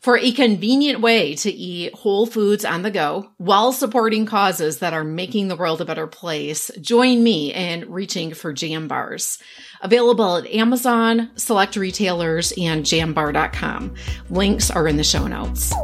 For 0.00 0.16
a 0.18 0.30
convenient 0.30 1.00
way 1.00 1.34
to 1.34 1.50
eat 1.50 1.94
whole 1.94 2.26
foods 2.26 2.64
on 2.64 2.82
the 2.82 2.92
go 2.92 3.32
while 3.38 3.72
supporting 3.72 4.24
causes 4.24 4.78
that 4.78 4.92
are 4.92 5.02
making 5.02 5.48
the 5.48 5.56
world 5.56 5.80
a 5.80 5.84
better 5.84 6.06
place, 6.06 6.70
join 6.80 7.24
me 7.24 7.52
in 7.52 7.90
reaching 7.90 8.34
for 8.34 8.52
jam 8.52 8.86
bars. 8.86 9.40
Available 9.80 10.36
at 10.36 10.46
Amazon, 10.46 11.30
select 11.34 11.74
retailers, 11.74 12.52
and 12.56 12.84
jambar.com. 12.84 13.96
Links 14.30 14.70
are 14.70 14.86
in 14.86 14.96
the 14.96 15.02
show 15.02 15.26
notes 15.26 15.74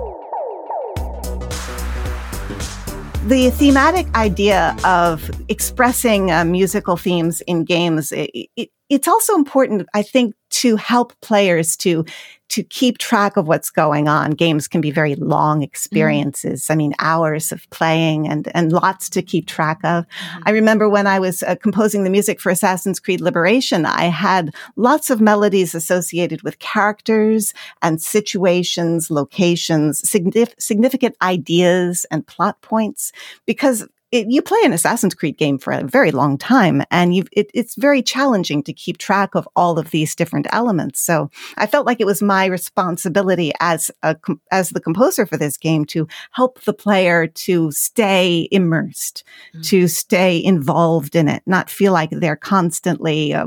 the 3.29 3.51
thematic 3.51 4.13
idea 4.17 4.77
of 4.85 5.31
expressing 5.49 6.31
uh, 6.33 6.45
musical 6.45 6.97
themes 6.97 7.41
in 7.43 7.65
games 7.65 8.11
it, 8.11 8.31
it, 8.57 8.71
it's 8.93 9.09
also 9.09 9.35
important, 9.35 9.89
I 9.95 10.03
think, 10.03 10.35
to 10.51 10.77
help 10.77 11.19
players 11.23 11.79
to 11.79 12.05
to 12.51 12.63
keep 12.63 12.99
track 12.99 13.39
of 13.39 13.49
what's 13.49 13.71
going 13.71 14.09
on. 14.09 14.33
Games 14.33 14.69
can 14.69 14.83
be 14.83 14.91
very 14.91 15.15
long 15.15 15.59
mm-hmm. 15.59 15.65
experiences. 15.65 16.65
Mm-hmm. 16.65 16.73
I 16.73 16.77
mean, 16.77 16.95
hours 16.99 17.51
of 17.51 17.69
playing 17.71 18.29
and, 18.29 18.47
and 18.55 18.71
lots 18.71 19.09
to 19.11 19.23
keep 19.23 19.47
track 19.47 19.79
of. 19.85 20.05
Mm-hmm. 20.05 20.43
I 20.45 20.51
remember 20.51 20.91
when 20.91 21.07
I 21.07 21.19
was 21.19 21.43
uh, 21.43 21.55
composing 21.55 22.05
the 22.05 22.11
music 22.11 22.39
for 22.39 22.51
Assassin's 22.51 23.01
Creed 23.01 23.23
Liberation, 23.23 23.87
I 23.87 24.05
had 24.05 24.55
lots 24.77 25.09
of 25.09 25.23
melodies 25.23 25.75
associated 25.75 26.43
with 26.43 26.59
characters 26.59 27.55
and 27.81 28.03
situations, 28.03 29.11
locations, 29.11 30.03
signif- 30.03 30.61
significant 30.61 31.17
ideas 31.23 32.05
and 32.11 32.27
plot 32.27 32.61
points 32.61 33.13
because 33.47 33.89
it, 34.12 34.31
you 34.31 34.42
play 34.42 34.59
an 34.62 34.75
Assassin's 34.75 35.14
Creed 35.14 35.38
game 35.38 35.59
for 35.59 35.72
a 35.72 35.83
very 35.83 36.12
long 36.12 36.37
time, 36.37 36.83
and 36.90 37.14
it, 37.33 37.51
it's 37.55 37.75
very 37.77 38.03
challenging 38.03 38.62
to 38.64 38.72
keep 38.72 38.98
track 38.98 39.35
of 39.35 39.48
all 39.57 39.79
of 39.79 39.90
these 39.90 40.14
different 40.14 40.46
elements. 40.53 41.01
So 41.01 41.31
I 41.57 41.66
felt 41.66 41.87
like 41.87 41.98
it 41.98 42.07
was 42.07 42.22
my 42.22 42.44
responsibility 42.44 43.53
as 43.59 43.90
a 44.03 44.16
as 44.51 44.70
the 44.70 44.81
composer 44.81 45.25
for 45.25 45.38
this 45.38 45.57
game 45.57 45.87
to 45.87 46.07
help 46.33 46.61
the 46.62 46.75
player 46.75 47.27
to 47.27 47.72
stay 47.72 48.48
immersed, 48.53 49.25
mm-hmm. 49.55 49.62
to 49.62 49.88
stay 49.88 50.42
involved 50.44 51.16
in 51.16 51.27
it, 51.27 51.42
not 51.46 51.70
feel 51.70 51.92
like 51.92 52.11
they're 52.11 52.37
constantly 52.37 53.33
uh, 53.33 53.46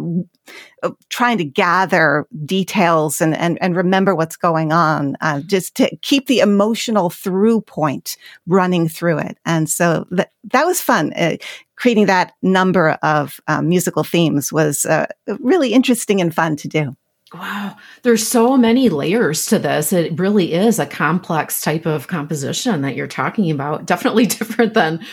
trying 1.09 1.37
to 1.37 1.43
gather 1.43 2.27
details 2.45 3.21
and, 3.21 3.35
and, 3.35 3.57
and 3.61 3.75
remember 3.75 4.15
what's 4.15 4.37
going 4.37 4.71
on, 4.71 5.17
uh, 5.21 5.41
just 5.41 5.75
to 5.75 5.95
keep 6.01 6.27
the 6.27 6.39
emotional 6.39 7.09
through 7.09 7.61
point 7.61 8.17
running 8.47 8.87
through 8.87 9.19
it. 9.19 9.37
And 9.45 9.69
so 9.69 10.05
that, 10.11 10.31
that 10.51 10.65
was 10.65 10.81
fun. 10.81 11.13
Uh, 11.13 11.37
creating 11.75 12.05
that 12.05 12.33
number 12.41 12.91
of 13.01 13.39
um, 13.47 13.67
musical 13.69 14.03
themes 14.03 14.51
was 14.53 14.85
uh, 14.85 15.07
really 15.39 15.73
interesting 15.73 16.21
and 16.21 16.33
fun 16.33 16.55
to 16.55 16.67
do. 16.67 16.95
Wow, 17.37 17.75
there's 18.03 18.25
so 18.25 18.55
many 18.55 18.87
layers 18.87 19.47
to 19.47 19.59
this. 19.59 19.91
It 19.91 20.17
really 20.17 20.53
is 20.53 20.79
a 20.79 20.85
complex 20.85 21.59
type 21.59 21.85
of 21.85 22.07
composition 22.07 22.81
that 22.81 22.95
you're 22.95 23.07
talking 23.07 23.51
about. 23.51 23.85
Definitely 23.85 24.25
different 24.25 24.73
than 24.73 25.05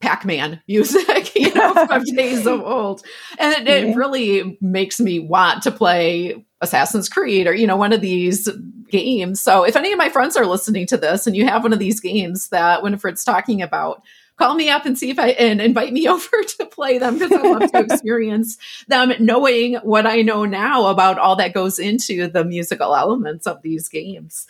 Pac-Man 0.00 0.62
music, 0.68 1.34
you 1.36 1.52
know, 1.52 1.86
from 1.86 2.04
days 2.16 2.46
of 2.46 2.60
old. 2.60 3.02
And 3.38 3.66
it, 3.66 3.68
it 3.68 3.96
really 3.96 4.56
makes 4.60 5.00
me 5.00 5.18
want 5.18 5.64
to 5.64 5.72
play 5.72 6.44
Assassin's 6.60 7.08
Creed 7.08 7.48
or, 7.48 7.54
you 7.54 7.66
know, 7.66 7.76
one 7.76 7.92
of 7.92 8.00
these 8.00 8.48
games. 8.90 9.40
So 9.40 9.64
if 9.64 9.74
any 9.74 9.92
of 9.92 9.98
my 9.98 10.10
friends 10.10 10.36
are 10.36 10.46
listening 10.46 10.86
to 10.86 10.96
this 10.96 11.26
and 11.26 11.34
you 11.34 11.46
have 11.46 11.64
one 11.64 11.72
of 11.72 11.80
these 11.80 11.98
games 11.98 12.50
that 12.50 12.82
Winifred's 12.84 13.24
talking 13.24 13.62
about, 13.62 14.02
call 14.36 14.54
me 14.54 14.68
up 14.68 14.84
and 14.86 14.98
see 14.98 15.10
if 15.10 15.18
I 15.18 15.28
and 15.30 15.60
invite 15.60 15.92
me 15.92 16.08
over 16.08 16.42
to 16.58 16.66
play 16.66 16.98
them 16.98 17.18
because 17.18 17.32
I 17.32 17.42
love 17.42 17.72
to 17.72 17.80
experience 17.92 18.56
them, 18.88 19.12
knowing 19.20 19.74
what 19.76 20.06
I 20.06 20.22
know 20.22 20.44
now 20.44 20.86
about 20.86 21.18
all 21.18 21.36
that 21.36 21.54
goes 21.54 21.78
into 21.78 22.26
the 22.28 22.44
musical 22.44 22.94
elements 22.94 23.46
of 23.46 23.62
these 23.62 23.88
games. 23.88 24.46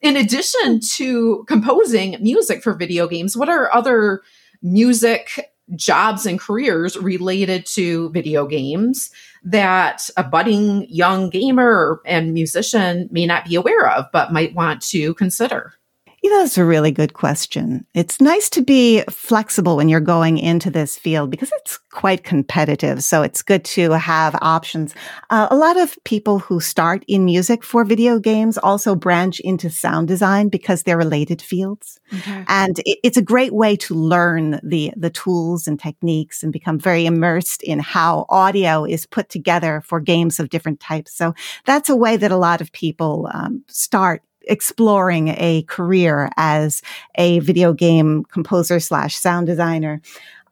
In 0.00 0.16
addition 0.16 0.80
to 0.94 1.44
composing 1.46 2.16
music 2.20 2.62
for 2.62 2.74
video 2.74 3.06
games, 3.06 3.36
what 3.36 3.48
are 3.48 3.72
other 3.72 4.22
music 4.60 5.52
jobs 5.76 6.26
and 6.26 6.40
careers 6.40 6.96
related 6.96 7.64
to 7.66 8.10
video 8.10 8.46
games 8.46 9.10
that 9.44 10.10
a 10.16 10.24
budding 10.24 10.86
young 10.88 11.30
gamer 11.30 12.00
and 12.04 12.34
musician 12.34 13.08
may 13.12 13.26
not 13.26 13.46
be 13.46 13.54
aware 13.54 13.88
of, 13.88 14.06
but 14.12 14.32
might 14.32 14.54
want 14.54 14.82
to 14.82 15.14
consider? 15.14 15.72
You 16.22 16.30
know, 16.30 16.38
that's 16.42 16.56
a 16.56 16.64
really 16.64 16.92
good 16.92 17.14
question. 17.14 17.84
It's 17.94 18.20
nice 18.20 18.48
to 18.50 18.62
be 18.62 19.02
flexible 19.10 19.76
when 19.76 19.88
you're 19.88 19.98
going 19.98 20.38
into 20.38 20.70
this 20.70 20.96
field 20.96 21.32
because 21.32 21.50
it's 21.56 21.78
quite 21.90 22.22
competitive. 22.22 23.02
So 23.02 23.22
it's 23.22 23.42
good 23.42 23.64
to 23.64 23.90
have 23.90 24.38
options. 24.40 24.94
Uh, 25.30 25.48
a 25.50 25.56
lot 25.56 25.76
of 25.76 25.98
people 26.04 26.38
who 26.38 26.60
start 26.60 27.04
in 27.08 27.24
music 27.24 27.64
for 27.64 27.84
video 27.84 28.20
games 28.20 28.56
also 28.56 28.94
branch 28.94 29.40
into 29.40 29.68
sound 29.68 30.06
design 30.06 30.48
because 30.48 30.84
they're 30.84 30.96
related 30.96 31.42
fields. 31.42 31.98
Okay. 32.14 32.44
And 32.46 32.78
it, 32.86 33.00
it's 33.02 33.16
a 33.16 33.22
great 33.22 33.52
way 33.52 33.74
to 33.78 33.94
learn 33.94 34.60
the, 34.62 34.92
the 34.96 35.10
tools 35.10 35.66
and 35.66 35.78
techniques 35.78 36.44
and 36.44 36.52
become 36.52 36.78
very 36.78 37.04
immersed 37.04 37.64
in 37.64 37.80
how 37.80 38.26
audio 38.28 38.84
is 38.84 39.06
put 39.06 39.28
together 39.28 39.82
for 39.84 39.98
games 39.98 40.38
of 40.38 40.50
different 40.50 40.78
types. 40.78 41.12
So 41.12 41.34
that's 41.64 41.88
a 41.88 41.96
way 41.96 42.16
that 42.16 42.30
a 42.30 42.36
lot 42.36 42.60
of 42.60 42.70
people 42.70 43.28
um, 43.34 43.64
start 43.66 44.22
exploring 44.48 45.28
a 45.28 45.64
career 45.68 46.30
as 46.36 46.82
a 47.16 47.38
video 47.40 47.72
game 47.72 48.24
composer 48.24 48.80
slash 48.80 49.16
sound 49.16 49.46
designer. 49.46 50.00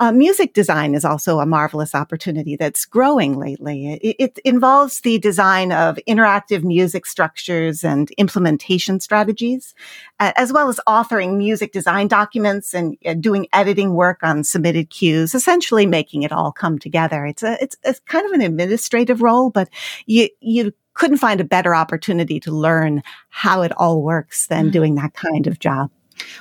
Uh, 0.00 0.10
music 0.10 0.54
design 0.54 0.94
is 0.94 1.04
also 1.04 1.40
a 1.40 1.46
marvelous 1.46 1.94
opportunity 1.94 2.56
that's 2.56 2.86
growing 2.86 3.38
lately. 3.38 4.00
It, 4.02 4.16
it, 4.18 4.38
involves 4.46 5.02
the 5.02 5.18
design 5.18 5.72
of 5.72 5.98
interactive 6.08 6.64
music 6.64 7.04
structures 7.04 7.84
and 7.84 8.10
implementation 8.12 8.98
strategies, 9.00 9.74
as 10.18 10.54
well 10.54 10.70
as 10.70 10.80
authoring 10.88 11.36
music 11.36 11.72
design 11.72 12.08
documents 12.08 12.72
and 12.72 12.96
uh, 13.04 13.12
doing 13.12 13.46
editing 13.52 13.92
work 13.92 14.20
on 14.22 14.42
submitted 14.42 14.88
cues, 14.88 15.34
essentially 15.34 15.84
making 15.84 16.22
it 16.22 16.32
all 16.32 16.50
come 16.50 16.78
together. 16.78 17.26
It's 17.26 17.42
a, 17.42 17.62
it's, 17.62 17.76
it's 17.84 18.00
kind 18.00 18.24
of 18.24 18.32
an 18.32 18.40
administrative 18.40 19.20
role, 19.20 19.50
but 19.50 19.68
you, 20.06 20.30
you 20.40 20.72
couldn't 21.00 21.16
find 21.16 21.40
a 21.40 21.44
better 21.44 21.74
opportunity 21.74 22.38
to 22.38 22.52
learn 22.52 23.02
how 23.30 23.62
it 23.62 23.72
all 23.78 24.02
works 24.02 24.46
than 24.48 24.66
mm-hmm. 24.66 24.72
doing 24.72 24.94
that 24.96 25.14
kind 25.14 25.46
of 25.46 25.58
job. 25.58 25.90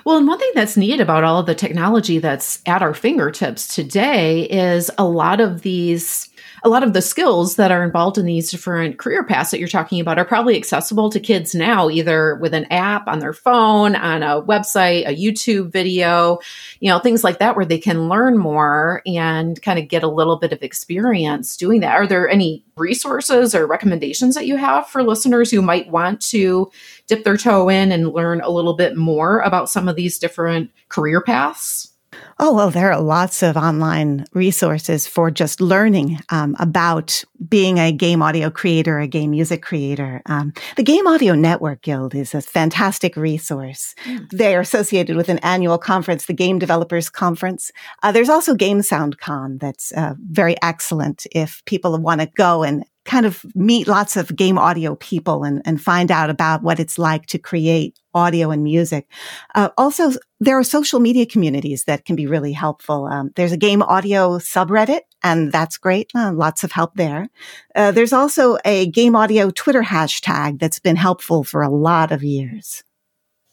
Well, 0.03 0.17
and 0.17 0.27
one 0.27 0.37
thing 0.37 0.51
that's 0.53 0.75
neat 0.75 0.99
about 0.99 1.23
all 1.23 1.39
of 1.39 1.45
the 1.45 1.55
technology 1.55 2.19
that's 2.19 2.61
at 2.65 2.81
our 2.81 2.93
fingertips 2.93 3.73
today 3.73 4.41
is 4.49 4.91
a 4.97 5.05
lot 5.05 5.39
of 5.39 5.61
these 5.61 6.27
a 6.63 6.69
lot 6.69 6.83
of 6.83 6.93
the 6.93 7.01
skills 7.01 7.55
that 7.55 7.71
are 7.71 7.83
involved 7.83 8.17
in 8.17 8.25
these 8.25 8.51
different 8.51 8.97
career 8.97 9.23
paths 9.23 9.51
that 9.51 9.59
you're 9.59 9.67
talking 9.67 9.99
about 9.99 10.19
are 10.19 10.25
probably 10.25 10.57
accessible 10.57 11.09
to 11.09 11.19
kids 11.19 11.55
now, 11.55 11.89
either 11.89 12.35
with 12.35 12.53
an 12.53 12.65
app 12.71 13.07
on 13.07 13.19
their 13.19 13.33
phone, 13.33 13.95
on 13.95 14.23
a 14.23 14.41
website, 14.41 15.07
a 15.07 15.15
YouTube 15.15 15.71
video, 15.71 16.39
you 16.79 16.89
know, 16.89 16.99
things 16.99 17.23
like 17.23 17.39
that, 17.39 17.55
where 17.55 17.65
they 17.65 17.77
can 17.77 18.09
learn 18.09 18.37
more 18.37 19.01
and 19.05 19.61
kind 19.61 19.79
of 19.79 19.87
get 19.87 20.03
a 20.03 20.07
little 20.07 20.37
bit 20.37 20.51
of 20.51 20.61
experience 20.61 21.55
doing 21.55 21.81
that. 21.81 21.95
Are 21.95 22.07
there 22.07 22.29
any 22.29 22.63
resources 22.75 23.53
or 23.53 23.67
recommendations 23.67 24.35
that 24.35 24.47
you 24.47 24.55
have 24.55 24.87
for 24.87 25.03
listeners 25.03 25.51
who 25.51 25.61
might 25.61 25.89
want 25.89 26.21
to 26.21 26.71
dip 27.07 27.23
their 27.23 27.37
toe 27.37 27.69
in 27.69 27.91
and 27.91 28.13
learn 28.13 28.41
a 28.41 28.49
little 28.49 28.73
bit 28.73 28.95
more 28.95 29.39
about 29.39 29.69
some 29.69 29.87
of 29.87 29.95
these 29.95 30.19
different 30.19 30.71
career 30.87 31.21
paths? 31.21 31.93
Oh, 32.41 32.53
well, 32.53 32.71
there 32.71 32.93
are 32.93 33.01
lots 33.01 33.43
of 33.43 33.57
online 33.57 34.25
resources 34.33 35.05
for 35.05 35.29
just 35.29 35.59
learning 35.59 36.19
um, 36.29 36.55
about 36.57 37.21
being 37.49 37.79
a 37.79 37.91
game 37.91 38.21
audio 38.21 38.49
creator, 38.49 38.97
a 38.97 39.07
game 39.07 39.31
music 39.31 39.61
creator. 39.61 40.21
Um, 40.25 40.53
the 40.77 40.83
Game 40.83 41.05
Audio 41.05 41.35
Network 41.35 41.81
Guild 41.81 42.15
is 42.15 42.33
a 42.33 42.41
fantastic 42.41 43.17
resource. 43.17 43.93
Mm. 44.05 44.29
They 44.31 44.55
are 44.55 44.61
associated 44.61 45.17
with 45.17 45.27
an 45.27 45.39
annual 45.39 45.77
conference, 45.77 46.27
the 46.27 46.33
Game 46.33 46.59
Developers 46.59 47.09
Conference. 47.09 47.71
Uh, 48.03 48.13
there's 48.13 48.29
also 48.29 48.55
Game 48.55 48.83
Sound 48.83 49.19
Con 49.19 49.57
that's 49.57 49.91
uh, 49.91 50.13
very 50.17 50.55
excellent 50.61 51.27
if 51.33 51.61
people 51.65 51.97
want 51.97 52.21
to 52.21 52.27
go 52.37 52.63
and 52.63 52.85
kind 53.05 53.25
of 53.25 53.43
meet 53.55 53.87
lots 53.87 54.17
of 54.17 54.35
game 54.35 54.57
audio 54.57 54.95
people 54.95 55.43
and, 55.43 55.61
and 55.65 55.81
find 55.81 56.11
out 56.11 56.29
about 56.29 56.61
what 56.61 56.79
it's 56.79 56.99
like 56.99 57.25
to 57.27 57.39
create 57.39 57.97
audio 58.13 58.51
and 58.51 58.63
music. 58.63 59.07
Uh, 59.55 59.69
also, 59.77 60.11
there 60.39 60.57
are 60.57 60.63
social 60.63 60.99
media 60.99 61.25
communities 61.25 61.85
that 61.85 62.05
can 62.05 62.15
be 62.15 62.27
really 62.27 62.51
helpful. 62.51 63.05
Um, 63.05 63.31
there's 63.35 63.51
a 63.51 63.57
game 63.57 63.81
audio 63.81 64.37
subreddit, 64.37 65.01
and 65.23 65.51
that's 65.51 65.77
great. 65.77 66.11
Uh, 66.15 66.31
lots 66.33 66.63
of 66.63 66.71
help 66.71 66.95
there. 66.95 67.29
Uh, 67.75 67.91
there's 67.91 68.13
also 68.13 68.57
a 68.65 68.87
game 68.87 69.15
audio 69.15 69.49
Twitter 69.49 69.83
hashtag 69.83 70.59
that's 70.59 70.79
been 70.79 70.95
helpful 70.95 71.43
for 71.43 71.61
a 71.61 71.69
lot 71.69 72.11
of 72.11 72.23
years. 72.23 72.83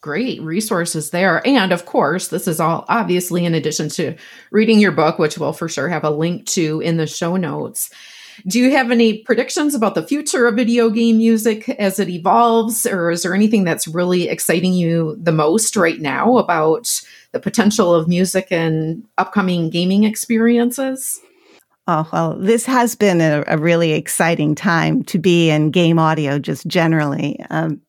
Great 0.03 0.41
resources 0.43 1.11
there. 1.11 1.45
And 1.47 1.73
of 1.73 1.87
course, 1.87 2.29
this 2.29 2.47
is 2.47 2.61
all 2.61 2.85
obviously 2.89 3.45
in 3.45 3.55
addition 3.55 3.89
to 3.91 4.17
reading 4.53 4.79
your 4.79 4.93
book, 4.93 5.19
which 5.19 5.39
we'll 5.39 5.53
for 5.53 5.69
sure 5.69 5.89
have 5.89 6.05
a 6.05 6.11
link 6.11 6.47
to 6.47 6.81
in 6.81 6.97
the 6.97 7.07
show 7.07 7.37
notes. 7.37 7.91
Do 8.47 8.59
you 8.59 8.71
have 8.73 8.91
any 8.91 9.19
predictions 9.19 9.75
about 9.75 9.95
the 9.95 10.07
future 10.07 10.47
of 10.47 10.57
video 10.57 10.91
game 10.91 11.19
music 11.19 11.69
as 11.71 11.99
it 11.99 12.09
evolves, 12.09 12.87
or 12.87 13.11
is 13.11 13.23
there 13.23 13.35
anything 13.35 13.65
that's 13.65 13.89
really 13.89 14.29
exciting 14.29 14.73
you 14.73 15.17
the 15.21 15.33
most 15.33 15.77
right 15.77 16.01
now 16.01 16.37
about 16.39 17.03
the 17.33 17.41
potential 17.41 17.95
of 17.95 18.09
music 18.09 18.49
and 18.51 19.03
upcoming 19.17 19.71
gaming 19.71 20.05
experiences? 20.05 21.21
Oh, 21.89 22.09
well, 22.13 22.37
this 22.37 22.67
has 22.67 22.97
been 22.97 23.21
a, 23.21 23.45
a, 23.47 23.57
really 23.57 23.93
exciting 23.93 24.57
time 24.57 25.05
to 25.05 25.21
be 25.21 25.51
in 25.51 25.71
game 25.71 26.01
audio 26.01 26.37
just 26.41 26.67
generally. 26.67 27.39
Um, 27.49 27.81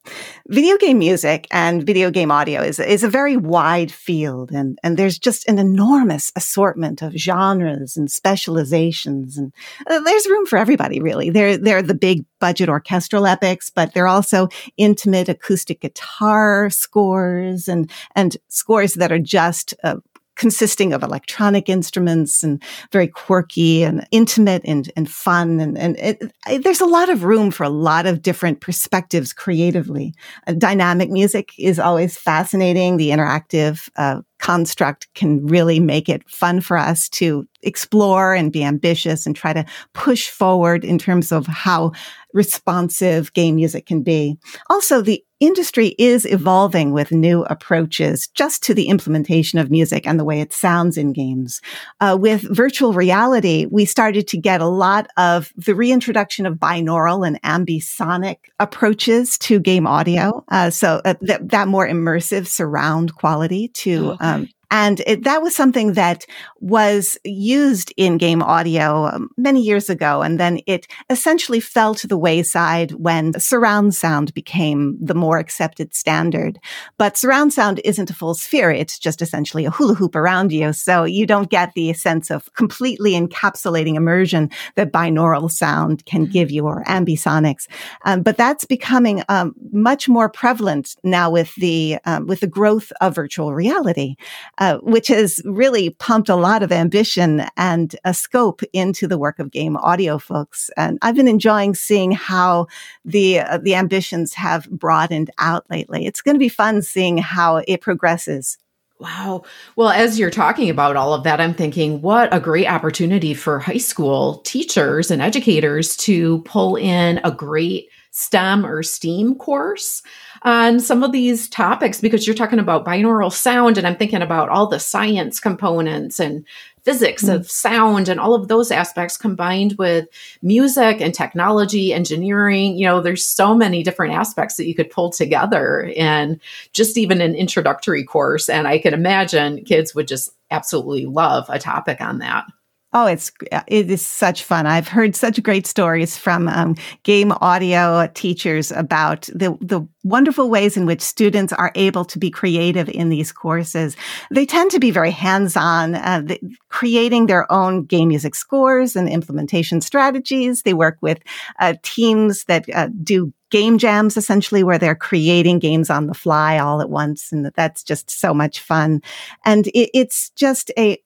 video 0.47 0.77
game 0.77 0.99
music 0.99 1.47
and 1.49 1.83
video 1.83 2.11
game 2.11 2.29
audio 2.29 2.61
is, 2.61 2.79
is 2.79 3.03
a 3.03 3.09
very 3.09 3.37
wide 3.37 3.91
field 3.91 4.51
and, 4.51 4.77
and 4.83 4.97
there's 4.97 5.17
just 5.17 5.49
an 5.49 5.57
enormous 5.57 6.31
assortment 6.35 7.01
of 7.01 7.13
genres 7.13 7.97
and 7.97 8.11
specializations. 8.11 9.35
And 9.35 9.51
uh, 9.87 9.99
there's 10.01 10.27
room 10.27 10.45
for 10.45 10.57
everybody, 10.57 11.01
really. 11.01 11.31
They're, 11.31 11.57
they're 11.57 11.81
the 11.81 11.95
big 11.95 12.23
budget 12.39 12.69
orchestral 12.69 13.25
epics, 13.25 13.71
but 13.71 13.95
they're 13.95 14.07
also 14.07 14.47
intimate 14.77 15.27
acoustic 15.27 15.81
guitar 15.81 16.69
scores 16.69 17.67
and, 17.67 17.89
and 18.15 18.37
scores 18.47 18.93
that 18.93 19.11
are 19.11 19.17
just 19.17 19.73
uh, 19.83 19.95
consisting 20.37 20.93
of 20.93 21.03
electronic 21.03 21.67
instruments 21.67 22.43
and 22.43 22.61
very 22.91 23.07
quirky 23.07 23.83
and 23.83 24.07
intimate 24.11 24.61
and, 24.63 24.91
and 24.95 25.09
fun. 25.09 25.59
And, 25.59 25.77
and 25.77 25.97
it, 25.97 26.63
there's 26.63 26.81
a 26.81 26.85
lot 26.85 27.09
of 27.09 27.23
room 27.23 27.51
for 27.51 27.63
a 27.63 27.69
lot 27.69 28.05
of 28.05 28.21
different 28.21 28.61
perspectives 28.61 29.33
creatively. 29.33 30.13
Uh, 30.45 30.53
dynamic 30.53 31.09
music 31.09 31.51
is 31.57 31.79
always 31.79 32.17
fascinating. 32.17 32.97
The 32.97 33.09
interactive 33.09 33.89
uh, 33.97 34.21
construct 34.39 35.07
can 35.15 35.45
really 35.47 35.79
make 35.79 36.07
it 36.07 36.29
fun 36.29 36.61
for 36.61 36.77
us 36.77 37.09
to 37.09 37.47
explore 37.63 38.33
and 38.33 38.51
be 38.51 38.63
ambitious 38.63 39.25
and 39.25 39.35
try 39.35 39.53
to 39.53 39.65
push 39.93 40.29
forward 40.29 40.85
in 40.85 40.97
terms 40.97 41.31
of 41.31 41.47
how 41.47 41.91
responsive 42.33 43.33
game 43.33 43.55
music 43.55 43.85
can 43.85 44.03
be. 44.03 44.37
Also, 44.69 45.01
the 45.01 45.23
industry 45.39 45.95
is 45.99 46.25
evolving 46.25 46.93
with 46.93 47.11
new 47.11 47.43
approaches 47.43 48.27
just 48.29 48.63
to 48.63 48.73
the 48.73 48.87
implementation 48.87 49.59
of 49.59 49.69
music 49.69 50.07
and 50.07 50.19
the 50.19 50.23
way 50.23 50.41
it 50.41 50.51
sounds 50.51 50.97
in 50.97 51.13
games. 51.13 51.61
Uh, 51.99 52.17
with 52.19 52.41
virtual 52.55 52.93
reality, 52.93 53.67
we 53.69 53.85
started 53.85 54.27
to 54.27 54.37
get 54.37 54.61
a 54.61 54.67
lot 54.67 55.07
of 55.17 55.51
the 55.55 55.75
reintroduction 55.75 56.45
of 56.45 56.55
binaural 56.55 57.25
and 57.25 57.41
ambisonic 57.43 58.37
approaches 58.59 59.37
to 59.37 59.59
game 59.59 59.85
audio. 59.85 60.43
Uh, 60.49 60.69
so 60.69 61.01
uh, 61.05 61.13
that, 61.21 61.47
that 61.49 61.67
more 61.67 61.87
immersive 61.87 62.47
surround 62.47 63.13
quality 63.15 63.67
to 63.69 64.11
okay. 64.11 64.25
um, 64.25 64.49
and 64.69 65.01
it, 65.07 65.23
that 65.23 65.41
was 65.41 65.55
something 65.55 65.93
that 65.93 66.25
was 66.59 67.17
used 67.23 67.93
in 67.95 68.17
game 68.17 68.41
audio 68.41 69.07
um, 69.07 69.29
many 69.37 69.61
years 69.61 69.89
ago. 69.89 70.21
And 70.21 70.39
then 70.39 70.59
it 70.67 70.87
essentially 71.09 71.59
fell 71.59 71.95
to 71.95 72.07
the 72.07 72.17
wayside 72.17 72.91
when 72.93 73.39
surround 73.39 73.95
sound 73.95 74.33
became 74.33 74.97
the 75.01 75.15
more 75.15 75.37
accepted 75.37 75.95
standard. 75.95 76.59
But 76.97 77.17
surround 77.17 77.53
sound 77.53 77.79
isn't 77.85 78.09
a 78.09 78.13
full 78.13 78.33
sphere. 78.33 78.71
It's 78.71 78.99
just 78.99 79.21
essentially 79.21 79.65
a 79.65 79.71
hula 79.71 79.93
hoop 79.93 80.15
around 80.15 80.51
you. 80.51 80.73
So 80.73 81.05
you 81.05 81.25
don't 81.25 81.49
get 81.49 81.73
the 81.73 81.93
sense 81.93 82.29
of 82.29 82.53
completely 82.53 83.13
encapsulating 83.13 83.95
immersion 83.95 84.49
that 84.75 84.91
binaural 84.91 85.49
sound 85.49 86.05
can 86.05 86.23
mm-hmm. 86.23 86.31
give 86.31 86.51
you 86.51 86.65
or 86.65 86.83
ambisonics. 86.85 87.67
Um, 88.03 88.21
but 88.21 88.35
that's 88.35 88.65
becoming 88.65 89.23
um, 89.29 89.55
much 89.71 90.09
more 90.09 90.29
prevalent 90.29 90.95
now 91.03 91.29
with 91.29 91.55
the, 91.55 91.99
um, 92.03 92.27
with 92.27 92.41
the 92.41 92.47
growth 92.47 92.91
of 92.99 93.15
virtual 93.15 93.53
reality 93.53 94.15
uh, 94.57 94.77
which 94.79 95.07
has 95.07 95.41
really 95.45 95.91
pumped 95.91 96.29
a 96.29 96.35
lot 96.35 96.63
of 96.63 96.71
ambition 96.71 97.45
and 97.57 97.95
a 98.03 98.13
scope 98.13 98.61
into 98.73 99.07
the 99.07 99.17
work 99.17 99.39
of 99.39 99.51
game 99.51 99.77
audio 99.77 100.17
folks. 100.17 100.69
And 100.77 100.97
I've 101.01 101.15
been 101.15 101.27
enjoying 101.27 101.75
seeing 101.75 102.11
how 102.11 102.67
the 103.05 103.39
uh, 103.39 103.57
the 103.59 103.75
ambitions 103.75 104.33
have 104.33 104.69
broadened 104.69 105.31
out 105.37 105.65
lately. 105.69 106.05
It's 106.05 106.21
going 106.21 106.35
to 106.35 106.39
be 106.39 106.49
fun 106.49 106.81
seeing 106.81 107.17
how 107.17 107.57
it 107.67 107.81
progresses. 107.81 108.57
Wow. 108.99 109.43
Well, 109.75 109.89
as 109.89 110.17
you're 110.17 110.31
talking 110.31 110.71
about 110.71 110.95
all 110.95 111.13
of 111.13 111.23
that, 111.23 111.39
I'm 111.39 111.53
thinking 111.53 112.01
what 112.01 112.33
a 112.33 112.39
great 112.39 112.67
opportunity 112.67 113.35
for 113.35 113.59
high 113.59 113.77
school 113.77 114.39
teachers 114.39 115.11
and 115.11 115.21
educators 115.21 115.95
to 115.97 116.41
pull 116.43 116.77
in 116.77 117.19
a 117.23 117.31
great 117.31 117.89
STEM 118.11 118.65
or 118.65 118.83
STEAM 118.83 119.35
course 119.35 120.01
on 120.43 120.79
some 120.79 121.03
of 121.03 121.11
these 121.11 121.49
topics 121.49 122.01
because 122.01 122.25
you're 122.25 122.35
talking 122.35 122.59
about 122.59 122.85
binaural 122.85 123.31
sound, 123.31 123.77
and 123.77 123.85
I'm 123.85 123.95
thinking 123.97 124.21
about 124.21 124.49
all 124.49 124.67
the 124.67 124.79
science 124.79 125.39
components 125.39 126.19
and 126.19 126.45
physics 126.87 127.23
mm-hmm. 127.23 127.35
of 127.35 127.51
sound 127.51 128.07
and 128.07 128.17
all 128.17 128.33
of 128.33 128.47
those 128.47 128.71
aspects 128.71 129.17
combined 129.17 129.75
with 129.77 130.07
music 130.41 131.01
and 131.01 131.13
technology, 131.13 131.93
engineering. 131.93 132.77
You 132.77 132.87
know, 132.87 133.01
there's 133.01 133.27
so 133.27 133.53
many 133.53 133.83
different 133.83 134.13
aspects 134.13 134.55
that 134.55 134.67
you 134.67 134.73
could 134.73 134.89
pull 134.89 135.09
together 135.09 135.81
in 135.81 136.39
just 136.71 136.97
even 136.97 137.19
an 137.19 137.35
introductory 137.35 138.05
course. 138.05 138.47
And 138.47 138.69
I 138.69 138.79
can 138.79 138.93
imagine 138.93 139.65
kids 139.65 139.93
would 139.93 140.07
just 140.07 140.31
absolutely 140.49 141.05
love 141.05 141.45
a 141.49 141.59
topic 141.59 141.99
on 141.99 142.19
that. 142.19 142.45
Oh, 142.93 143.05
it's 143.05 143.31
it 143.67 143.91
is 143.91 144.05
such 144.05 144.43
fun. 144.43 144.65
I've 144.65 144.87
heard 144.87 145.13
such 145.13 145.43
great 145.43 145.67
stories 145.67 146.17
from 146.17 146.47
um, 146.47 146.75
game 147.03 147.33
audio 147.41 148.07
teachers 148.13 148.71
about 148.71 149.23
the 149.23 149.57
the 149.59 149.85
wonderful 150.05 150.49
ways 150.49 150.77
in 150.77 150.85
which 150.85 151.01
students 151.01 151.51
are 151.51 151.73
able 151.75 152.05
to 152.05 152.17
be 152.17 152.31
creative 152.31 152.87
in 152.87 153.09
these 153.09 153.33
courses. 153.33 153.97
They 154.31 154.45
tend 154.45 154.71
to 154.71 154.79
be 154.79 154.89
very 154.89 155.11
hands 155.11 155.57
on, 155.57 155.95
uh, 155.95 156.23
creating 156.69 157.25
their 157.25 157.51
own 157.51 157.83
game 157.83 158.07
music 158.07 158.35
scores 158.35 158.95
and 158.95 159.09
implementation 159.09 159.81
strategies. 159.81 160.61
They 160.61 160.73
work 160.73 160.97
with 161.01 161.19
uh, 161.59 161.73
teams 161.83 162.45
that 162.45 162.65
uh, 162.73 162.87
do 163.03 163.33
game 163.49 163.77
jams 163.77 164.17
essentially 164.17 164.63
where 164.63 164.77
they're 164.77 164.95
creating 164.95 165.59
games 165.59 165.89
on 165.89 166.07
the 166.07 166.13
fly 166.13 166.57
all 166.57 166.81
at 166.81 166.89
once 166.89 167.31
and 167.31 167.49
that's 167.55 167.81
just 167.81 168.09
so 168.09 168.33
much 168.33 168.59
fun 168.59 169.01
and 169.45 169.67
it, 169.67 169.89
it's 169.93 170.31
just 170.31 170.69
a 170.77 170.97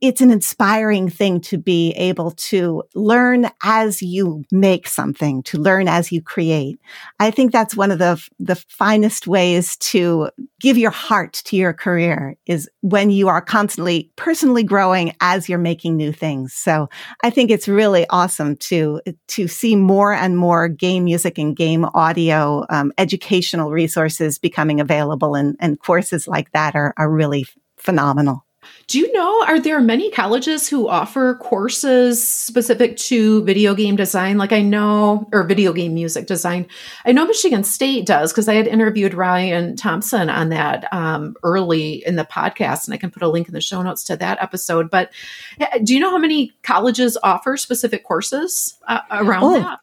it's 0.00 0.22
an 0.22 0.30
inspiring 0.30 1.10
thing 1.10 1.40
to 1.42 1.58
be 1.58 1.92
able 1.92 2.30
to 2.30 2.82
learn 2.94 3.50
as 3.62 4.00
you 4.00 4.44
make 4.50 4.88
something, 4.88 5.42
to 5.42 5.58
learn 5.58 5.88
as 5.88 6.10
you 6.10 6.22
create. 6.22 6.78
I 7.18 7.30
think 7.30 7.52
that's 7.52 7.76
one 7.76 7.90
of 7.90 7.98
the, 7.98 8.22
the 8.38 8.56
finest 8.56 9.26
ways 9.26 9.76
to 9.78 10.30
give 10.58 10.78
your 10.78 10.90
heart 10.90 11.34
to 11.44 11.56
your 11.56 11.74
career 11.74 12.36
is 12.46 12.68
when 12.80 13.10
you 13.10 13.28
are 13.28 13.42
constantly 13.42 14.10
personally 14.16 14.62
growing 14.62 15.14
as 15.20 15.48
you're 15.48 15.58
making 15.58 15.96
new 15.96 16.12
things. 16.12 16.54
So 16.54 16.88
I 17.22 17.28
think 17.28 17.50
it's 17.50 17.68
really 17.68 18.06
awesome 18.08 18.56
to, 18.56 19.02
to 19.28 19.48
see 19.48 19.76
more 19.76 20.14
and 20.14 20.36
more 20.36 20.68
game 20.68 21.04
music 21.04 21.36
and 21.36 21.54
game 21.54 21.84
audio, 21.94 22.64
um, 22.70 22.92
educational 22.96 23.70
resources 23.70 24.38
becoming 24.38 24.80
available 24.80 25.34
and, 25.34 25.56
and 25.60 25.78
courses 25.78 26.26
like 26.26 26.52
that 26.52 26.74
are, 26.74 26.94
are 26.96 27.10
really 27.10 27.44
phenomenal. 27.76 28.46
Do 28.90 28.98
you 28.98 29.12
know, 29.12 29.44
are 29.46 29.60
there 29.60 29.80
many 29.80 30.10
colleges 30.10 30.68
who 30.68 30.88
offer 30.88 31.36
courses 31.36 32.26
specific 32.26 32.96
to 32.96 33.44
video 33.44 33.72
game 33.72 33.94
design? 33.94 34.36
Like 34.36 34.50
I 34.50 34.62
know, 34.62 35.28
or 35.32 35.44
video 35.44 35.72
game 35.72 35.94
music 35.94 36.26
design. 36.26 36.66
I 37.04 37.12
know 37.12 37.24
Michigan 37.24 37.62
State 37.62 38.04
does 38.04 38.32
because 38.32 38.48
I 38.48 38.54
had 38.54 38.66
interviewed 38.66 39.14
Ryan 39.14 39.76
Thompson 39.76 40.28
on 40.28 40.48
that 40.48 40.92
um, 40.92 41.36
early 41.44 42.04
in 42.04 42.16
the 42.16 42.24
podcast, 42.24 42.88
and 42.88 42.92
I 42.92 42.96
can 42.96 43.12
put 43.12 43.22
a 43.22 43.28
link 43.28 43.46
in 43.46 43.54
the 43.54 43.60
show 43.60 43.80
notes 43.80 44.02
to 44.04 44.16
that 44.16 44.42
episode. 44.42 44.90
But 44.90 45.12
eh, 45.60 45.78
do 45.84 45.94
you 45.94 46.00
know 46.00 46.10
how 46.10 46.18
many 46.18 46.52
colleges 46.64 47.16
offer 47.22 47.56
specific 47.56 48.02
courses 48.02 48.76
uh, 48.88 49.02
around 49.12 49.44
oh. 49.44 49.60
that? 49.60 49.78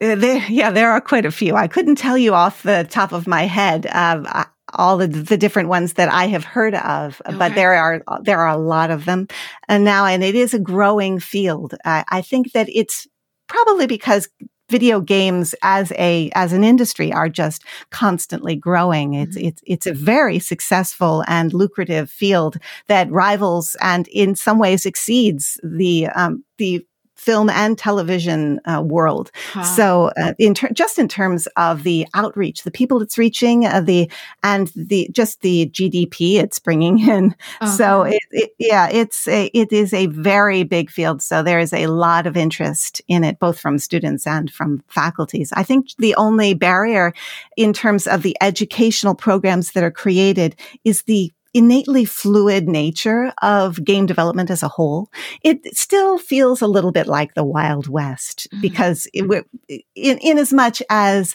Uh, 0.00 0.16
there, 0.16 0.44
yeah, 0.48 0.72
there 0.72 0.90
are 0.90 1.00
quite 1.00 1.26
a 1.26 1.30
few. 1.30 1.54
I 1.54 1.68
couldn't 1.68 1.94
tell 1.94 2.18
you 2.18 2.34
off 2.34 2.64
the 2.64 2.88
top 2.90 3.12
of 3.12 3.28
my 3.28 3.44
head. 3.44 3.86
Uh, 3.86 4.46
all 4.74 5.00
of 5.00 5.26
the 5.26 5.36
different 5.36 5.68
ones 5.68 5.94
that 5.94 6.08
I 6.08 6.26
have 6.26 6.44
heard 6.44 6.74
of, 6.74 7.20
okay. 7.26 7.36
but 7.36 7.54
there 7.54 7.74
are 7.74 8.02
there 8.22 8.40
are 8.40 8.48
a 8.48 8.56
lot 8.56 8.90
of 8.90 9.04
them, 9.04 9.28
and 9.68 9.84
now 9.84 10.06
and 10.06 10.22
it 10.22 10.34
is 10.34 10.54
a 10.54 10.58
growing 10.58 11.18
field. 11.20 11.74
I, 11.84 12.04
I 12.08 12.22
think 12.22 12.52
that 12.52 12.68
it's 12.72 13.06
probably 13.48 13.86
because 13.86 14.28
video 14.68 15.00
games 15.00 15.54
as 15.62 15.92
a 15.92 16.30
as 16.34 16.52
an 16.52 16.62
industry 16.62 17.12
are 17.12 17.28
just 17.28 17.64
constantly 17.90 18.54
growing. 18.54 19.14
It's 19.14 19.36
mm-hmm. 19.36 19.48
it's 19.48 19.62
it's 19.66 19.86
a 19.86 19.94
very 19.94 20.38
successful 20.38 21.24
and 21.26 21.52
lucrative 21.52 22.10
field 22.10 22.58
that 22.86 23.10
rivals 23.10 23.76
and 23.80 24.06
in 24.08 24.34
some 24.34 24.58
ways 24.58 24.86
exceeds 24.86 25.58
the 25.62 26.08
um, 26.08 26.44
the 26.58 26.86
film 27.18 27.50
and 27.50 27.76
television 27.76 28.60
uh, 28.64 28.80
world. 28.80 29.30
So, 29.74 30.10
uh, 30.16 30.34
in 30.38 30.54
ter- 30.54 30.70
just 30.70 30.98
in 30.98 31.08
terms 31.08 31.48
of 31.56 31.82
the 31.82 32.06
outreach, 32.14 32.62
the 32.62 32.70
people 32.70 33.02
it's 33.02 33.18
reaching, 33.18 33.66
uh, 33.66 33.80
the 33.80 34.10
and 34.42 34.68
the 34.76 35.08
just 35.12 35.40
the 35.40 35.66
GDP 35.66 36.36
it's 36.36 36.58
bringing 36.58 36.98
in. 37.08 37.34
Uh-huh. 37.60 37.66
So, 37.66 38.02
it, 38.02 38.22
it, 38.30 38.50
yeah, 38.58 38.88
it's 38.88 39.26
a, 39.28 39.46
it 39.46 39.72
is 39.72 39.92
a 39.92 40.06
very 40.06 40.62
big 40.62 40.90
field. 40.90 41.20
So, 41.20 41.42
there 41.42 41.58
is 41.58 41.72
a 41.72 41.88
lot 41.88 42.26
of 42.26 42.36
interest 42.36 43.02
in 43.08 43.24
it, 43.24 43.38
both 43.38 43.58
from 43.58 43.78
students 43.78 44.26
and 44.26 44.50
from 44.50 44.82
faculties. 44.88 45.52
I 45.52 45.64
think 45.64 45.88
the 45.98 46.14
only 46.14 46.54
barrier 46.54 47.12
in 47.56 47.72
terms 47.72 48.06
of 48.06 48.22
the 48.22 48.36
educational 48.40 49.14
programs 49.14 49.72
that 49.72 49.82
are 49.82 49.90
created 49.90 50.54
is 50.84 51.02
the 51.02 51.32
innately 51.54 52.04
fluid 52.04 52.68
nature 52.68 53.32
of 53.42 53.82
game 53.84 54.06
development 54.06 54.50
as 54.50 54.62
a 54.62 54.68
whole, 54.68 55.10
it 55.42 55.76
still 55.76 56.18
feels 56.18 56.60
a 56.60 56.66
little 56.66 56.92
bit 56.92 57.06
like 57.06 57.34
the 57.34 57.44
Wild 57.44 57.88
West 57.88 58.48
mm-hmm. 58.50 58.60
because 58.60 59.06
it, 59.12 59.46
in, 59.94 60.18
in 60.18 60.38
as 60.38 60.52
much 60.52 60.82
as 60.90 61.34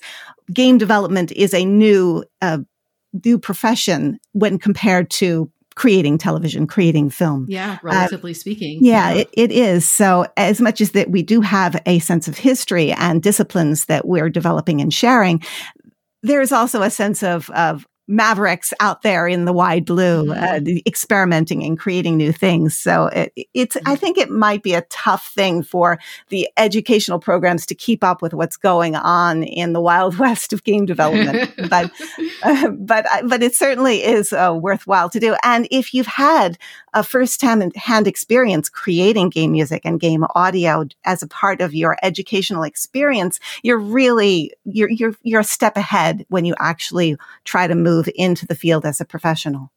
game 0.54 0.78
development 0.78 1.32
is 1.32 1.54
a 1.54 1.66
new, 1.66 2.24
uh, 2.42 2.60
new 3.26 3.40
profession 3.40 4.20
when 4.34 4.60
compared 4.60 5.10
to 5.10 5.52
creating 5.76 6.20
television, 6.20 6.68
creating 6.68 7.10
film. 7.10 7.48
Yeah, 7.50 7.74
uh, 7.74 7.78
relatively 7.82 8.32
uh, 8.32 8.36
speaking. 8.36 8.80
Yeah, 8.84 9.14
yeah. 9.14 9.22
It, 9.22 9.30
it 9.34 9.52
is. 9.52 9.90
So 9.90 10.28
as 10.38 10.62
much 10.62 10.82
as 10.82 10.92
that 10.92 11.10
we 11.10 11.24
do 11.24 11.42
have 11.42 11.82
a 11.86 12.00
sense 12.00 12.28
of 12.28 12.38
history 12.38 12.92
and 12.92 13.24
disciplines 13.24 13.86
that 13.86 14.08
we're 14.08 14.30
developing 14.30 14.82
and 14.82 14.94
sharing, 14.94 15.42
there 16.22 16.42
is 16.42 16.52
also 16.52 16.82
a 16.82 16.90
sense 16.90 17.24
of, 17.24 17.50
of 17.52 17.88
mavericks 18.08 18.74
out 18.80 19.02
there 19.02 19.28
in 19.28 19.46
the 19.46 19.54
wide 19.54 19.86
blue, 19.86 20.26
mm-hmm. 20.26 20.32
uh, 20.32 20.80
experimenting 20.86 21.64
and 21.64 21.80
creating 21.80 22.18
new 22.18 22.32
things. 22.32 22.78
So 22.78 23.08
it, 23.08 23.34
it's, 23.54 23.78
I 23.86 23.96
think 23.96 24.18
it 24.18 24.30
might 24.30 24.62
be 24.62 24.74
a 24.74 24.82
tough 24.90 25.28
thing 25.28 25.64
for 25.64 26.00
the 26.30 26.50
educational 26.58 27.20
programs 27.20 27.66
to 27.68 27.76
keep 27.76 28.04
up 28.04 28.22
with 28.22 28.34
what's 28.34 28.58
going 28.58 28.96
on 28.96 29.44
in 29.44 29.74
the 29.74 29.82
wild 29.82 30.18
west 30.20 30.54
of 30.54 30.64
game 30.64 30.86
development. 30.86 31.52
but, 31.70 31.92
uh, 32.44 32.70
but, 32.70 33.06
but 33.26 33.42
it 33.42 33.56
certainly 33.56 34.04
is 34.04 34.34
uh, 34.34 34.58
worthwhile 34.60 35.10
to 35.10 35.20
do. 35.20 35.36
And 35.44 35.68
if 35.72 35.94
you've 35.94 36.08
had 36.08 36.58
a 36.94 37.04
first-hand 37.04 37.76
hand 37.76 38.08
experience 38.08 38.70
creating 38.70 39.30
game 39.30 39.52
music 39.52 39.82
and 39.86 40.00
game 40.00 40.26
audio 40.36 40.86
as 41.06 41.22
a 41.22 41.28
part 41.28 41.62
of 41.62 41.74
your 41.74 41.98
educational 42.04 42.64
experience, 42.64 43.40
you're 43.64 43.80
really 43.80 44.54
you're 44.66 44.90
you're 44.90 45.16
you're 45.24 45.42
a 45.42 45.44
step 45.44 45.78
ahead 45.78 46.26
when 46.30 46.46
you 46.46 46.56
actually 46.60 47.18
try 47.44 47.68
to 47.68 47.76
move 47.76 48.10
into 48.16 48.46
the 48.46 48.56
field 48.56 48.86
as 48.86 49.02
a 49.02 49.06
professional. 49.06 49.72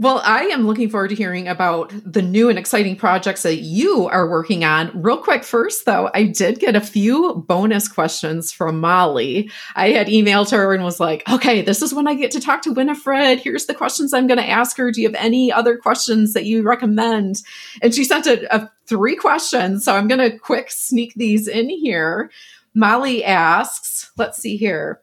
Well, 0.00 0.22
I 0.24 0.44
am 0.44 0.66
looking 0.66 0.88
forward 0.88 1.08
to 1.08 1.14
hearing 1.14 1.46
about 1.46 1.92
the 2.10 2.22
new 2.22 2.48
and 2.48 2.58
exciting 2.58 2.96
projects 2.96 3.42
that 3.42 3.56
you 3.56 4.08
are 4.08 4.30
working 4.30 4.64
on. 4.64 4.90
Real 4.94 5.18
quick, 5.18 5.44
first, 5.44 5.84
though, 5.84 6.08
I 6.14 6.24
did 6.24 6.58
get 6.58 6.74
a 6.74 6.80
few 6.80 7.44
bonus 7.46 7.86
questions 7.86 8.50
from 8.50 8.80
Molly. 8.80 9.50
I 9.76 9.90
had 9.90 10.06
emailed 10.06 10.52
her 10.52 10.72
and 10.72 10.84
was 10.84 11.00
like, 11.00 11.28
okay, 11.30 11.60
this 11.60 11.82
is 11.82 11.92
when 11.92 12.08
I 12.08 12.14
get 12.14 12.30
to 12.30 12.40
talk 12.40 12.62
to 12.62 12.72
Winifred. 12.72 13.40
Here's 13.40 13.66
the 13.66 13.74
questions 13.74 14.14
I'm 14.14 14.26
going 14.26 14.40
to 14.40 14.48
ask 14.48 14.74
her. 14.78 14.90
Do 14.90 15.02
you 15.02 15.08
have 15.08 15.22
any 15.22 15.52
other 15.52 15.76
questions 15.76 16.32
that 16.32 16.46
you 16.46 16.62
recommend? 16.62 17.42
And 17.82 17.94
she 17.94 18.04
sent 18.04 18.26
a, 18.26 18.56
a 18.56 18.70
three 18.86 19.16
questions. 19.16 19.84
So 19.84 19.94
I'm 19.94 20.08
going 20.08 20.30
to 20.30 20.38
quick 20.38 20.70
sneak 20.70 21.12
these 21.12 21.46
in 21.46 21.68
here. 21.68 22.30
Molly 22.74 23.22
asks, 23.22 24.12
let's 24.16 24.38
see 24.38 24.56
here 24.56 25.02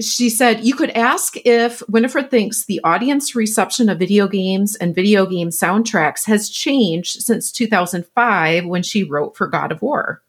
she 0.00 0.30
said 0.30 0.64
you 0.64 0.74
could 0.74 0.90
ask 0.90 1.36
if 1.44 1.82
Winifred 1.88 2.30
thinks 2.30 2.64
the 2.64 2.80
audience 2.82 3.34
reception 3.34 3.88
of 3.88 3.98
video 3.98 4.26
games 4.26 4.74
and 4.76 4.94
video 4.94 5.26
game 5.26 5.48
soundtracks 5.48 6.24
has 6.26 6.48
changed 6.48 7.22
since 7.22 7.52
2005 7.52 8.66
when 8.66 8.82
she 8.82 9.04
wrote 9.04 9.36
for 9.36 9.46
God 9.46 9.70
of 9.70 9.82
War. 9.82 10.22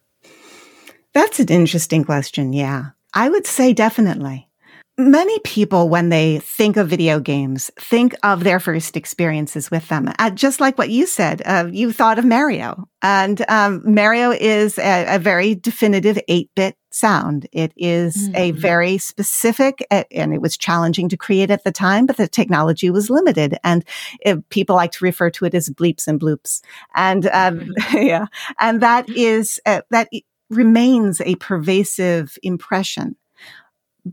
That's 1.13 1.39
an 1.39 1.47
interesting 1.47 2.03
question. 2.03 2.53
Yeah. 2.53 2.87
I 3.13 3.29
would 3.29 3.45
say 3.45 3.73
definitely. 3.73 4.49
Many 4.97 5.39
people, 5.39 5.89
when 5.89 6.09
they 6.09 6.37
think 6.39 6.77
of 6.77 6.87
video 6.87 7.19
games, 7.19 7.71
think 7.79 8.13
of 8.21 8.43
their 8.43 8.59
first 8.59 8.95
experiences 8.95 9.71
with 9.71 9.87
them. 9.87 10.11
Uh, 10.19 10.29
just 10.29 10.59
like 10.59 10.77
what 10.77 10.91
you 10.91 11.07
said, 11.07 11.41
uh, 11.45 11.67
you 11.71 11.91
thought 11.91 12.19
of 12.19 12.25
Mario. 12.25 12.87
And 13.01 13.43
um, 13.49 13.81
Mario 13.85 14.29
is 14.29 14.77
a, 14.77 15.15
a 15.15 15.19
very 15.19 15.55
definitive 15.55 16.19
8 16.27 16.49
bit 16.55 16.75
sound. 16.93 17.47
It 17.51 17.73
is 17.75 18.15
mm-hmm. 18.15 18.35
a 18.35 18.51
very 18.51 18.97
specific, 18.97 19.85
and 19.89 20.33
it 20.33 20.41
was 20.41 20.57
challenging 20.57 21.09
to 21.09 21.17
create 21.17 21.51
at 21.51 21.63
the 21.63 21.71
time, 21.71 22.05
but 22.05 22.17
the 22.17 22.27
technology 22.27 22.89
was 22.89 23.09
limited. 23.09 23.57
And 23.63 23.83
it, 24.21 24.47
people 24.49 24.75
like 24.75 24.91
to 24.93 25.05
refer 25.05 25.29
to 25.31 25.45
it 25.45 25.53
as 25.53 25.69
bleeps 25.69 26.07
and 26.07 26.19
bloops. 26.19 26.61
And 26.95 27.25
um, 27.27 27.59
mm-hmm. 27.59 27.97
yeah, 28.07 28.25
and 28.59 28.81
that 28.81 29.09
is, 29.09 29.59
uh, 29.65 29.81
that 29.89 30.09
remains 30.49 31.21
a 31.21 31.35
pervasive 31.35 32.37
impression. 32.43 33.15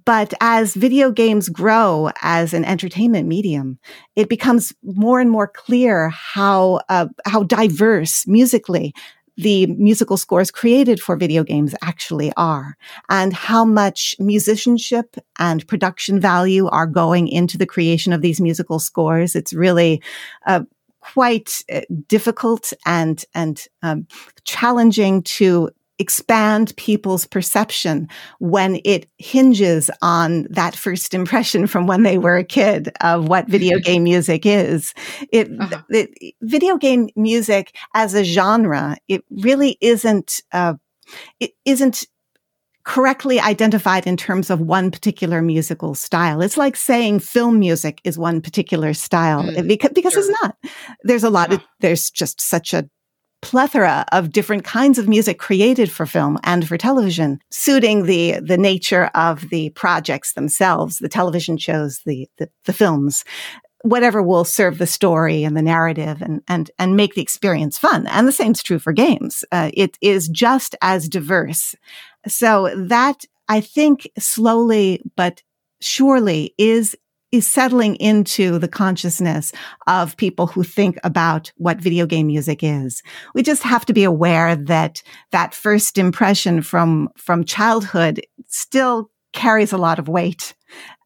But 0.04 0.32
as 0.40 0.74
video 0.74 1.10
games 1.10 1.48
grow 1.48 2.10
as 2.22 2.54
an 2.54 2.64
entertainment 2.64 3.26
medium, 3.26 3.80
it 4.14 4.28
becomes 4.28 4.72
more 4.84 5.20
and 5.20 5.28
more 5.28 5.48
clear 5.48 6.10
how 6.10 6.80
uh, 6.88 7.08
how 7.26 7.42
diverse 7.42 8.24
musically 8.28 8.94
the 9.40 9.66
musical 9.66 10.16
scores 10.16 10.50
created 10.50 11.00
for 11.00 11.16
video 11.16 11.42
games 11.42 11.74
actually 11.82 12.32
are 12.36 12.76
and 13.08 13.32
how 13.32 13.64
much 13.64 14.14
musicianship 14.18 15.16
and 15.38 15.66
production 15.66 16.20
value 16.20 16.66
are 16.68 16.86
going 16.86 17.28
into 17.28 17.56
the 17.56 17.66
creation 17.66 18.12
of 18.12 18.20
these 18.20 18.40
musical 18.40 18.78
scores. 18.78 19.34
It's 19.34 19.52
really 19.52 20.02
uh, 20.46 20.62
quite 21.00 21.62
uh, 21.72 21.80
difficult 22.06 22.72
and 22.84 23.24
and 23.34 23.66
um, 23.82 24.06
challenging 24.44 25.22
to 25.22 25.70
expand 26.00 26.74
people's 26.76 27.26
perception 27.26 28.08
when 28.38 28.80
it 28.84 29.06
hinges 29.18 29.90
on 30.00 30.46
that 30.50 30.74
first 30.74 31.12
impression 31.12 31.66
from 31.66 31.86
when 31.86 32.02
they 32.02 32.16
were 32.16 32.38
a 32.38 32.44
kid 32.44 32.90
of 33.02 33.28
what 33.28 33.46
video 33.46 33.78
game 33.78 34.02
music 34.02 34.46
is. 34.46 34.94
It, 35.30 35.50
uh-huh. 35.60 35.82
it 35.90 36.34
video 36.40 36.78
game 36.78 37.10
music 37.16 37.76
as 37.94 38.14
a 38.14 38.24
genre, 38.24 38.96
it 39.08 39.22
really 39.30 39.76
isn't, 39.80 40.40
uh, 40.52 40.74
it 41.38 41.52
isn't 41.66 42.06
correctly 42.84 43.38
identified 43.38 44.06
in 44.06 44.16
terms 44.16 44.48
of 44.48 44.58
one 44.58 44.90
particular 44.90 45.42
musical 45.42 45.94
style. 45.94 46.40
It's 46.40 46.56
like 46.56 46.76
saying 46.76 47.20
film 47.20 47.58
music 47.58 48.00
is 48.04 48.18
one 48.18 48.40
particular 48.40 48.94
style 48.94 49.42
mm, 49.42 49.68
because, 49.68 49.90
because 49.94 50.14
sure. 50.14 50.22
it's 50.22 50.42
not. 50.42 50.56
There's 51.02 51.24
a 51.24 51.30
lot 51.30 51.52
of, 51.52 51.60
there's 51.80 52.10
just 52.10 52.40
such 52.40 52.72
a 52.72 52.88
plethora 53.42 54.04
of 54.12 54.32
different 54.32 54.64
kinds 54.64 54.98
of 54.98 55.08
music 55.08 55.38
created 55.38 55.90
for 55.90 56.06
film 56.06 56.38
and 56.44 56.66
for 56.66 56.76
television, 56.76 57.40
suiting 57.50 58.04
the 58.04 58.38
the 58.40 58.58
nature 58.58 59.10
of 59.14 59.48
the 59.50 59.70
projects 59.70 60.34
themselves, 60.34 60.98
the 60.98 61.08
television 61.08 61.56
shows, 61.56 62.00
the 62.04 62.28
the, 62.38 62.48
the 62.64 62.72
films. 62.72 63.24
Whatever 63.82 64.22
will 64.22 64.44
serve 64.44 64.76
the 64.76 64.86
story 64.86 65.42
and 65.42 65.56
the 65.56 65.62
narrative 65.62 66.20
and, 66.20 66.42
and, 66.48 66.70
and 66.78 66.96
make 66.96 67.14
the 67.14 67.22
experience 67.22 67.78
fun. 67.78 68.06
And 68.08 68.28
the 68.28 68.32
same 68.32 68.52
is 68.52 68.62
true 68.62 68.78
for 68.78 68.92
games. 68.92 69.42
Uh, 69.50 69.70
it 69.72 69.96
is 70.02 70.28
just 70.28 70.76
as 70.82 71.08
diverse. 71.08 71.74
So 72.28 72.70
that 72.76 73.24
I 73.48 73.62
think 73.62 74.06
slowly 74.18 75.00
but 75.16 75.42
surely 75.80 76.54
is 76.58 76.94
is 77.32 77.46
settling 77.46 77.96
into 77.96 78.58
the 78.58 78.68
consciousness 78.68 79.52
of 79.86 80.16
people 80.16 80.46
who 80.46 80.62
think 80.62 80.98
about 81.04 81.52
what 81.56 81.78
video 81.78 82.06
game 82.06 82.26
music 82.26 82.60
is. 82.62 83.02
We 83.34 83.42
just 83.42 83.62
have 83.62 83.86
to 83.86 83.92
be 83.92 84.04
aware 84.04 84.56
that 84.56 85.02
that 85.30 85.54
first 85.54 85.98
impression 85.98 86.62
from, 86.62 87.08
from 87.16 87.44
childhood 87.44 88.20
still 88.48 89.10
carries 89.32 89.72
a 89.72 89.78
lot 89.78 89.98
of 89.98 90.08
weight 90.08 90.54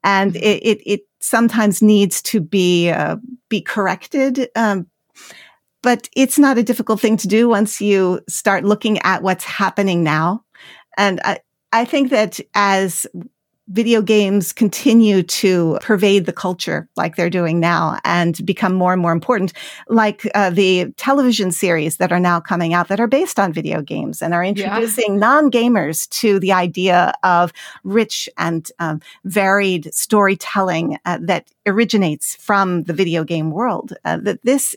and 0.02 0.32
mm-hmm. 0.32 0.42
it, 0.42 0.62
it, 0.62 0.82
it 0.86 1.00
sometimes 1.20 1.82
needs 1.82 2.22
to 2.22 2.40
be, 2.40 2.90
uh, 2.90 3.16
be 3.48 3.60
corrected. 3.60 4.48
Um, 4.56 4.86
but 5.82 6.08
it's 6.16 6.38
not 6.38 6.56
a 6.56 6.62
difficult 6.62 7.00
thing 7.00 7.18
to 7.18 7.28
do 7.28 7.48
once 7.48 7.80
you 7.80 8.20
start 8.26 8.64
looking 8.64 8.98
at 9.00 9.22
what's 9.22 9.44
happening 9.44 10.02
now. 10.02 10.42
And 10.96 11.20
I, 11.24 11.40
I 11.72 11.84
think 11.84 12.10
that 12.10 12.40
as 12.54 13.06
video 13.68 14.02
games 14.02 14.52
continue 14.52 15.22
to 15.22 15.78
pervade 15.80 16.26
the 16.26 16.32
culture 16.32 16.88
like 16.96 17.16
they're 17.16 17.30
doing 17.30 17.60
now 17.60 17.98
and 18.04 18.44
become 18.44 18.74
more 18.74 18.92
and 18.92 19.00
more 19.00 19.12
important, 19.12 19.52
like 19.88 20.28
uh, 20.34 20.50
the 20.50 20.92
television 20.96 21.50
series 21.50 21.96
that 21.96 22.12
are 22.12 22.20
now 22.20 22.40
coming 22.40 22.74
out 22.74 22.88
that 22.88 23.00
are 23.00 23.06
based 23.06 23.40
on 23.40 23.52
video 23.52 23.80
games 23.80 24.20
and 24.20 24.34
are 24.34 24.44
introducing 24.44 25.14
yeah. 25.14 25.20
non 25.20 25.50
gamers 25.50 26.08
to 26.10 26.38
the 26.38 26.52
idea 26.52 27.12
of 27.22 27.52
rich 27.84 28.28
and 28.36 28.70
um, 28.78 29.00
varied 29.24 29.92
storytelling 29.94 30.98
uh, 31.04 31.18
that 31.22 31.48
originates 31.66 32.36
from 32.36 32.82
the 32.84 32.92
video 32.92 33.24
game 33.24 33.50
world. 33.50 33.94
Uh, 34.04 34.18
that 34.18 34.42
this 34.44 34.76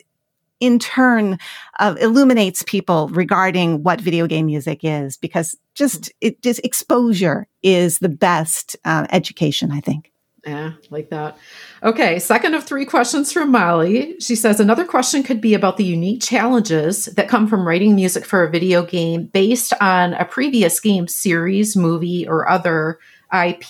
in 0.60 0.80
turn 0.80 1.38
uh, 1.80 1.96
illuminates 2.00 2.64
people 2.64 3.08
regarding 3.10 3.84
what 3.84 4.02
video 4.02 4.28
game 4.28 4.48
music 4.48 4.80
is 4.84 5.18
because 5.18 5.56
just 5.76 6.12
it 6.22 6.42
just 6.42 6.60
exposure 6.64 7.48
is 7.64 8.00
the 8.00 8.10
best 8.10 8.76
uh, 8.86 9.06
education 9.12 9.72
i 9.72 9.80
think. 9.80 10.12
Yeah 10.46 10.74
like 10.92 11.10
that. 11.10 11.38
Okay 11.84 12.20
second 12.20 12.54
of 12.54 12.64
three 12.64 12.86
questions 12.86 13.32
from 13.34 13.52
molly. 13.52 14.18
She 14.20 14.36
says 14.36 14.60
another 14.60 14.86
question 14.86 15.24
could 15.24 15.42
be 15.42 15.54
about 15.54 15.78
the 15.78 15.84
unique 15.84 16.22
challenges 16.22 17.06
that 17.06 17.28
come 17.28 17.48
from 17.48 17.68
writing 17.68 17.96
music 17.96 18.26
for 18.26 18.44
a 18.44 18.50
video 18.50 18.84
game 18.84 19.26
based 19.26 19.74
on 19.82 20.14
a 20.14 20.26
previous 20.26 20.80
game 20.80 21.08
series 21.08 21.76
movie 21.76 22.28
or 22.28 22.50
other 22.50 23.00
ip 23.34 23.66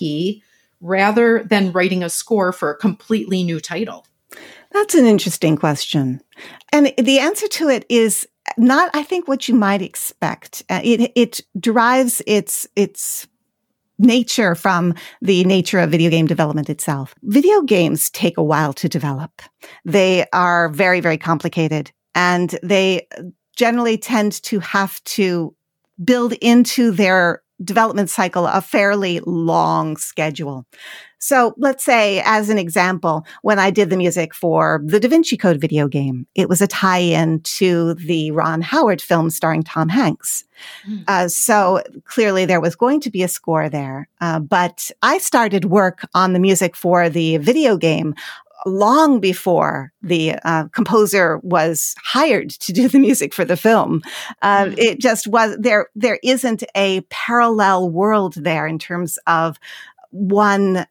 rather 0.80 1.44
than 1.44 1.72
writing 1.72 2.04
a 2.04 2.10
score 2.10 2.52
for 2.52 2.72
a 2.72 2.78
completely 2.78 3.44
new 3.44 3.60
title 3.60 4.06
that's 4.78 4.96
an 4.96 5.06
interesting 5.06 5.56
question. 5.56 6.22
And 6.72 6.94
the 6.98 7.20
answer 7.20 7.48
to 7.48 7.70
it 7.70 7.86
is 7.90 8.28
not, 8.58 8.90
I 8.94 9.04
think, 9.04 9.28
what 9.28 9.48
you 9.48 9.56
might 9.56 9.82
expect. 9.82 10.64
Uh, 10.70 10.82
it, 10.84 11.12
it 11.16 11.42
derives 11.60 12.22
its, 12.28 12.68
its 12.76 13.28
nature 14.00 14.56
from 14.56 14.94
the 15.22 15.44
nature 15.46 15.80
of 15.80 15.90
video 15.90 16.10
game 16.10 16.28
development 16.28 16.70
itself. 16.70 17.16
Video 17.24 17.62
games 17.62 18.10
take 18.12 18.38
a 18.38 18.44
while 18.44 18.74
to 18.74 18.88
develop. 18.88 19.42
They 19.86 20.26
are 20.34 20.70
very, 20.70 21.00
very 21.00 21.18
complicated 21.18 21.92
and 22.14 22.58
they 22.62 23.08
generally 23.56 23.98
tend 23.98 24.44
to 24.44 24.60
have 24.60 25.04
to 25.04 25.56
build 26.04 26.34
into 26.34 26.92
their 26.92 27.42
development 27.64 28.10
cycle 28.10 28.46
a 28.46 28.62
fairly 28.62 29.20
long 29.26 29.98
schedule. 29.98 30.66
So 31.20 31.56
let's 31.58 31.84
say, 31.84 32.22
as 32.26 32.50
an 32.50 32.60
example, 32.60 33.26
when 33.42 33.58
I 33.58 33.72
did 33.72 33.90
the 33.90 33.98
music 33.98 34.36
for 34.36 34.82
the 34.86 35.00
Da 35.00 35.10
Vinci 35.10 35.36
Code 35.36 35.60
video 35.60 35.88
game, 35.88 36.28
it 36.36 36.48
was 36.48 36.62
a 36.62 36.68
tie 36.68 37.00
in 37.00 37.42
to 37.42 37.96
the 37.96 38.30
Ron 38.32 38.62
Howard 38.62 39.02
film 39.02 39.32
starring 39.32 39.64
Tom 39.64 39.90
Hanks. 39.90 40.44
Mm. 40.88 41.04
Uh, 41.08 41.28
so 41.28 41.82
clearly 42.06 42.46
there 42.46 42.62
was 42.62 42.76
going 42.76 43.00
to 43.02 43.10
be 43.10 43.24
a 43.24 43.28
score 43.28 43.68
there. 43.68 44.08
Uh, 44.22 44.40
but 44.40 44.92
I 45.02 45.18
started 45.18 45.66
work 45.66 46.08
on 46.14 46.34
the 46.34 46.40
music 46.40 46.76
for 46.76 47.10
the 47.10 47.38
video 47.38 47.78
game 47.78 48.14
long 48.66 49.20
before 49.20 49.92
the 50.02 50.36
uh, 50.44 50.68
composer 50.70 51.40
was 51.44 51.96
hired 52.04 52.50
to 52.50 52.74
do 52.74 52.88
the 52.88 53.00
music 53.00 53.34
for 53.34 53.46
the 53.46 53.58
film. 53.58 54.02
Uh. 54.42 54.72
It 54.78 55.00
just 55.00 55.28
was 55.28 55.58
there. 55.60 55.88
There 55.96 56.20
isn't 56.24 56.64
a 56.76 57.02
parallel 57.10 57.90
world 57.90 58.36
there 58.36 58.68
in 58.68 58.80
terms 58.80 59.18
of 59.28 59.60
one 60.12 60.86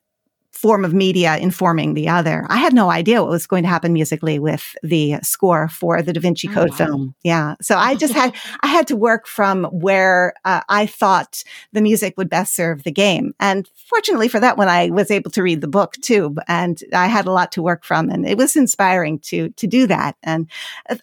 form 0.57 0.85
of 0.85 0.95
media 0.95 1.37
informing 1.37 1.95
the 1.95 2.09
other. 2.09 2.47
I 2.49 2.57
had 2.57 2.73
no 2.73 2.91
idea 2.91 3.23
what 3.23 3.31
was 3.31 3.47
going 3.47 3.63
to 3.63 3.69
happen 3.69 3.93
musically 3.93 4.39
with 4.39 4.75
the 4.83 5.17
score 5.23 5.69
for 5.69 6.03
the 6.03 6.13
Da 6.13 6.21
Vinci 6.21 6.49
Code 6.49 6.69
oh, 6.69 6.73
wow. 6.73 6.77
film. 6.77 7.15
Yeah. 7.23 7.55
So 7.61 7.77
I 7.77 7.95
just 7.95 8.15
had, 8.21 8.35
I 8.61 8.67
had 8.67 8.87
to 8.89 8.97
work 8.97 9.27
from 9.27 9.65
where 9.65 10.35
uh, 10.45 10.63
I 10.69 10.87
thought 10.87 11.45
the 11.73 11.83
music 11.83 12.15
would 12.17 12.31
best 12.31 12.55
serve 12.55 12.85
the 12.85 12.91
game. 12.91 13.35
And 13.39 13.69
fortunately 13.75 14.29
for 14.29 14.41
that 14.41 14.57
one, 14.57 14.69
I 14.69 14.91
was 14.91 15.11
able 15.11 15.31
to 15.33 15.43
read 15.43 15.61
the 15.61 15.69
book 15.69 15.95
too. 16.01 16.35
And 16.49 16.83
I 16.93 17.07
had 17.07 17.27
a 17.27 17.33
lot 17.33 17.53
to 17.53 17.63
work 17.63 17.85
from 17.85 18.09
and 18.09 18.27
it 18.27 18.39
was 18.39 18.57
inspiring 18.57 19.19
to, 19.21 19.51
to 19.51 19.67
do 19.67 19.87
that. 19.87 20.17
And 20.23 20.51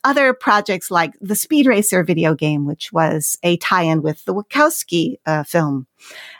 other 0.03 0.33
projects 0.33 0.89
like 0.89 1.13
the 1.21 1.35
Speed 1.35 1.67
Racer 1.67 2.03
video 2.03 2.33
game, 2.33 2.65
which 2.65 2.91
was 2.91 3.37
a 3.43 3.57
tie-in 3.57 4.01
with 4.01 4.25
the 4.25 4.33
Wachowski 4.33 5.17
uh, 5.25 5.43
film. 5.43 5.87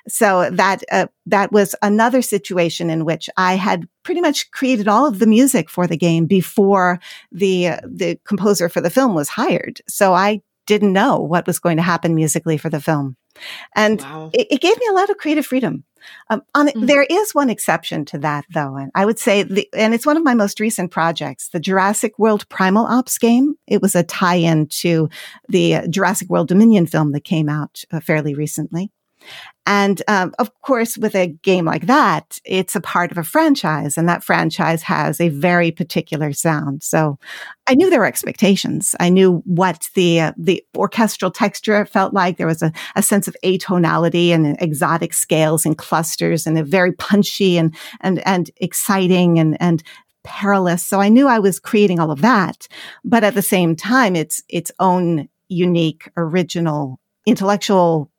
So 0.08 0.50
that 0.52 0.84
uh, 0.92 1.08
that 1.26 1.52
was 1.52 1.76
another 1.82 2.22
situation 2.22 2.90
in 2.90 3.06
which 3.06 3.30
I 3.38 3.56
had 3.56 3.88
pretty 4.04 4.22
much 4.22 4.52
created 4.52 4.88
all 4.88 5.06
of 5.08 5.20
the 5.20 5.28
music 5.28 5.70
for 5.70 5.88
the 5.88 5.98
game 5.98 6.26
before 6.26 7.00
the 7.32 7.70
uh, 7.70 7.80
the 7.86 8.20
composer 8.26 8.70
for 8.70 8.82
the 8.82 8.90
film 8.90 9.16
was 9.16 9.30
hired. 9.30 9.82
So 9.88 10.14
I 10.14 10.42
didn't 10.66 10.94
know 10.94 11.20
what 11.20 11.48
was 11.48 11.60
going 11.60 11.78
to 11.78 11.84
happen 11.84 12.16
musically 12.16 12.58
for 12.58 12.70
the 12.70 12.82
film, 12.82 13.16
and 13.76 14.02
wow. 14.02 14.30
it, 14.34 14.48
it, 14.52 14.62
gave 14.62 14.78
me 14.78 14.88
a 14.90 14.94
lot 14.94 15.10
of 15.10 15.18
creative 15.18 15.46
freedom. 15.46 15.84
Um, 16.30 16.42
on, 16.54 16.68
mm-hmm. 16.68 16.86
There 16.86 17.04
is 17.04 17.34
one 17.34 17.50
exception 17.50 18.04
to 18.06 18.18
that, 18.20 18.46
though, 18.54 18.76
and 18.76 18.92
I 18.94 19.06
would 19.06 19.20
say, 19.20 19.44
the, 19.44 19.68
and 19.74 19.94
it's 19.94 20.06
one 20.06 20.18
of 20.18 20.24
my 20.24 20.34
most 20.34 20.60
recent 20.60 20.92
projects, 20.92 21.50
the 21.50 21.62
Jurassic 21.62 22.20
World 22.20 22.48
Primal 22.50 22.86
Ops 22.86 23.18
game. 23.18 23.56
It 23.68 23.82
was 23.82 23.96
a 23.96 24.04
tie-in 24.04 24.68
to 24.82 25.10
the 25.48 25.88
Jurassic 25.90 26.30
World 26.30 26.50
Dominion 26.50 26.88
film 26.88 27.14
that 27.14 27.24
came 27.24 27.48
out 27.48 27.84
uh, 27.92 28.02
fairly 28.02 28.34
recently. 28.34 28.92
And 29.66 30.02
um, 30.10 30.34
of 30.40 30.52
course, 30.62 30.98
with 30.98 31.16
a 31.16 31.28
game 31.28 31.64
like 31.64 31.86
that, 31.86 32.38
it's 32.44 32.76
a 32.76 32.82
part 32.82 33.12
of 33.12 33.18
a 33.18 33.24
franchise, 33.24 33.98
and 33.98 34.10
that 34.10 34.24
franchise 34.24 34.84
has 34.84 35.22
a 35.22 35.30
very 35.30 35.72
particular 35.72 36.34
sound. 36.34 36.84
So, 36.84 37.18
I 37.66 37.76
knew 37.76 37.90
there 37.90 38.00
were 38.00 38.06
expectations. 38.06 38.94
I 39.00 39.08
knew 39.08 39.42
what 39.46 39.88
the 39.96 40.20
uh, 40.20 40.34
the 40.38 40.66
orchestral 40.76 41.32
texture 41.32 41.86
felt 41.86 42.14
like. 42.14 42.36
There 42.36 42.48
was 42.48 42.62
a, 42.62 42.74
a 42.98 43.02
sense 43.02 43.30
of 43.30 43.38
atonality 43.44 44.30
and 44.30 44.58
exotic 44.62 45.14
scales 45.14 45.66
and 45.66 45.78
clusters, 45.78 46.46
and 46.46 46.58
a 46.58 46.64
very 46.64 46.92
punchy 46.92 47.58
and 47.58 47.74
and 48.02 48.26
and 48.28 48.52
exciting 48.58 49.40
and 49.40 49.56
and 49.62 49.82
perilous. 50.26 50.86
So 50.86 51.00
I 51.00 51.08
knew 51.08 51.28
I 51.28 51.40
was 51.40 51.60
creating 51.60 52.02
all 52.02 52.12
of 52.12 52.22
that, 52.22 52.68
but 53.06 53.24
at 53.24 53.34
the 53.34 53.42
same 53.42 53.78
time, 53.78 54.18
it's 54.18 54.44
its 54.50 54.72
own 54.80 55.30
unique, 55.48 56.10
original 56.18 57.00
intellectual 57.26 58.12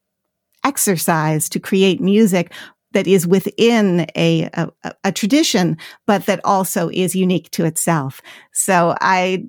exercise 0.64 1.48
to 1.50 1.60
create 1.60 2.00
music 2.00 2.52
that 2.94 3.06
is 3.06 3.26
within 3.26 4.06
a, 4.16 4.48
a, 4.54 4.70
a, 5.02 5.12
tradition, 5.12 5.76
but 6.06 6.26
that 6.26 6.40
also 6.44 6.88
is 6.90 7.14
unique 7.14 7.50
to 7.50 7.64
itself. 7.64 8.22
So 8.52 8.94
I 9.00 9.44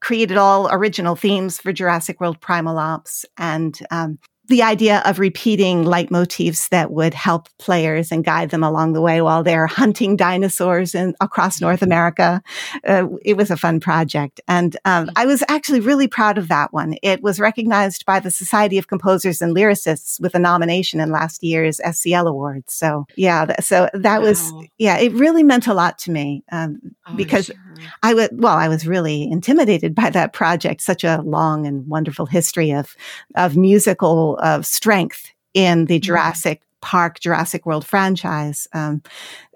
created 0.00 0.36
all 0.36 0.68
original 0.70 1.14
themes 1.14 1.58
for 1.58 1.72
Jurassic 1.72 2.20
World 2.20 2.40
Primal 2.40 2.76
Ops 2.76 3.24
and 3.38 3.78
um, 3.92 4.18
the 4.48 4.62
idea 4.62 5.02
of 5.04 5.18
repeating 5.18 5.84
leitmotifs 5.84 6.70
that 6.70 6.90
would 6.90 7.12
help 7.12 7.48
players 7.58 8.10
and 8.10 8.24
guide 8.24 8.50
them 8.50 8.64
along 8.64 8.94
the 8.94 9.00
way 9.00 9.20
while 9.20 9.42
they're 9.42 9.66
hunting 9.66 10.16
dinosaurs 10.16 10.94
in, 10.94 11.14
across 11.20 11.60
North 11.60 11.82
America. 11.82 12.42
Uh, 12.86 13.06
it 13.22 13.36
was 13.36 13.50
a 13.50 13.56
fun 13.56 13.78
project. 13.78 14.40
And 14.48 14.76
um, 14.86 15.10
I 15.16 15.26
was 15.26 15.44
actually 15.48 15.80
really 15.80 16.08
proud 16.08 16.38
of 16.38 16.48
that 16.48 16.72
one. 16.72 16.96
It 17.02 17.22
was 17.22 17.38
recognized 17.38 18.06
by 18.06 18.20
the 18.20 18.30
Society 18.30 18.78
of 18.78 18.88
Composers 18.88 19.42
and 19.42 19.54
Lyricists 19.54 20.18
with 20.18 20.34
a 20.34 20.38
nomination 20.38 20.98
in 20.98 21.10
last 21.10 21.42
year's 21.42 21.78
SCL 21.84 22.26
Awards. 22.26 22.72
So, 22.72 23.06
yeah, 23.16 23.60
so 23.60 23.90
that 23.92 24.22
wow. 24.22 24.28
was, 24.28 24.52
yeah, 24.78 24.98
it 24.98 25.12
really 25.12 25.42
meant 25.42 25.66
a 25.66 25.74
lot 25.74 25.98
to 25.98 26.10
me 26.10 26.42
um, 26.50 26.80
oh, 27.06 27.14
because 27.14 27.46
sure. 27.46 27.56
I 28.02 28.14
was, 28.14 28.30
well, 28.32 28.56
I 28.56 28.68
was 28.68 28.86
really 28.86 29.30
intimidated 29.30 29.94
by 29.94 30.08
that 30.10 30.32
project, 30.32 30.80
such 30.80 31.04
a 31.04 31.20
long 31.22 31.66
and 31.66 31.86
wonderful 31.86 32.26
history 32.26 32.70
of, 32.72 32.96
of 33.34 33.56
musical 33.56 34.37
of 34.38 34.66
strength 34.66 35.32
in 35.54 35.86
the 35.86 35.96
mm-hmm. 35.96 36.02
Jurassic 36.02 36.62
Park, 36.80 37.20
Jurassic 37.20 37.66
World 37.66 37.84
franchise. 37.84 38.68
Um, 38.72 39.02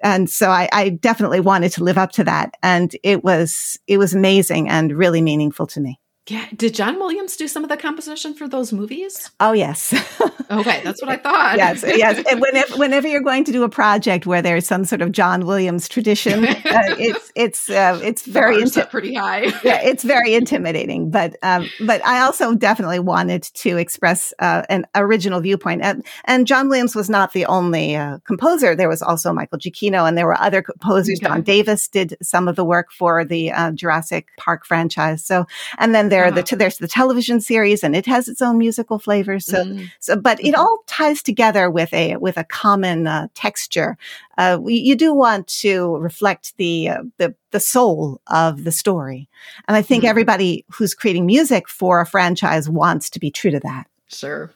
and 0.03 0.29
so 0.29 0.51
I, 0.51 0.69
I, 0.73 0.89
definitely 0.89 1.39
wanted 1.39 1.71
to 1.73 1.85
live 1.85 1.97
up 1.97 2.11
to 2.13 2.25
that. 2.25 2.57
And 2.65 2.97
it 3.05 3.23
was, 3.23 3.79
it 3.87 3.99
was 3.99 4.13
amazing 4.13 4.69
and 4.69 4.93
really 4.93 5.23
meaningful 5.23 5.69
to 5.69 5.81
me. 5.81 6.01
Yeah. 6.29 6.47
Did 6.55 6.75
John 6.75 7.01
Williams 7.01 7.35
do 7.35 7.49
some 7.49 7.65
of 7.65 7.69
the 7.69 7.77
composition 7.77 8.33
for 8.33 8.47
those 8.47 8.73
movies? 8.73 9.33
Oh, 9.41 9.53
yes. 9.53 9.93
okay. 10.53 10.81
That's 10.85 11.03
what 11.03 11.11
I 11.11 11.17
thought. 11.17 11.57
yes. 11.57 11.83
Yes. 11.85 12.25
And 12.31 12.41
whenever, 12.41 12.77
whenever 12.77 13.09
you're 13.09 13.23
going 13.23 13.43
to 13.43 13.51
do 13.51 13.65
a 13.65 13.69
project 13.69 14.25
where 14.25 14.41
there's 14.41 14.65
some 14.65 14.85
sort 14.85 15.03
of 15.03 15.11
John 15.11 15.47
Williams 15.47 15.89
tradition, 15.89 16.45
uh, 16.45 16.55
it's, 16.65 17.33
it's, 17.35 17.71
uh, 17.71 17.99
it's 18.05 18.25
very, 18.25 18.59
inti- 18.59 18.89
pretty 18.89 19.15
high. 19.15 19.41
yeah. 19.65 19.83
It's 19.83 20.05
very 20.05 20.35
intimidating. 20.35 21.11
But, 21.11 21.37
um, 21.43 21.69
but 21.85 22.07
I 22.07 22.21
also 22.21 22.55
definitely 22.55 23.01
wanted 23.01 23.43
to 23.55 23.77
express, 23.77 24.33
uh, 24.39 24.63
an 24.69 24.87
original 24.95 25.41
viewpoint. 25.41 25.83
And, 25.83 26.07
and 26.27 26.47
John 26.47 26.69
Williams 26.69 26.95
was 26.95 27.11
not 27.11 27.33
the 27.33 27.47
only, 27.47 27.97
uh, 27.97 28.19
composer. 28.25 28.77
There 28.77 28.89
was 28.89 29.03
also 29.03 29.33
Michael 29.33 29.59
Giacchino 29.59 30.07
and 30.07 30.17
there 30.17 30.27
were 30.27 30.41
other 30.41 30.63
composers. 30.63 31.19
Okay. 31.19 31.27
Don 31.27 31.43
Davis 31.43 31.89
did 31.89 32.17
some 32.23 32.47
of 32.47 32.55
the 32.55 32.65
work 32.65 32.93
for 32.93 33.25
the, 33.25 33.51
uh, 33.51 33.73
Jurassic 33.73 34.29
Park 34.37 34.65
franchise. 34.65 35.25
So, 35.25 35.47
and 35.79 35.93
then 35.93 36.12
there, 36.13 36.27
uh-huh. 36.27 36.43
the, 36.43 36.57
there's 36.57 36.77
the 36.77 36.87
television 36.87 37.41
series 37.41 37.83
and 37.83 37.97
it 37.97 38.05
has 38.05 38.29
its 38.29 38.43
own 38.43 38.59
musical 38.59 38.99
flavor. 38.99 39.41
So, 39.41 39.65
mm. 39.65 39.91
so, 39.99 40.15
but 40.15 40.39
mm-hmm. 40.39 40.49
it 40.49 40.55
all 40.55 40.81
ties 40.87 41.23
together 41.23 41.71
with 41.71 41.93
a, 41.95 42.17
with 42.19 42.37
a 42.37 42.45
common 42.45 43.07
uh, 43.07 43.29
texture. 43.35 43.97
Uh, 44.37 44.59
we, 44.61 44.75
you 44.75 44.95
do 44.95 45.15
want 45.15 45.47
to 45.63 45.97
reflect 45.97 46.55
the, 46.59 46.91
uh, 46.91 47.03
the, 47.17 47.35
the 47.51 47.61
soul 47.61 48.21
of 48.27 48.65
the 48.65 48.73
story. 48.73 49.29
And 49.67 49.77
I 49.77 49.81
think 49.81 50.05
mm. 50.05 50.09
everybody 50.09 50.67
who's 50.71 50.95
creating 50.95 51.25
music 51.25 51.67
for 51.67 52.03
a 52.03 52.07
franchise 52.07 52.69
wants 52.69 53.09
to 53.11 53.19
be 53.19 53.31
true 53.31 53.51
to 53.51 53.61
that. 53.61 53.87
Sure. 54.09 54.53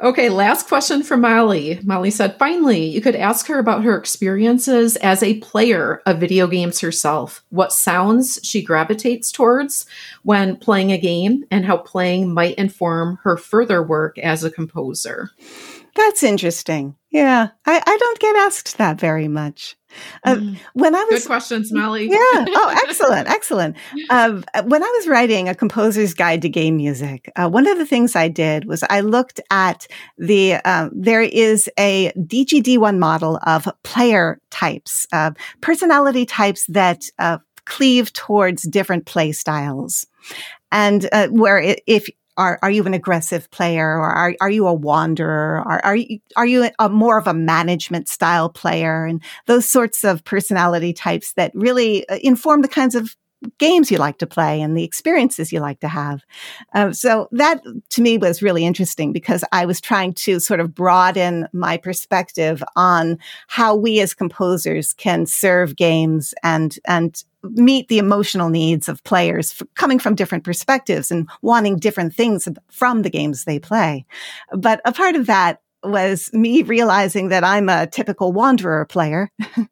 Okay, 0.00 0.28
last 0.28 0.68
question 0.68 1.02
from 1.02 1.22
Molly. 1.22 1.80
Molly 1.82 2.12
said, 2.12 2.38
finally, 2.38 2.84
you 2.84 3.00
could 3.00 3.16
ask 3.16 3.48
her 3.48 3.58
about 3.58 3.82
her 3.82 3.98
experiences 3.98 4.94
as 4.96 5.24
a 5.24 5.40
player 5.40 6.02
of 6.06 6.20
video 6.20 6.46
games 6.46 6.80
herself, 6.80 7.44
what 7.48 7.72
sounds 7.72 8.38
she 8.44 8.62
gravitates 8.62 9.32
towards 9.32 9.86
when 10.22 10.54
playing 10.56 10.92
a 10.92 10.98
game, 10.98 11.44
and 11.50 11.64
how 11.64 11.78
playing 11.78 12.32
might 12.32 12.54
inform 12.54 13.18
her 13.24 13.36
further 13.36 13.82
work 13.82 14.16
as 14.18 14.44
a 14.44 14.52
composer. 14.52 15.30
That's 15.96 16.22
interesting. 16.22 16.94
Yeah, 17.10 17.48
I, 17.66 17.82
I 17.84 17.96
don't 17.96 18.20
get 18.20 18.36
asked 18.36 18.78
that 18.78 19.00
very 19.00 19.26
much. 19.26 19.77
Uh, 20.24 20.34
mm. 20.34 20.58
When 20.74 20.94
I 20.94 21.04
was 21.10 21.22
good 21.22 21.26
questions, 21.26 21.72
Molly. 21.72 22.08
yeah. 22.08 22.16
Oh, 22.20 22.82
excellent, 22.86 23.28
excellent. 23.28 23.76
Uh, 24.10 24.42
when 24.64 24.82
I 24.82 24.94
was 24.98 25.08
writing 25.08 25.48
a 25.48 25.54
composer's 25.54 26.14
guide 26.14 26.42
to 26.42 26.48
game 26.48 26.76
music, 26.76 27.30
uh, 27.36 27.48
one 27.48 27.66
of 27.66 27.78
the 27.78 27.86
things 27.86 28.16
I 28.16 28.28
did 28.28 28.66
was 28.66 28.82
I 28.88 29.00
looked 29.00 29.40
at 29.50 29.86
the. 30.16 30.54
Um, 30.54 30.90
there 30.94 31.22
is 31.22 31.70
a 31.78 32.12
DGD1 32.16 32.98
model 32.98 33.38
of 33.44 33.68
player 33.82 34.40
types, 34.50 35.06
uh, 35.12 35.32
personality 35.60 36.26
types 36.26 36.66
that 36.66 37.04
uh, 37.18 37.38
cleave 37.64 38.12
towards 38.12 38.62
different 38.62 39.06
play 39.06 39.32
styles 39.32 40.06
and 40.72 41.08
uh, 41.12 41.28
where 41.28 41.76
if 41.86 42.08
are, 42.38 42.58
are 42.62 42.70
you 42.70 42.84
an 42.84 42.94
aggressive 42.94 43.50
player 43.50 43.98
or 43.98 44.10
are, 44.10 44.34
are 44.40 44.50
you 44.50 44.66
a 44.66 44.72
wanderer? 44.72 45.62
Are, 45.66 45.80
are 45.84 45.96
you, 45.96 46.20
are 46.36 46.46
you 46.46 46.70
a 46.78 46.88
more 46.88 47.18
of 47.18 47.26
a 47.26 47.34
management 47.34 48.08
style 48.08 48.48
player? 48.48 49.04
And 49.04 49.20
those 49.46 49.68
sorts 49.68 50.04
of 50.04 50.24
personality 50.24 50.92
types 50.92 51.32
that 51.34 51.50
really 51.54 52.08
uh, 52.08 52.18
inform 52.22 52.62
the 52.62 52.68
kinds 52.68 52.94
of 52.94 53.16
games 53.58 53.90
you 53.90 53.98
like 53.98 54.18
to 54.18 54.26
play 54.26 54.60
and 54.60 54.76
the 54.76 54.84
experiences 54.84 55.52
you 55.52 55.60
like 55.60 55.80
to 55.80 55.88
have. 55.88 56.24
Uh, 56.74 56.92
so 56.92 57.28
that 57.32 57.62
to 57.90 58.02
me 58.02 58.18
was 58.18 58.42
really 58.42 58.64
interesting 58.64 59.12
because 59.12 59.44
I 59.52 59.64
was 59.64 59.80
trying 59.80 60.14
to 60.14 60.40
sort 60.40 60.60
of 60.60 60.74
broaden 60.74 61.46
my 61.52 61.76
perspective 61.76 62.62
on 62.76 63.18
how 63.46 63.76
we 63.76 64.00
as 64.00 64.14
composers 64.14 64.92
can 64.92 65.26
serve 65.26 65.76
games 65.76 66.34
and, 66.42 66.76
and 66.86 67.22
meet 67.42 67.88
the 67.88 67.98
emotional 67.98 68.48
needs 68.48 68.88
of 68.88 69.04
players 69.04 69.62
coming 69.74 69.98
from 69.98 70.14
different 70.14 70.44
perspectives 70.44 71.10
and 71.10 71.28
wanting 71.42 71.78
different 71.78 72.14
things 72.14 72.48
from 72.70 73.02
the 73.02 73.10
games 73.10 73.44
they 73.44 73.58
play. 73.58 74.04
But 74.52 74.80
a 74.84 74.92
part 74.92 75.14
of 75.14 75.26
that 75.26 75.60
was 75.82 76.30
me 76.32 76.62
realizing 76.62 77.28
that 77.28 77.44
I'm 77.44 77.68
a 77.68 77.86
typical 77.86 78.32
wanderer 78.32 78.84
player 78.86 79.30
uh, 79.40 79.64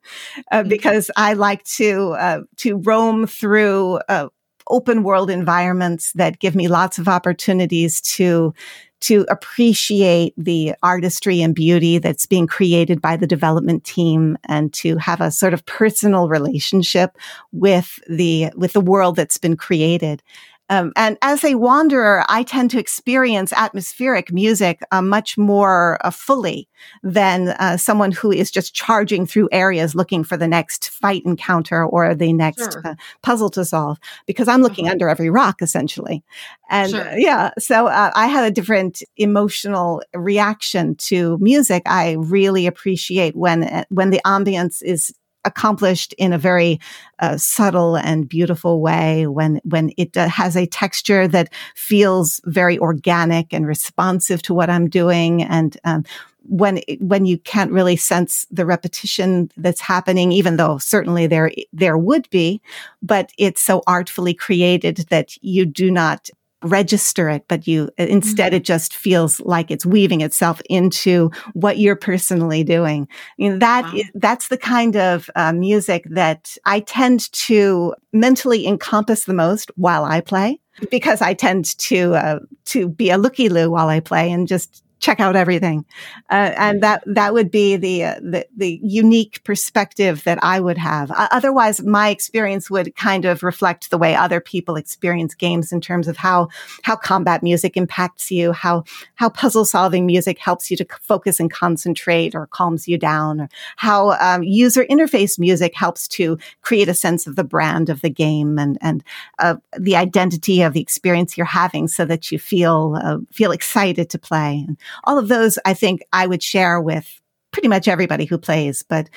mm-hmm. 0.53 0.69
because 0.69 1.11
I 1.17 1.33
like 1.35 1.65
to 1.65 2.11
uh, 2.13 2.41
to 2.59 2.77
roam 2.79 3.27
through 3.27 4.01
uh, 4.09 4.29
open 4.69 5.03
world 5.03 5.31
environments 5.31 6.13
that 6.13 6.39
give 6.39 6.55
me 6.55 6.69
lots 6.69 6.99
of 6.99 7.09
opportunities 7.09 8.01
to 8.03 8.55
to 8.99 9.27
appreciate 9.29 10.33
the 10.39 10.75
artistry 10.83 11.43
and 11.43 11.55
beauty 11.55 11.99
that's 11.99 12.25
being 12.25 12.47
created 12.47 13.01
by 13.01 13.17
the 13.17 13.27
development 13.27 13.85
team 13.85 14.39
and 14.47 14.73
to 14.73 14.97
have 14.97 15.21
a 15.21 15.31
sort 15.31 15.53
of 15.53 15.65
personal 15.67 16.29
relationship 16.29 17.17
with 17.53 17.99
the 18.09 18.51
with 18.57 18.73
the 18.73 18.81
world 18.81 19.17
that's 19.17 19.39
been 19.39 19.57
created 19.57 20.23
Um, 20.69 20.93
and 20.97 21.17
as 21.23 21.45
a 21.45 21.55
wanderer, 21.55 22.25
I 22.29 22.43
tend 22.43 22.71
to 22.73 22.79
experience 22.79 23.53
atmospheric 23.53 24.33
music 24.33 24.81
uh, 24.91 25.01
much 25.01 25.39
more 25.39 25.99
uh, 26.05 26.11
fully 26.11 26.69
than 27.03 27.51
uh, 27.51 27.77
someone 27.77 28.11
who 28.11 28.33
is 28.33 28.51
just 28.51 28.75
charging 28.75 29.27
through 29.27 29.49
areas 29.53 29.95
looking 29.95 30.25
for 30.25 30.37
the 30.37 30.49
next 30.49 30.91
fight 30.91 31.23
encounter 31.25 31.85
or 31.85 32.15
the 32.15 32.33
next 32.33 32.73
sure. 32.73 32.83
Uh, 32.85 32.95
puzzle 33.23 33.51
to 33.51 33.65
solve, 33.65 33.99
because 34.27 34.49
I'm 34.49 34.63
looking 34.63 34.87
uh-huh. 34.87 34.93
under 34.93 35.09
every 35.09 35.31
rock 35.31 35.63
essentially. 35.63 36.25
And 36.69 36.91
sure. 36.91 37.13
yeah, 37.17 37.51
so 37.59 37.87
uh, 37.87 38.11
I 38.15 38.27
have 38.27 38.45
a 38.45 38.51
different 38.51 39.03
emotional 39.17 40.03
reaction 40.15 40.97
to 40.97 41.39
music. 41.39 41.85
I 41.87 42.13
really 42.19 42.67
appreciate 42.67 43.37
when 43.37 43.63
uh, 43.63 43.85
when 43.89 44.11
the 44.11 44.21
ambience 44.27 44.83
is 44.83 45.15
accomplished 45.47 46.13
in 46.19 46.33
a 46.33 46.39
very 46.39 46.79
uh, 47.21 47.39
subtle 47.39 47.97
and 47.97 48.29
beautiful 48.29 48.81
way 48.81 49.27
when 49.27 49.61
when 49.65 49.93
it 49.97 50.17
uh, 50.17 50.29
has 50.29 50.57
a 50.57 50.67
texture 50.67 51.27
that 51.29 51.53
feels 51.75 52.41
very 52.45 52.79
organic 52.79 53.55
and 53.55 53.67
responsive 53.67 54.43
to 54.43 54.55
what 54.55 54.69
I'm 54.69 54.89
doing. 54.89 55.43
And 55.43 55.77
um, 55.85 56.05
when 56.49 56.81
when 57.01 57.27
you 57.27 57.39
can't 57.39 57.73
really 57.73 57.97
sense 57.97 58.47
the 58.51 58.67
repetition 58.67 59.51
that's 59.57 59.81
happening 59.81 60.33
even 60.33 60.57
though 60.57 60.79
certainly 60.79 61.27
there 61.27 61.51
there 61.73 61.99
would 61.99 62.29
be 62.31 62.61
but 63.03 63.31
it's 63.37 63.61
so 63.61 63.83
artfully 63.87 64.33
created 64.33 64.99
that 65.11 65.37
you 65.43 65.67
do 65.67 65.91
not 65.91 66.31
register 66.63 67.29
it, 67.29 67.45
but 67.49 67.67
you 67.67 67.91
instead 67.99 68.53
mm-hmm. 68.53 68.57
it 68.57 68.65
just 68.65 68.95
feels 68.95 69.41
like 69.41 69.71
it's 69.71 69.87
weaving 69.87 70.21
itself 70.21 70.61
into 70.69 71.31
what 71.53 71.79
you're 71.79 71.97
personally 71.97 72.65
doing. 72.65 73.09
You 73.37 73.51
know, 73.51 73.59
that 73.59 73.93
wow. 73.93 74.01
that's 74.15 74.49
the 74.49 74.59
kind 74.59 74.97
of 74.97 75.31
uh, 75.37 75.53
music 75.53 76.07
that 76.11 76.57
I 76.65 76.81
tend 76.81 77.31
to 77.33 77.95
mentally 78.13 78.67
encompass 78.67 79.25
the 79.25 79.35
most 79.35 79.71
while 79.77 80.05
I 80.05 80.21
play 80.21 80.61
because 80.91 81.23
I 81.23 81.35
tend 81.35 81.77
to 81.79 82.15
uh, 82.15 82.39
to 82.67 82.89
be 82.89 83.11
a 83.11 83.19
looky 83.19 83.49
loo 83.49 83.71
while 83.71 83.89
I 83.89 84.01
play 84.01 84.31
and 84.31 84.49
just 84.49 84.83
check 84.99 85.21
out 85.21 85.37
everything. 85.37 85.85
Uh, 86.31 86.53
and 86.57 86.83
that, 86.83 87.03
that 87.07 87.35
would 87.35 87.51
be 87.51 87.77
the, 87.77 88.05
uh, 88.05 88.21
the, 88.21 88.47
the, 88.57 88.81
unique 88.83 89.43
perspective 89.45 90.25
that 90.25 90.43
I 90.43 90.59
would 90.59 90.79
have. 90.79 91.11
Uh, 91.11 91.29
otherwise, 91.31 91.83
my 91.83 92.09
experience 92.09 92.71
would 92.71 92.95
kind 92.97 93.25
of 93.25 93.43
reflect 93.43 93.91
the 93.91 93.99
way 93.99 94.15
other 94.15 94.41
people 94.41 94.77
experience 94.77 95.35
games 95.35 95.71
in 95.71 95.81
terms 95.81 96.09
of 96.09 96.17
how, 96.17 96.49
how 96.83 96.97
combat 96.97 97.43
music 97.43 97.77
impacts 97.77 98.31
you, 98.31 98.53
how, 98.53 98.85
how 99.17 99.29
puzzle 99.29 99.65
solving 99.65 100.07
music 100.07 100.39
helps 100.39 100.71
you 100.71 100.77
to 100.79 100.87
focus 101.03 101.41
and 101.41 101.51
concentrate 101.51 102.35
or 102.35 102.47
calms 102.47 102.89
you 102.89 102.97
down, 102.97 103.41
or 103.41 103.49
how 103.77 104.13
um, 104.13 104.43
user 104.43 104.85
interface 104.87 105.39
music 105.39 105.75
helps 105.75 106.09
to 106.09 106.39
create 106.63 106.89
a 106.89 106.95
sense 106.95 107.27
of 107.27 107.37
the 107.37 107.45
brand 107.45 107.91
of 107.91 108.01
the 108.01 108.11
game 108.11 108.59
and, 108.59 108.79
and 108.81 109.05
uh, 109.39 109.57
the 109.79 109.97
identity 109.97 110.63
of 110.63 110.73
the 110.73 110.81
experience 110.81 111.37
you're 111.37 111.47
having 111.47 111.87
so 111.87 112.05
that 112.05 112.33
you 112.33 112.39
feel, 112.39 112.99
uh, 113.03 113.19
feel 113.31 113.53
excited 113.53 114.09
to 114.11 114.19
play. 114.19 114.65
And 114.67 114.79
all 115.05 115.19
of 115.19 115.29
those, 115.29 115.59
I 115.65 115.75
think 115.75 116.03
I 116.13 116.27
would 116.27 116.43
share 116.43 116.81
with 116.81 117.21
pretty 117.53 117.69
much 117.69 117.89
everybody 117.89 118.25
who 118.25 118.39
plays, 118.39 118.83
but 118.83 119.09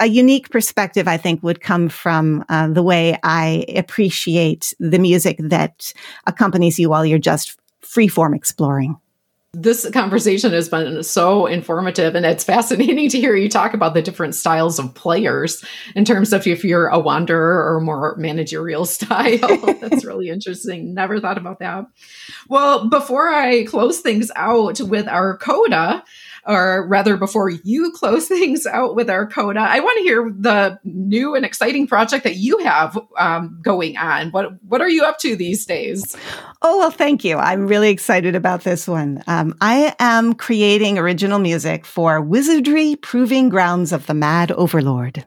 a 0.00 0.06
unique 0.06 0.50
perspective, 0.50 1.06
I 1.06 1.16
think, 1.16 1.42
would 1.42 1.60
come 1.60 1.88
from 1.88 2.44
uh, 2.48 2.68
the 2.68 2.82
way 2.82 3.16
I 3.22 3.64
appreciate 3.76 4.74
the 4.80 4.98
music 4.98 5.36
that 5.38 5.92
accompanies 6.26 6.78
you 6.78 6.90
while 6.90 7.06
you're 7.06 7.18
just 7.18 7.58
freeform 7.82 8.34
exploring 8.34 8.96
this 9.54 9.88
conversation 9.90 10.52
has 10.52 10.68
been 10.68 11.02
so 11.02 11.46
informative 11.46 12.14
and 12.14 12.26
it's 12.26 12.44
fascinating 12.44 13.08
to 13.10 13.18
hear 13.18 13.36
you 13.36 13.48
talk 13.48 13.74
about 13.74 13.94
the 13.94 14.02
different 14.02 14.34
styles 14.34 14.78
of 14.78 14.94
players 14.94 15.64
in 15.94 16.04
terms 16.04 16.32
of 16.32 16.46
if 16.46 16.64
you're 16.64 16.88
a 16.88 16.98
wanderer 16.98 17.74
or 17.74 17.80
more 17.80 18.16
managerial 18.16 18.84
style. 18.84 19.38
That's 19.80 20.04
really 20.04 20.28
interesting. 20.28 20.94
Never 20.94 21.20
thought 21.20 21.38
about 21.38 21.60
that. 21.60 21.86
Well 22.48 22.88
before 22.88 23.28
i 23.28 23.64
close 23.64 24.00
things 24.00 24.30
out 24.36 24.80
with 24.80 25.08
our 25.08 25.38
coda 25.38 26.04
or 26.46 26.86
rather 26.88 27.16
before 27.16 27.50
you 27.50 27.92
close 27.92 28.28
things 28.34 28.66
out 28.66 28.94
with 28.94 29.10
our 29.10 29.26
coda, 29.26 29.60
I 29.60 29.80
want 29.80 29.98
to 29.98 30.02
hear 30.04 30.32
the 30.36 30.78
new 30.84 31.34
and 31.34 31.44
exciting 31.44 31.86
project 31.86 32.24
that 32.24 32.36
you 32.36 32.58
have 32.58 32.98
um, 33.18 33.60
going 33.62 33.96
on. 33.96 34.30
What 34.30 34.62
what 34.62 34.80
are 34.80 34.88
you 34.88 35.04
up 35.04 35.18
to 35.20 35.36
these 35.36 35.66
days? 35.66 36.16
Oh 36.62 36.78
well, 36.78 36.90
thank 36.90 37.24
you. 37.24 37.36
I'm 37.36 37.66
really 37.66 37.90
excited 37.90 38.34
about 38.34 38.62
this 38.62 38.88
one. 38.88 39.22
Um, 39.26 39.54
I 39.60 39.94
am 39.98 40.34
creating 40.34 40.98
original 40.98 41.38
music 41.38 41.86
for 41.86 42.20
Wizardry 42.20 42.96
Proving 42.96 43.48
Grounds 43.48 43.92
of 43.92 44.06
the 44.06 44.14
Mad 44.14 44.50
Overlord. 44.52 45.26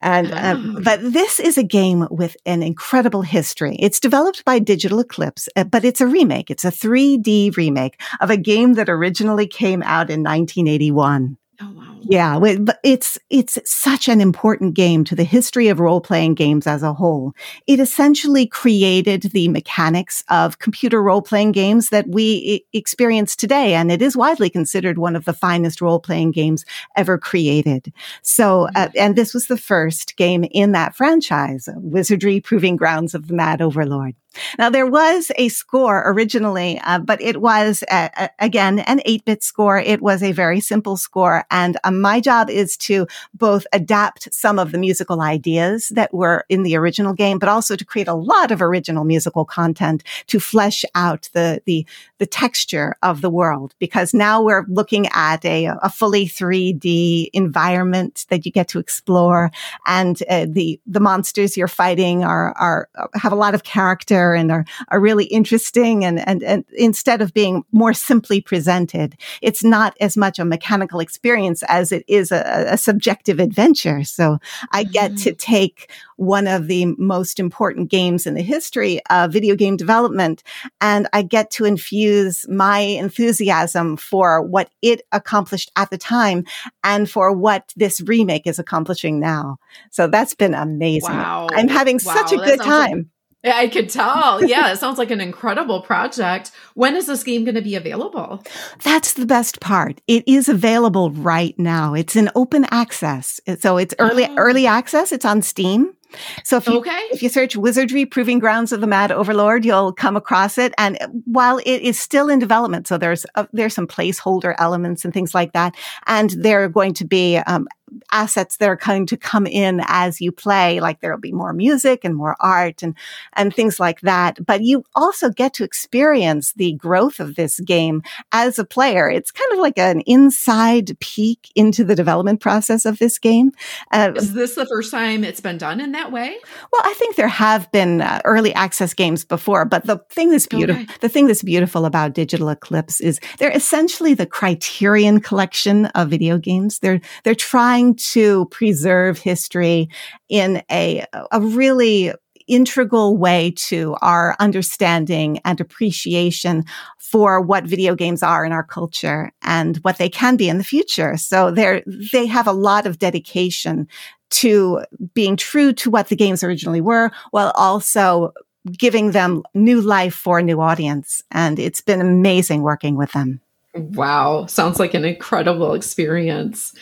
And, 0.00 0.32
um, 0.32 0.76
oh. 0.76 0.80
but 0.82 1.00
this 1.00 1.40
is 1.40 1.58
a 1.58 1.62
game 1.62 2.06
with 2.10 2.36
an 2.46 2.62
incredible 2.62 3.22
history. 3.22 3.76
It's 3.78 4.00
developed 4.00 4.44
by 4.44 4.58
Digital 4.58 5.00
Eclipse, 5.00 5.48
uh, 5.56 5.64
but 5.64 5.84
it's 5.84 6.00
a 6.00 6.06
remake. 6.06 6.50
It's 6.50 6.64
a 6.64 6.70
3D 6.70 7.56
remake 7.56 8.00
of 8.20 8.30
a 8.30 8.36
game 8.36 8.74
that 8.74 8.88
originally 8.88 9.46
came 9.46 9.82
out 9.82 10.10
in 10.10 10.22
1981. 10.22 11.36
Oh, 11.60 11.72
wow. 11.74 11.87
Yeah, 12.02 12.38
but 12.38 12.78
it's 12.84 13.18
it's 13.30 13.58
such 13.64 14.08
an 14.08 14.20
important 14.20 14.74
game 14.74 15.04
to 15.04 15.14
the 15.14 15.24
history 15.24 15.68
of 15.68 15.80
role 15.80 16.00
playing 16.00 16.34
games 16.34 16.66
as 16.66 16.82
a 16.82 16.92
whole. 16.92 17.34
It 17.66 17.80
essentially 17.80 18.46
created 18.46 19.22
the 19.32 19.48
mechanics 19.48 20.22
of 20.28 20.58
computer 20.58 21.02
role 21.02 21.22
playing 21.22 21.52
games 21.52 21.88
that 21.88 22.08
we 22.08 22.64
experience 22.72 23.34
today, 23.34 23.74
and 23.74 23.90
it 23.90 24.02
is 24.02 24.16
widely 24.16 24.50
considered 24.50 24.98
one 24.98 25.16
of 25.16 25.24
the 25.24 25.32
finest 25.32 25.80
role 25.80 25.98
playing 25.98 26.32
games 26.32 26.64
ever 26.96 27.18
created. 27.18 27.92
So, 28.22 28.68
uh, 28.76 28.88
and 28.96 29.16
this 29.16 29.34
was 29.34 29.46
the 29.46 29.58
first 29.58 30.16
game 30.16 30.44
in 30.50 30.72
that 30.72 30.94
franchise, 30.94 31.68
Wizardry 31.76 32.40
Proving 32.40 32.76
Grounds 32.76 33.14
of 33.14 33.28
the 33.28 33.34
Mad 33.34 33.60
Overlord. 33.60 34.14
Now, 34.58 34.70
there 34.70 34.86
was 34.86 35.32
a 35.36 35.48
score 35.48 36.02
originally, 36.06 36.80
uh, 36.84 36.98
but 36.98 37.20
it 37.20 37.40
was, 37.40 37.82
uh, 37.90 38.08
uh 38.16 38.28
again, 38.38 38.80
an 38.80 39.00
8 39.04 39.24
bit 39.24 39.42
score. 39.42 39.78
It 39.78 40.02
was 40.02 40.22
a 40.22 40.32
very 40.32 40.60
simple 40.60 40.96
score. 40.96 41.44
And 41.50 41.76
uh, 41.82 41.90
my 41.90 42.20
job 42.20 42.50
is 42.50 42.76
to 42.78 43.06
both 43.34 43.66
adapt 43.72 44.32
some 44.32 44.58
of 44.58 44.72
the 44.72 44.78
musical 44.78 45.22
ideas 45.22 45.88
that 45.90 46.12
were 46.12 46.44
in 46.48 46.62
the 46.62 46.76
original 46.76 47.14
game, 47.14 47.38
but 47.38 47.48
also 47.48 47.74
to 47.74 47.84
create 47.84 48.08
a 48.08 48.14
lot 48.14 48.50
of 48.50 48.60
original 48.60 49.04
musical 49.04 49.44
content 49.44 50.04
to 50.26 50.38
flesh 50.38 50.84
out 50.94 51.28
the, 51.32 51.62
the, 51.64 51.86
the 52.18 52.26
texture 52.26 52.96
of 53.02 53.22
the 53.22 53.30
world. 53.30 53.74
Because 53.78 54.12
now 54.12 54.42
we're 54.42 54.66
looking 54.68 55.06
at 55.14 55.44
a, 55.44 55.66
a 55.82 55.90
fully 55.90 56.26
3D 56.26 57.30
environment 57.32 58.26
that 58.28 58.44
you 58.44 58.52
get 58.52 58.68
to 58.68 58.78
explore. 58.78 59.50
And 59.86 60.22
uh, 60.28 60.46
the, 60.48 60.80
the 60.86 61.00
monsters 61.00 61.56
you're 61.56 61.66
fighting 61.66 62.24
are, 62.24 62.52
are, 62.58 62.88
have 63.14 63.32
a 63.32 63.36
lot 63.36 63.54
of 63.54 63.64
character 63.64 64.27
and 64.34 64.50
are, 64.50 64.64
are 64.88 65.00
really 65.00 65.26
interesting. 65.26 66.04
And, 66.04 66.26
and, 66.26 66.42
and 66.42 66.64
instead 66.72 67.20
of 67.20 67.34
being 67.34 67.64
more 67.72 67.92
simply 67.92 68.40
presented, 68.40 69.16
it's 69.42 69.64
not 69.64 69.96
as 70.00 70.16
much 70.16 70.38
a 70.38 70.44
mechanical 70.44 71.00
experience 71.00 71.62
as 71.68 71.92
it 71.92 72.04
is 72.08 72.32
a, 72.32 72.66
a 72.68 72.78
subjective 72.78 73.40
adventure. 73.40 74.04
So 74.04 74.38
I 74.72 74.84
get 74.84 75.12
mm-hmm. 75.12 75.22
to 75.22 75.34
take 75.34 75.90
one 76.16 76.48
of 76.48 76.66
the 76.66 76.86
most 76.98 77.38
important 77.38 77.90
games 77.90 78.26
in 78.26 78.34
the 78.34 78.42
history 78.42 79.00
of 79.08 79.32
video 79.32 79.54
game 79.54 79.76
development. 79.76 80.42
And 80.80 81.08
I 81.12 81.22
get 81.22 81.50
to 81.52 81.64
infuse 81.64 82.44
my 82.48 82.80
enthusiasm 82.80 83.96
for 83.96 84.42
what 84.42 84.70
it 84.82 85.02
accomplished 85.12 85.70
at 85.76 85.90
the 85.90 85.98
time 85.98 86.44
and 86.82 87.08
for 87.08 87.32
what 87.32 87.72
this 87.76 88.00
remake 88.00 88.46
is 88.46 88.58
accomplishing 88.58 89.20
now. 89.20 89.58
So 89.90 90.08
that's 90.08 90.34
been 90.34 90.54
amazing. 90.54 91.14
Wow. 91.14 91.48
I'm 91.52 91.68
having 91.68 92.00
wow. 92.04 92.14
such 92.14 92.32
a 92.32 92.36
good 92.36 92.60
time. 92.60 92.96
Like- 92.96 93.06
I 93.50 93.68
could 93.68 93.88
tell. 93.88 94.44
Yeah, 94.44 94.72
it 94.72 94.78
sounds 94.78 94.98
like 94.98 95.10
an 95.10 95.20
incredible 95.20 95.82
project. 95.82 96.50
When 96.74 96.96
is 96.96 97.06
this 97.06 97.22
game 97.22 97.44
going 97.44 97.54
to 97.54 97.62
be 97.62 97.74
available? 97.74 98.42
That's 98.82 99.14
the 99.14 99.26
best 99.26 99.60
part. 99.60 100.00
It 100.06 100.24
is 100.26 100.48
available 100.48 101.10
right 101.10 101.58
now. 101.58 101.94
It's 101.94 102.16
in 102.16 102.30
open 102.34 102.66
access. 102.70 103.40
So 103.60 103.76
it's 103.76 103.94
early 103.98 104.26
oh. 104.26 104.34
early 104.36 104.66
access. 104.66 105.12
It's 105.12 105.24
on 105.24 105.42
Steam. 105.42 105.94
So 106.42 106.56
if 106.56 106.66
you, 106.66 106.78
okay. 106.78 106.98
if 107.10 107.22
you 107.22 107.28
search 107.28 107.56
Wizardry 107.56 108.06
Proving 108.06 108.38
Grounds 108.38 108.72
of 108.72 108.80
the 108.80 108.86
Mad 108.86 109.12
Overlord, 109.12 109.64
you'll 109.64 109.92
come 109.92 110.16
across 110.16 110.56
it. 110.56 110.72
And 110.78 110.98
while 111.26 111.58
it 111.58 111.82
is 111.82 111.98
still 111.98 112.30
in 112.30 112.38
development, 112.38 112.86
so 112.86 112.96
there's 112.96 113.26
uh, 113.34 113.46
there's 113.52 113.74
some 113.74 113.86
placeholder 113.86 114.54
elements 114.58 115.04
and 115.04 115.12
things 115.12 115.34
like 115.34 115.52
that, 115.52 115.74
and 116.06 116.30
there 116.30 116.64
are 116.64 116.68
going 116.68 116.94
to 116.94 117.04
be 117.04 117.36
um, 117.36 117.68
assets 118.12 118.56
that 118.56 118.68
are 118.68 118.76
going 118.76 119.06
to 119.06 119.16
come 119.16 119.46
in 119.46 119.82
as 119.86 120.20
you 120.20 120.32
play. 120.32 120.80
Like 120.80 121.00
there'll 121.00 121.18
be 121.18 121.32
more 121.32 121.52
music 121.52 122.04
and 122.04 122.14
more 122.14 122.36
art 122.40 122.82
and, 122.82 122.94
and 123.34 123.54
things 123.54 123.80
like 123.80 124.00
that. 124.02 124.44
But 124.44 124.62
you 124.62 124.84
also 124.94 125.30
get 125.30 125.54
to 125.54 125.64
experience 125.64 126.52
the 126.54 126.72
growth 126.74 127.20
of 127.20 127.36
this 127.36 127.60
game 127.60 128.02
as 128.32 128.58
a 128.58 128.64
player. 128.64 129.08
It's 129.10 129.30
kind 129.30 129.52
of 129.52 129.58
like 129.58 129.78
an 129.78 130.00
inside 130.02 130.98
peek 131.00 131.50
into 131.54 131.84
the 131.84 131.94
development 131.94 132.40
process 132.40 132.84
of 132.84 132.98
this 132.98 133.18
game. 133.18 133.52
Uh, 133.92 134.12
Is 134.16 134.34
this 134.34 134.54
the 134.54 134.66
first 134.66 134.90
time 134.90 135.24
it's 135.24 135.40
been 135.40 135.58
done 135.58 135.80
in 135.80 135.92
that 135.92 136.12
way? 136.12 136.36
Well, 136.72 136.82
I 136.84 136.94
think 136.94 137.16
there 137.16 137.28
have 137.28 137.70
been 137.72 138.00
uh, 138.00 138.20
early 138.24 138.52
access 138.54 138.94
games 138.94 139.24
before, 139.24 139.64
but 139.64 139.86
the 139.86 139.98
thing 140.10 140.30
that's 140.30 140.46
beautiful, 140.46 140.82
okay. 140.82 140.92
the 141.00 141.08
thing 141.08 141.26
that's 141.26 141.42
beautiful 141.42 141.84
about 141.84 142.14
Digital 142.14 142.48
Eclipse 142.48 143.00
is 143.00 143.20
they're 143.38 143.56
essentially 143.56 144.14
the 144.14 144.26
criterion 144.26 145.20
collection 145.20 145.86
of 145.86 146.08
video 146.08 146.38
games. 146.38 146.80
They're, 146.80 147.00
they're 147.24 147.34
trying 147.34 147.77
trying 147.78 147.94
to 147.94 148.46
preserve 148.46 149.18
history 149.18 149.88
in 150.28 150.62
a, 150.70 151.04
a 151.30 151.40
really 151.40 152.12
integral 152.48 153.16
way 153.16 153.52
to 153.56 153.94
our 154.00 154.34
understanding 154.40 155.38
and 155.44 155.60
appreciation 155.60 156.64
for 156.98 157.40
what 157.40 157.64
video 157.64 157.94
games 157.94 158.22
are 158.22 158.44
in 158.44 158.52
our 158.52 158.64
culture 158.64 159.30
and 159.42 159.76
what 159.78 159.98
they 159.98 160.08
can 160.08 160.36
be 160.36 160.48
in 160.48 160.58
the 160.58 160.64
future. 160.64 161.16
So 161.16 161.50
they 161.50 161.82
they 162.12 162.26
have 162.26 162.46
a 162.46 162.52
lot 162.52 162.86
of 162.86 162.98
dedication 162.98 163.86
to 164.30 164.82
being 165.14 165.36
true 165.36 165.72
to 165.74 165.90
what 165.90 166.08
the 166.08 166.16
games 166.16 166.42
originally 166.42 166.80
were 166.80 167.10
while 167.30 167.52
also 167.54 168.32
giving 168.76 169.12
them 169.12 169.42
new 169.54 169.80
life 169.80 170.14
for 170.14 170.38
a 170.38 170.42
new 170.42 170.60
audience. 170.60 171.22
And 171.30 171.58
it's 171.58 171.80
been 171.80 172.00
amazing 172.00 172.62
working 172.62 172.96
with 172.96 173.12
them. 173.12 173.40
Wow. 173.74 174.46
Sounds 174.46 174.78
like 174.78 174.94
an 174.94 175.04
incredible 175.04 175.74
experience. 175.74 176.74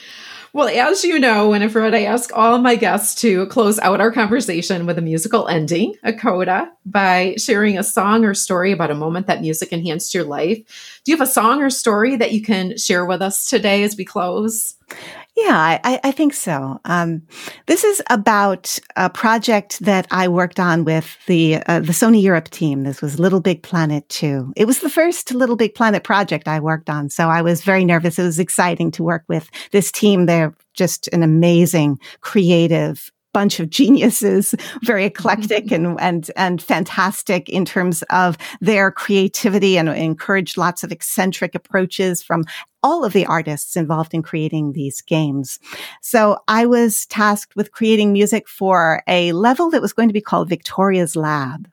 Well, 0.57 0.69
as 0.69 1.03
you 1.03 1.19
know, 1.19 1.49
Winifred, 1.49 1.93
I 1.93 2.05
ask 2.05 2.31
all 2.35 2.57
my 2.57 2.75
guests 2.75 3.13
to 3.21 3.45
close 3.45 3.77
out 3.77 4.01
our 4.01 4.11
conversation 4.11 4.87
with 4.87 4.97
a 4.97 5.03
musical 5.03 5.47
ending, 5.47 5.93
a 6.01 6.11
coda, 6.11 6.71
by 6.83 7.35
sharing 7.37 7.77
a 7.77 7.83
song 7.83 8.25
or 8.25 8.33
story 8.33 8.71
about 8.71 8.89
a 8.89 8.95
moment 8.95 9.27
that 9.27 9.41
music 9.41 9.71
enhanced 9.71 10.15
your 10.15 10.23
life. 10.23 10.57
Do 11.05 11.11
you 11.11 11.15
have 11.15 11.27
a 11.27 11.31
song 11.31 11.61
or 11.61 11.69
story 11.69 12.15
that 12.15 12.31
you 12.31 12.41
can 12.41 12.75
share 12.75 13.05
with 13.05 13.21
us 13.21 13.45
today 13.45 13.83
as 13.83 13.95
we 13.97 14.03
close? 14.03 14.73
Yeah, 15.37 15.79
I, 15.83 15.99
I 16.03 16.11
think 16.11 16.33
so. 16.33 16.79
Um, 16.85 17.21
this 17.67 17.83
is 17.83 18.01
about 18.09 18.79
a 18.95 19.07
project 19.07 19.79
that 19.81 20.07
I 20.09 20.27
worked 20.27 20.59
on 20.59 20.83
with 20.83 21.15
the 21.27 21.57
uh, 21.67 21.79
the 21.79 21.93
Sony 21.93 22.23
Europe 22.23 22.49
team. 22.49 22.83
This 22.83 23.03
was 23.03 23.19
Little 23.19 23.39
Big 23.39 23.61
Planet 23.61 24.09
2. 24.09 24.53
It 24.55 24.65
was 24.65 24.79
the 24.79 24.89
first 24.89 25.31
Little 25.31 25.55
Big 25.55 25.75
Planet 25.75 26.03
project 26.03 26.47
I 26.47 26.59
worked 26.59 26.89
on, 26.89 27.11
so 27.11 27.29
I 27.29 27.43
was 27.43 27.61
very 27.61 27.85
nervous. 27.85 28.17
It 28.17 28.23
was 28.23 28.39
exciting 28.39 28.89
to 28.91 29.03
work 29.03 29.25
with 29.27 29.47
this 29.71 29.91
team. 29.91 30.25
They're 30.25 30.55
just 30.73 31.07
an 31.09 31.21
amazing, 31.21 31.99
creative, 32.21 33.11
bunch 33.37 33.59
of 33.59 33.69
geniuses, 33.69 34.55
very 34.81 35.03
mm-hmm. 35.03 35.15
eclectic 35.15 35.71
and, 35.71 35.95
and, 36.01 36.31
and 36.35 36.59
fantastic 36.59 37.47
in 37.49 37.65
terms 37.65 38.01
of 38.09 38.35
their 38.61 38.89
creativity 38.89 39.77
and 39.77 39.89
encouraged 39.89 40.57
lots 40.57 40.83
of 40.83 40.91
eccentric 40.91 41.53
approaches 41.53 42.23
from 42.23 42.45
all 42.81 43.05
of 43.05 43.13
the 43.13 43.27
artists 43.27 43.75
involved 43.75 44.15
in 44.15 44.23
creating 44.23 44.71
these 44.71 45.01
games. 45.01 45.59
So 46.01 46.39
I 46.47 46.65
was 46.65 47.05
tasked 47.05 47.55
with 47.55 47.71
creating 47.71 48.11
music 48.11 48.49
for 48.49 49.03
a 49.07 49.33
level 49.33 49.69
that 49.69 49.83
was 49.83 49.93
going 49.93 50.09
to 50.09 50.13
be 50.13 50.21
called 50.21 50.49
Victoria's 50.49 51.15
Lab. 51.15 51.69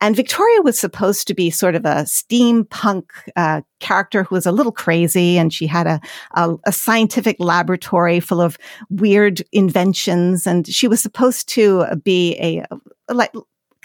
And 0.00 0.16
Victoria 0.16 0.62
was 0.62 0.78
supposed 0.78 1.26
to 1.28 1.34
be 1.34 1.50
sort 1.50 1.74
of 1.74 1.84
a 1.84 2.04
steampunk 2.04 3.04
uh, 3.36 3.62
character 3.80 4.24
who 4.24 4.34
was 4.34 4.46
a 4.46 4.52
little 4.52 4.72
crazy, 4.72 5.38
and 5.38 5.52
she 5.52 5.66
had 5.66 5.86
a, 5.86 6.00
a, 6.34 6.54
a 6.66 6.72
scientific 6.72 7.36
laboratory 7.38 8.20
full 8.20 8.40
of 8.40 8.58
weird 8.90 9.42
inventions, 9.52 10.46
and 10.46 10.66
she 10.66 10.88
was 10.88 11.00
supposed 11.00 11.48
to 11.50 11.86
be 12.02 12.36
a, 12.40 12.64
a 13.08 13.14
like 13.14 13.32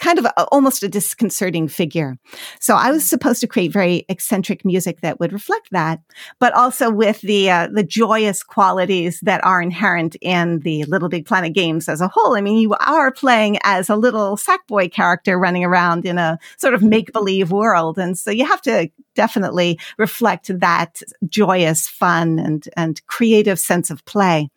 kind 0.00 0.18
of 0.18 0.24
a, 0.24 0.44
almost 0.44 0.82
a 0.82 0.88
disconcerting 0.88 1.68
figure. 1.68 2.16
So 2.58 2.74
I 2.74 2.90
was 2.90 3.02
mm-hmm. 3.02 3.08
supposed 3.08 3.40
to 3.42 3.46
create 3.46 3.72
very 3.72 4.04
eccentric 4.08 4.64
music 4.64 5.02
that 5.02 5.20
would 5.20 5.32
reflect 5.32 5.68
that, 5.70 6.00
but 6.38 6.52
also 6.54 6.90
with 6.90 7.20
the 7.20 7.50
uh, 7.50 7.68
the 7.72 7.84
joyous 7.84 8.42
qualities 8.42 9.20
that 9.20 9.44
are 9.44 9.62
inherent 9.62 10.16
in 10.20 10.60
the 10.60 10.84
Little 10.84 11.08
Big 11.08 11.26
Planet 11.26 11.52
games 11.52 11.88
as 11.88 12.00
a 12.00 12.08
whole. 12.08 12.34
I 12.34 12.40
mean, 12.40 12.56
you 12.56 12.74
are 12.80 13.12
playing 13.12 13.58
as 13.62 13.88
a 13.88 13.96
little 13.96 14.36
Sackboy 14.36 14.92
character 14.92 15.38
running 15.38 15.64
around 15.64 16.06
in 16.06 16.18
a 16.18 16.38
sort 16.56 16.74
of 16.74 16.80
mm-hmm. 16.80 16.90
make 16.90 17.12
believe 17.12 17.52
world, 17.52 17.98
and 17.98 18.18
so 18.18 18.30
you 18.30 18.46
have 18.46 18.62
to 18.62 18.90
definitely 19.14 19.78
reflect 19.98 20.58
that 20.60 21.02
joyous, 21.28 21.86
fun, 21.86 22.38
and 22.38 22.68
and 22.76 23.06
creative 23.06 23.58
sense 23.58 23.90
of 23.90 24.04
play. 24.06 24.48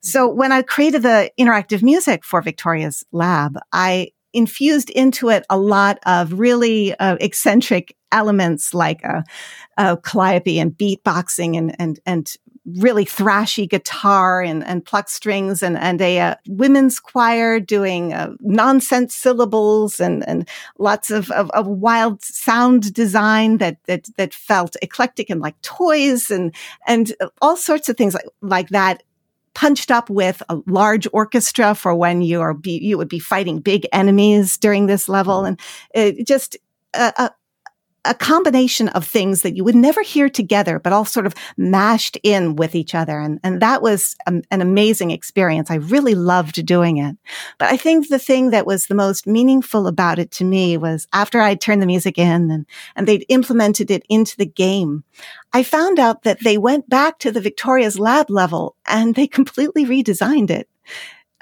So 0.00 0.28
mm-hmm. 0.28 0.38
when 0.38 0.52
I 0.52 0.62
created 0.62 1.02
the 1.02 1.30
interactive 1.38 1.82
music 1.82 2.24
for 2.24 2.42
Victoria's 2.42 3.04
Lab, 3.12 3.58
I 3.72 4.10
infused 4.32 4.90
into 4.90 5.28
it 5.28 5.44
a 5.50 5.58
lot 5.58 5.98
of 6.06 6.38
really 6.38 6.94
uh, 6.98 7.16
eccentric 7.20 7.96
elements 8.12 8.74
like 8.74 9.02
a, 9.04 9.24
a 9.76 9.96
calliope 9.96 10.58
and 10.58 10.72
beatboxing 10.72 11.56
and 11.56 11.76
and 11.78 12.00
and 12.06 12.36
really 12.78 13.04
thrashy 13.04 13.68
guitar 13.68 14.42
and, 14.42 14.64
and 14.64 14.84
pluck 14.84 15.08
strings 15.08 15.62
and, 15.62 15.78
and 15.78 16.00
a, 16.00 16.20
uh, 16.20 16.34
women's 16.46 17.00
choir 17.00 17.58
doing 17.58 18.12
uh, 18.12 18.32
nonsense 18.40 19.14
syllables 19.14 19.98
and, 19.98 20.26
and 20.28 20.48
lots 20.78 21.10
of, 21.10 21.30
of, 21.30 21.50
of, 21.50 21.66
wild 21.66 22.22
sound 22.22 22.92
design 22.92 23.58
that, 23.58 23.78
that, 23.86 24.08
that 24.16 24.34
felt 24.34 24.76
eclectic 24.82 25.30
and 25.30 25.40
like 25.40 25.60
toys 25.62 26.30
and, 26.30 26.54
and 26.86 27.14
all 27.40 27.56
sorts 27.56 27.88
of 27.88 27.96
things 27.96 28.14
like, 28.14 28.26
like 28.42 28.68
that 28.68 29.02
punched 29.54 29.90
up 29.90 30.08
with 30.08 30.42
a 30.48 30.58
large 30.66 31.06
orchestra 31.12 31.74
for 31.74 31.94
when 31.94 32.22
you 32.22 32.40
are 32.40 32.54
be, 32.54 32.78
you 32.78 32.96
would 32.96 33.08
be 33.08 33.18
fighting 33.18 33.60
big 33.60 33.86
enemies 33.92 34.56
during 34.56 34.86
this 34.86 35.08
level. 35.08 35.44
And 35.44 35.60
it 35.94 36.26
just 36.26 36.56
a, 36.94 37.12
a, 37.16 37.30
a 38.04 38.14
combination 38.14 38.88
of 38.88 39.06
things 39.06 39.42
that 39.42 39.56
you 39.56 39.64
would 39.64 39.74
never 39.74 40.02
hear 40.02 40.28
together, 40.28 40.78
but 40.78 40.92
all 40.92 41.04
sort 41.04 41.26
of 41.26 41.34
mashed 41.56 42.16
in 42.22 42.56
with 42.56 42.74
each 42.74 42.94
other. 42.94 43.18
And, 43.18 43.38
and 43.42 43.60
that 43.60 43.82
was 43.82 44.16
um, 44.26 44.42
an 44.50 44.62
amazing 44.62 45.10
experience. 45.10 45.70
I 45.70 45.76
really 45.76 46.14
loved 46.14 46.64
doing 46.64 46.96
it. 46.96 47.16
But 47.58 47.70
I 47.70 47.76
think 47.76 48.08
the 48.08 48.18
thing 48.18 48.50
that 48.50 48.66
was 48.66 48.86
the 48.86 48.94
most 48.94 49.26
meaningful 49.26 49.86
about 49.86 50.18
it 50.18 50.30
to 50.32 50.44
me 50.44 50.76
was 50.76 51.06
after 51.12 51.40
I 51.40 51.54
turned 51.54 51.82
the 51.82 51.86
music 51.86 52.16
in 52.16 52.50
and, 52.50 52.66
and 52.96 53.06
they'd 53.06 53.26
implemented 53.28 53.90
it 53.90 54.04
into 54.08 54.36
the 54.36 54.46
game, 54.46 55.04
I 55.52 55.62
found 55.62 55.98
out 55.98 56.22
that 56.22 56.40
they 56.42 56.56
went 56.56 56.88
back 56.88 57.18
to 57.20 57.30
the 57.30 57.40
Victoria's 57.40 57.98
lab 57.98 58.30
level 58.30 58.76
and 58.86 59.14
they 59.14 59.26
completely 59.26 59.84
redesigned 59.84 60.50
it 60.50 60.68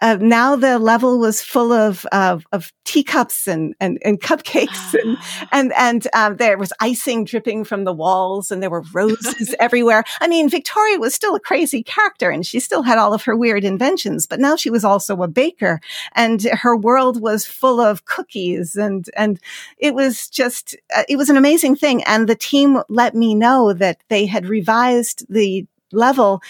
uh, 0.00 0.16
now 0.20 0.56
the 0.56 0.78
level 0.78 1.18
was 1.18 1.42
full 1.42 1.72
of 1.72 2.06
of, 2.12 2.46
of 2.52 2.72
teacups 2.84 3.46
and, 3.46 3.74
and, 3.80 3.98
and 4.04 4.20
cupcakes 4.20 4.94
and 5.02 5.16
and 5.52 5.72
and 5.74 6.08
um, 6.14 6.36
there 6.36 6.56
was 6.56 6.72
icing 6.80 7.24
dripping 7.24 7.64
from 7.64 7.84
the 7.84 7.92
walls 7.92 8.50
and 8.50 8.62
there 8.62 8.70
were 8.70 8.84
roses 8.92 9.54
everywhere. 9.60 10.04
I 10.20 10.28
mean, 10.28 10.48
Victoria 10.48 10.98
was 10.98 11.14
still 11.14 11.34
a 11.34 11.40
crazy 11.40 11.82
character 11.82 12.30
and 12.30 12.46
she 12.46 12.60
still 12.60 12.82
had 12.82 12.98
all 12.98 13.12
of 13.12 13.24
her 13.24 13.36
weird 13.36 13.64
inventions, 13.64 14.26
but 14.26 14.40
now 14.40 14.56
she 14.56 14.70
was 14.70 14.84
also 14.84 15.22
a 15.22 15.28
baker 15.28 15.80
and 16.12 16.42
her 16.42 16.76
world 16.76 17.20
was 17.20 17.46
full 17.46 17.80
of 17.80 18.04
cookies 18.04 18.76
and 18.76 19.06
and 19.16 19.40
it 19.78 19.94
was 19.94 20.28
just 20.28 20.76
uh, 20.94 21.02
it 21.08 21.16
was 21.16 21.28
an 21.28 21.36
amazing 21.36 21.76
thing. 21.76 22.02
And 22.04 22.28
the 22.28 22.34
team 22.34 22.82
let 22.88 23.14
me 23.14 23.34
know 23.34 23.72
that 23.72 24.02
they 24.08 24.26
had 24.26 24.46
revised 24.46 25.26
the 25.28 25.66
level 25.92 26.42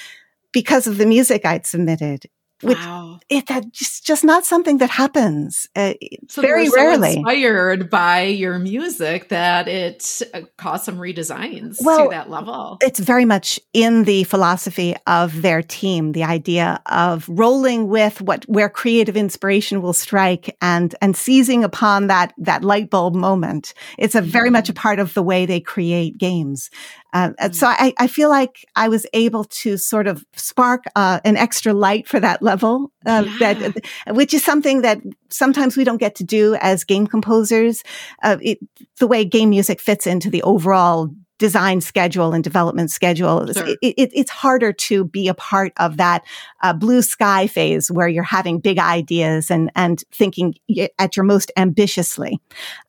because 0.52 0.86
of 0.86 0.98
the 0.98 1.06
music 1.06 1.44
I'd 1.44 1.66
submitted 1.66 2.26
which 2.62 2.78
wow. 2.78 3.20
it 3.28 3.46
that 3.46 3.72
just 3.72 4.04
just 4.04 4.24
not 4.24 4.44
something 4.44 4.78
that 4.78 4.90
happens 4.90 5.68
uh, 5.76 5.94
so 6.28 6.42
very 6.42 6.68
rarely. 6.68 7.12
So 7.12 7.18
inspired 7.18 7.90
by 7.90 8.22
your 8.22 8.58
music 8.58 9.28
that 9.28 9.68
it 9.68 10.22
uh, 10.34 10.42
caused 10.56 10.84
some 10.84 10.98
redesigns 10.98 11.78
well, 11.80 12.04
to 12.04 12.10
that 12.10 12.30
level. 12.30 12.78
It's 12.80 12.98
very 12.98 13.24
much 13.24 13.60
in 13.72 14.04
the 14.04 14.24
philosophy 14.24 14.96
of 15.06 15.42
their 15.42 15.62
team, 15.62 16.12
the 16.12 16.24
idea 16.24 16.80
of 16.86 17.28
rolling 17.28 17.88
with 17.88 18.20
what 18.20 18.44
where 18.48 18.68
creative 18.68 19.16
inspiration 19.16 19.80
will 19.80 19.92
strike 19.92 20.56
and 20.60 20.94
and 21.00 21.16
seizing 21.16 21.62
upon 21.62 22.08
that 22.08 22.34
that 22.38 22.64
light 22.64 22.90
bulb 22.90 23.14
moment. 23.14 23.74
It's 23.98 24.14
a 24.14 24.20
very 24.20 24.50
much 24.50 24.68
a 24.68 24.72
mm-hmm. 24.72 24.80
part 24.80 24.98
of 24.98 25.14
the 25.14 25.22
way 25.22 25.46
they 25.46 25.60
create 25.60 26.18
games. 26.18 26.70
Uh, 27.12 27.30
mm. 27.30 27.54
So 27.54 27.66
I, 27.66 27.94
I, 27.98 28.06
feel 28.06 28.28
like 28.28 28.66
I 28.76 28.88
was 28.88 29.06
able 29.14 29.44
to 29.44 29.78
sort 29.78 30.06
of 30.06 30.24
spark 30.34 30.84
uh, 30.94 31.20
an 31.24 31.36
extra 31.36 31.72
light 31.72 32.06
for 32.06 32.20
that 32.20 32.42
level, 32.42 32.92
uh, 33.06 33.24
yeah. 33.40 33.54
that 33.54 33.84
which 34.08 34.34
is 34.34 34.44
something 34.44 34.82
that 34.82 35.00
sometimes 35.30 35.76
we 35.76 35.84
don't 35.84 35.96
get 35.98 36.16
to 36.16 36.24
do 36.24 36.56
as 36.56 36.84
game 36.84 37.06
composers. 37.06 37.82
Uh, 38.22 38.36
it, 38.42 38.58
the 38.98 39.06
way 39.06 39.24
game 39.24 39.50
music 39.50 39.80
fits 39.80 40.06
into 40.06 40.28
the 40.28 40.42
overall 40.42 41.10
design 41.38 41.80
schedule 41.80 42.32
and 42.32 42.44
development 42.44 42.90
schedule. 42.90 43.46
Sure. 43.52 43.68
It, 43.68 43.94
it, 43.96 44.10
it's 44.12 44.30
harder 44.30 44.72
to 44.72 45.04
be 45.04 45.28
a 45.28 45.34
part 45.34 45.72
of 45.78 45.96
that 45.96 46.24
uh, 46.62 46.72
blue 46.72 47.02
sky 47.02 47.46
phase 47.46 47.90
where 47.90 48.08
you're 48.08 48.22
having 48.22 48.58
big 48.58 48.78
ideas 48.78 49.50
and 49.50 49.70
and 49.74 50.02
thinking 50.12 50.54
at 50.98 51.16
your 51.16 51.24
most 51.24 51.50
ambitiously. 51.56 52.40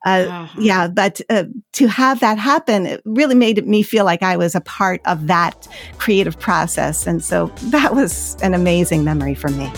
Uh, 0.05 0.25
uh-huh. 0.29 0.61
Yeah, 0.61 0.87
but 0.87 1.21
uh, 1.29 1.45
to 1.73 1.87
have 1.87 2.19
that 2.19 2.37
happen, 2.37 2.85
it 2.85 3.01
really 3.05 3.35
made 3.35 3.65
me 3.67 3.83
feel 3.83 4.05
like 4.05 4.23
I 4.23 4.35
was 4.37 4.55
a 4.55 4.61
part 4.61 5.01
of 5.05 5.27
that 5.27 5.67
creative 5.97 6.39
process, 6.39 7.05
and 7.05 7.23
so 7.23 7.47
that 7.65 7.93
was 7.93 8.35
an 8.41 8.53
amazing 8.53 9.03
memory 9.03 9.35
for 9.35 9.49
me. 9.49 9.71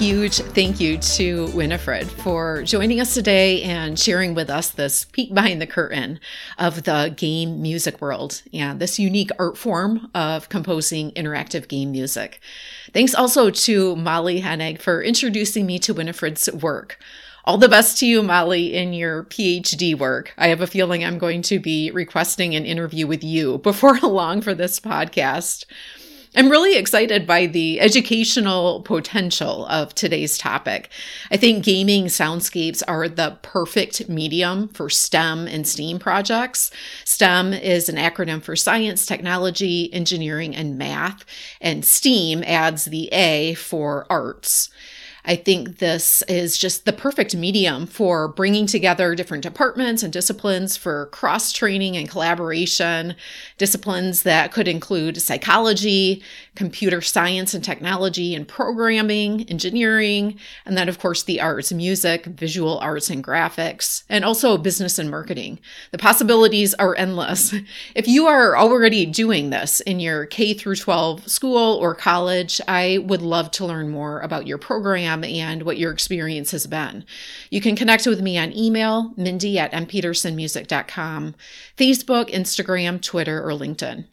Huge 0.00 0.38
thank 0.38 0.80
you 0.80 0.96
to 0.96 1.48
Winifred 1.48 2.10
for 2.10 2.62
joining 2.62 3.00
us 3.02 3.12
today 3.12 3.62
and 3.64 3.98
sharing 3.98 4.32
with 4.32 4.48
us 4.48 4.70
this 4.70 5.04
peek 5.04 5.34
behind 5.34 5.60
the 5.60 5.66
curtain 5.66 6.18
of 6.56 6.84
the 6.84 7.12
game 7.14 7.60
music 7.60 8.00
world 8.00 8.40
and 8.54 8.80
this 8.80 8.98
unique 8.98 9.28
art 9.38 9.58
form 9.58 10.10
of 10.14 10.48
composing 10.48 11.10
interactive 11.10 11.68
game 11.68 11.92
music. 11.92 12.40
Thanks 12.94 13.14
also 13.14 13.50
to 13.50 13.94
Molly 13.94 14.40
Hennig 14.40 14.80
for 14.80 15.02
introducing 15.02 15.66
me 15.66 15.78
to 15.80 15.92
Winifred's 15.92 16.50
work. 16.50 16.98
All 17.44 17.58
the 17.58 17.68
best 17.68 17.98
to 17.98 18.06
you, 18.06 18.22
Molly, 18.22 18.74
in 18.74 18.94
your 18.94 19.24
PhD 19.24 19.98
work. 19.98 20.32
I 20.38 20.48
have 20.48 20.62
a 20.62 20.66
feeling 20.66 21.04
I'm 21.04 21.18
going 21.18 21.42
to 21.42 21.60
be 21.60 21.90
requesting 21.90 22.54
an 22.54 22.64
interview 22.64 23.06
with 23.06 23.22
you 23.22 23.58
before 23.58 23.98
long 24.02 24.40
for 24.40 24.54
this 24.54 24.80
podcast. 24.80 25.66
I'm 26.36 26.48
really 26.48 26.78
excited 26.78 27.26
by 27.26 27.46
the 27.46 27.80
educational 27.80 28.82
potential 28.82 29.66
of 29.66 29.96
today's 29.96 30.38
topic. 30.38 30.88
I 31.32 31.36
think 31.36 31.64
gaming 31.64 32.04
soundscapes 32.04 32.84
are 32.86 33.08
the 33.08 33.38
perfect 33.42 34.08
medium 34.08 34.68
for 34.68 34.88
STEM 34.88 35.48
and 35.48 35.66
STEAM 35.66 35.98
projects. 35.98 36.70
STEM 37.04 37.52
is 37.52 37.88
an 37.88 37.96
acronym 37.96 38.40
for 38.40 38.54
science, 38.54 39.06
technology, 39.06 39.92
engineering, 39.92 40.54
and 40.54 40.78
math, 40.78 41.24
and 41.60 41.84
STEAM 41.84 42.44
adds 42.46 42.84
the 42.84 43.08
A 43.08 43.54
for 43.54 44.06
arts. 44.08 44.70
I 45.24 45.36
think 45.36 45.78
this 45.78 46.22
is 46.28 46.56
just 46.56 46.84
the 46.84 46.92
perfect 46.92 47.36
medium 47.36 47.86
for 47.86 48.28
bringing 48.28 48.66
together 48.66 49.14
different 49.14 49.42
departments 49.42 50.02
and 50.02 50.12
disciplines 50.12 50.76
for 50.76 51.06
cross 51.06 51.52
training 51.52 51.96
and 51.96 52.08
collaboration, 52.08 53.14
disciplines 53.58 54.22
that 54.22 54.52
could 54.52 54.68
include 54.68 55.20
psychology, 55.20 56.22
computer 56.54 57.00
science 57.00 57.54
and 57.54 57.62
technology 57.62 58.34
and 58.34 58.46
programming, 58.46 59.48
engineering, 59.48 60.38
and 60.64 60.76
then, 60.76 60.88
of 60.88 60.98
course, 60.98 61.22
the 61.22 61.40
arts, 61.40 61.72
music, 61.72 62.26
visual 62.26 62.78
arts 62.78 63.10
and 63.10 63.22
graphics, 63.22 64.04
and 64.08 64.24
also 64.24 64.58
business 64.58 64.98
and 64.98 65.10
marketing. 65.10 65.60
The 65.92 65.98
possibilities 65.98 66.74
are 66.74 66.96
endless. 66.96 67.54
If 67.94 68.06
you 68.06 68.26
are 68.26 68.56
already 68.56 69.06
doing 69.06 69.50
this 69.50 69.80
in 69.80 70.00
your 70.00 70.26
K 70.26 70.54
through 70.54 70.76
12 70.76 71.28
school 71.28 71.76
or 71.76 71.94
college, 71.94 72.60
I 72.68 72.98
would 72.98 73.22
love 73.22 73.50
to 73.52 73.66
learn 73.66 73.90
more 73.90 74.20
about 74.20 74.46
your 74.46 74.58
program 74.58 75.24
and 75.24 75.62
what 75.62 75.78
your 75.78 75.92
experience 75.92 76.50
has 76.50 76.66
been. 76.66 77.04
You 77.50 77.60
can 77.60 77.76
connect 77.76 78.06
with 78.06 78.20
me 78.20 78.38
on 78.38 78.56
email, 78.56 79.12
mindy 79.16 79.58
at 79.58 79.72
mpetersonmusic.com, 79.72 81.34
Facebook, 81.76 82.30
Instagram, 82.30 83.00
Twitter, 83.00 83.42
or 83.42 83.52
LinkedIn. 83.52 84.06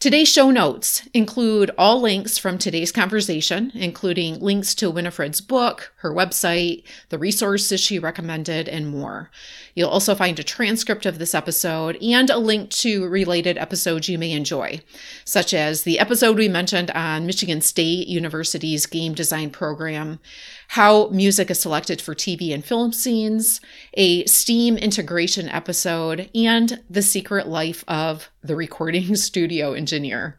Today's 0.00 0.28
show 0.28 0.52
notes 0.52 1.02
include 1.12 1.72
all 1.76 2.00
links 2.00 2.38
from 2.38 2.56
today's 2.56 2.92
conversation, 2.92 3.72
including 3.74 4.38
links 4.38 4.72
to 4.76 4.92
Winifred's 4.92 5.40
book, 5.40 5.92
her 5.96 6.14
website, 6.14 6.84
the 7.08 7.18
resources 7.18 7.80
she 7.80 7.98
recommended, 7.98 8.68
and 8.68 8.86
more. 8.86 9.28
You'll 9.74 9.88
also 9.88 10.14
find 10.14 10.38
a 10.38 10.44
transcript 10.44 11.04
of 11.04 11.18
this 11.18 11.34
episode 11.34 12.00
and 12.00 12.30
a 12.30 12.38
link 12.38 12.70
to 12.70 13.08
related 13.08 13.58
episodes 13.58 14.08
you 14.08 14.18
may 14.18 14.30
enjoy, 14.30 14.82
such 15.24 15.52
as 15.52 15.82
the 15.82 15.98
episode 15.98 16.38
we 16.38 16.48
mentioned 16.48 16.92
on 16.92 17.26
Michigan 17.26 17.60
State 17.60 18.06
University's 18.06 18.86
game 18.86 19.14
design 19.14 19.50
program, 19.50 20.20
how 20.68 21.08
music 21.08 21.50
is 21.50 21.58
selected 21.58 22.00
for 22.00 22.14
TV 22.14 22.52
and 22.52 22.64
film 22.64 22.92
scenes, 22.92 23.60
a 23.94 24.24
STEAM 24.26 24.76
integration 24.76 25.48
episode, 25.48 26.30
and 26.34 26.82
the 26.90 27.02
secret 27.02 27.48
life 27.48 27.84
of 27.88 28.30
the 28.42 28.54
recording 28.54 29.16
studio 29.16 29.72
engineer. 29.72 30.38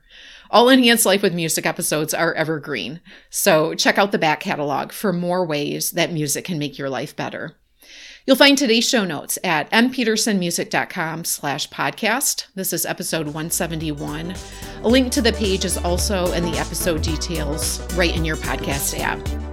All 0.52 0.70
Enhance 0.70 1.06
Life 1.06 1.22
with 1.22 1.34
Music 1.34 1.66
episodes 1.66 2.14
are 2.14 2.34
evergreen, 2.34 3.02
so 3.30 3.74
check 3.74 3.98
out 3.98 4.12
the 4.12 4.18
back 4.18 4.40
catalog 4.40 4.92
for 4.92 5.12
more 5.12 5.46
ways 5.46 5.92
that 5.92 6.12
music 6.12 6.46
can 6.46 6.60
make 6.60 6.78
your 6.78 6.90
life 6.90 7.16
better. 7.16 7.56
You'll 8.26 8.36
find 8.36 8.58
today's 8.58 8.88
show 8.88 9.06
notes 9.06 9.40
at 9.44 9.72
mpetersonmusic.com 9.72 11.24
slash 11.24 11.70
podcast. 11.70 12.46
This 12.54 12.74
is 12.74 12.86
episode 12.86 13.26
171. 13.26 14.36
A 14.84 14.88
link 14.88 15.12
to 15.14 15.22
the 15.22 15.34
page 15.34 15.66
is 15.66 15.78
also 15.78 16.32
in 16.34 16.46
the 16.46 16.58
episode 16.60 17.02
details 17.02 17.80
right 17.96 18.16
in 18.16 18.26
your 18.26 18.38
podcast 18.38 19.00
app. 19.00 19.49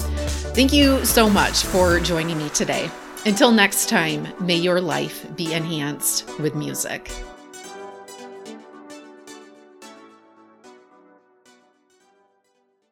Thank 0.56 0.72
you 0.72 1.04
so 1.04 1.28
much 1.28 1.64
for 1.64 2.00
joining 2.00 2.38
me 2.38 2.48
today. 2.48 2.90
Until 3.26 3.52
next 3.52 3.90
time, 3.90 4.26
may 4.40 4.56
your 4.56 4.80
life 4.80 5.26
be 5.36 5.52
enhanced 5.52 6.26
with 6.38 6.54
music. 6.54 7.10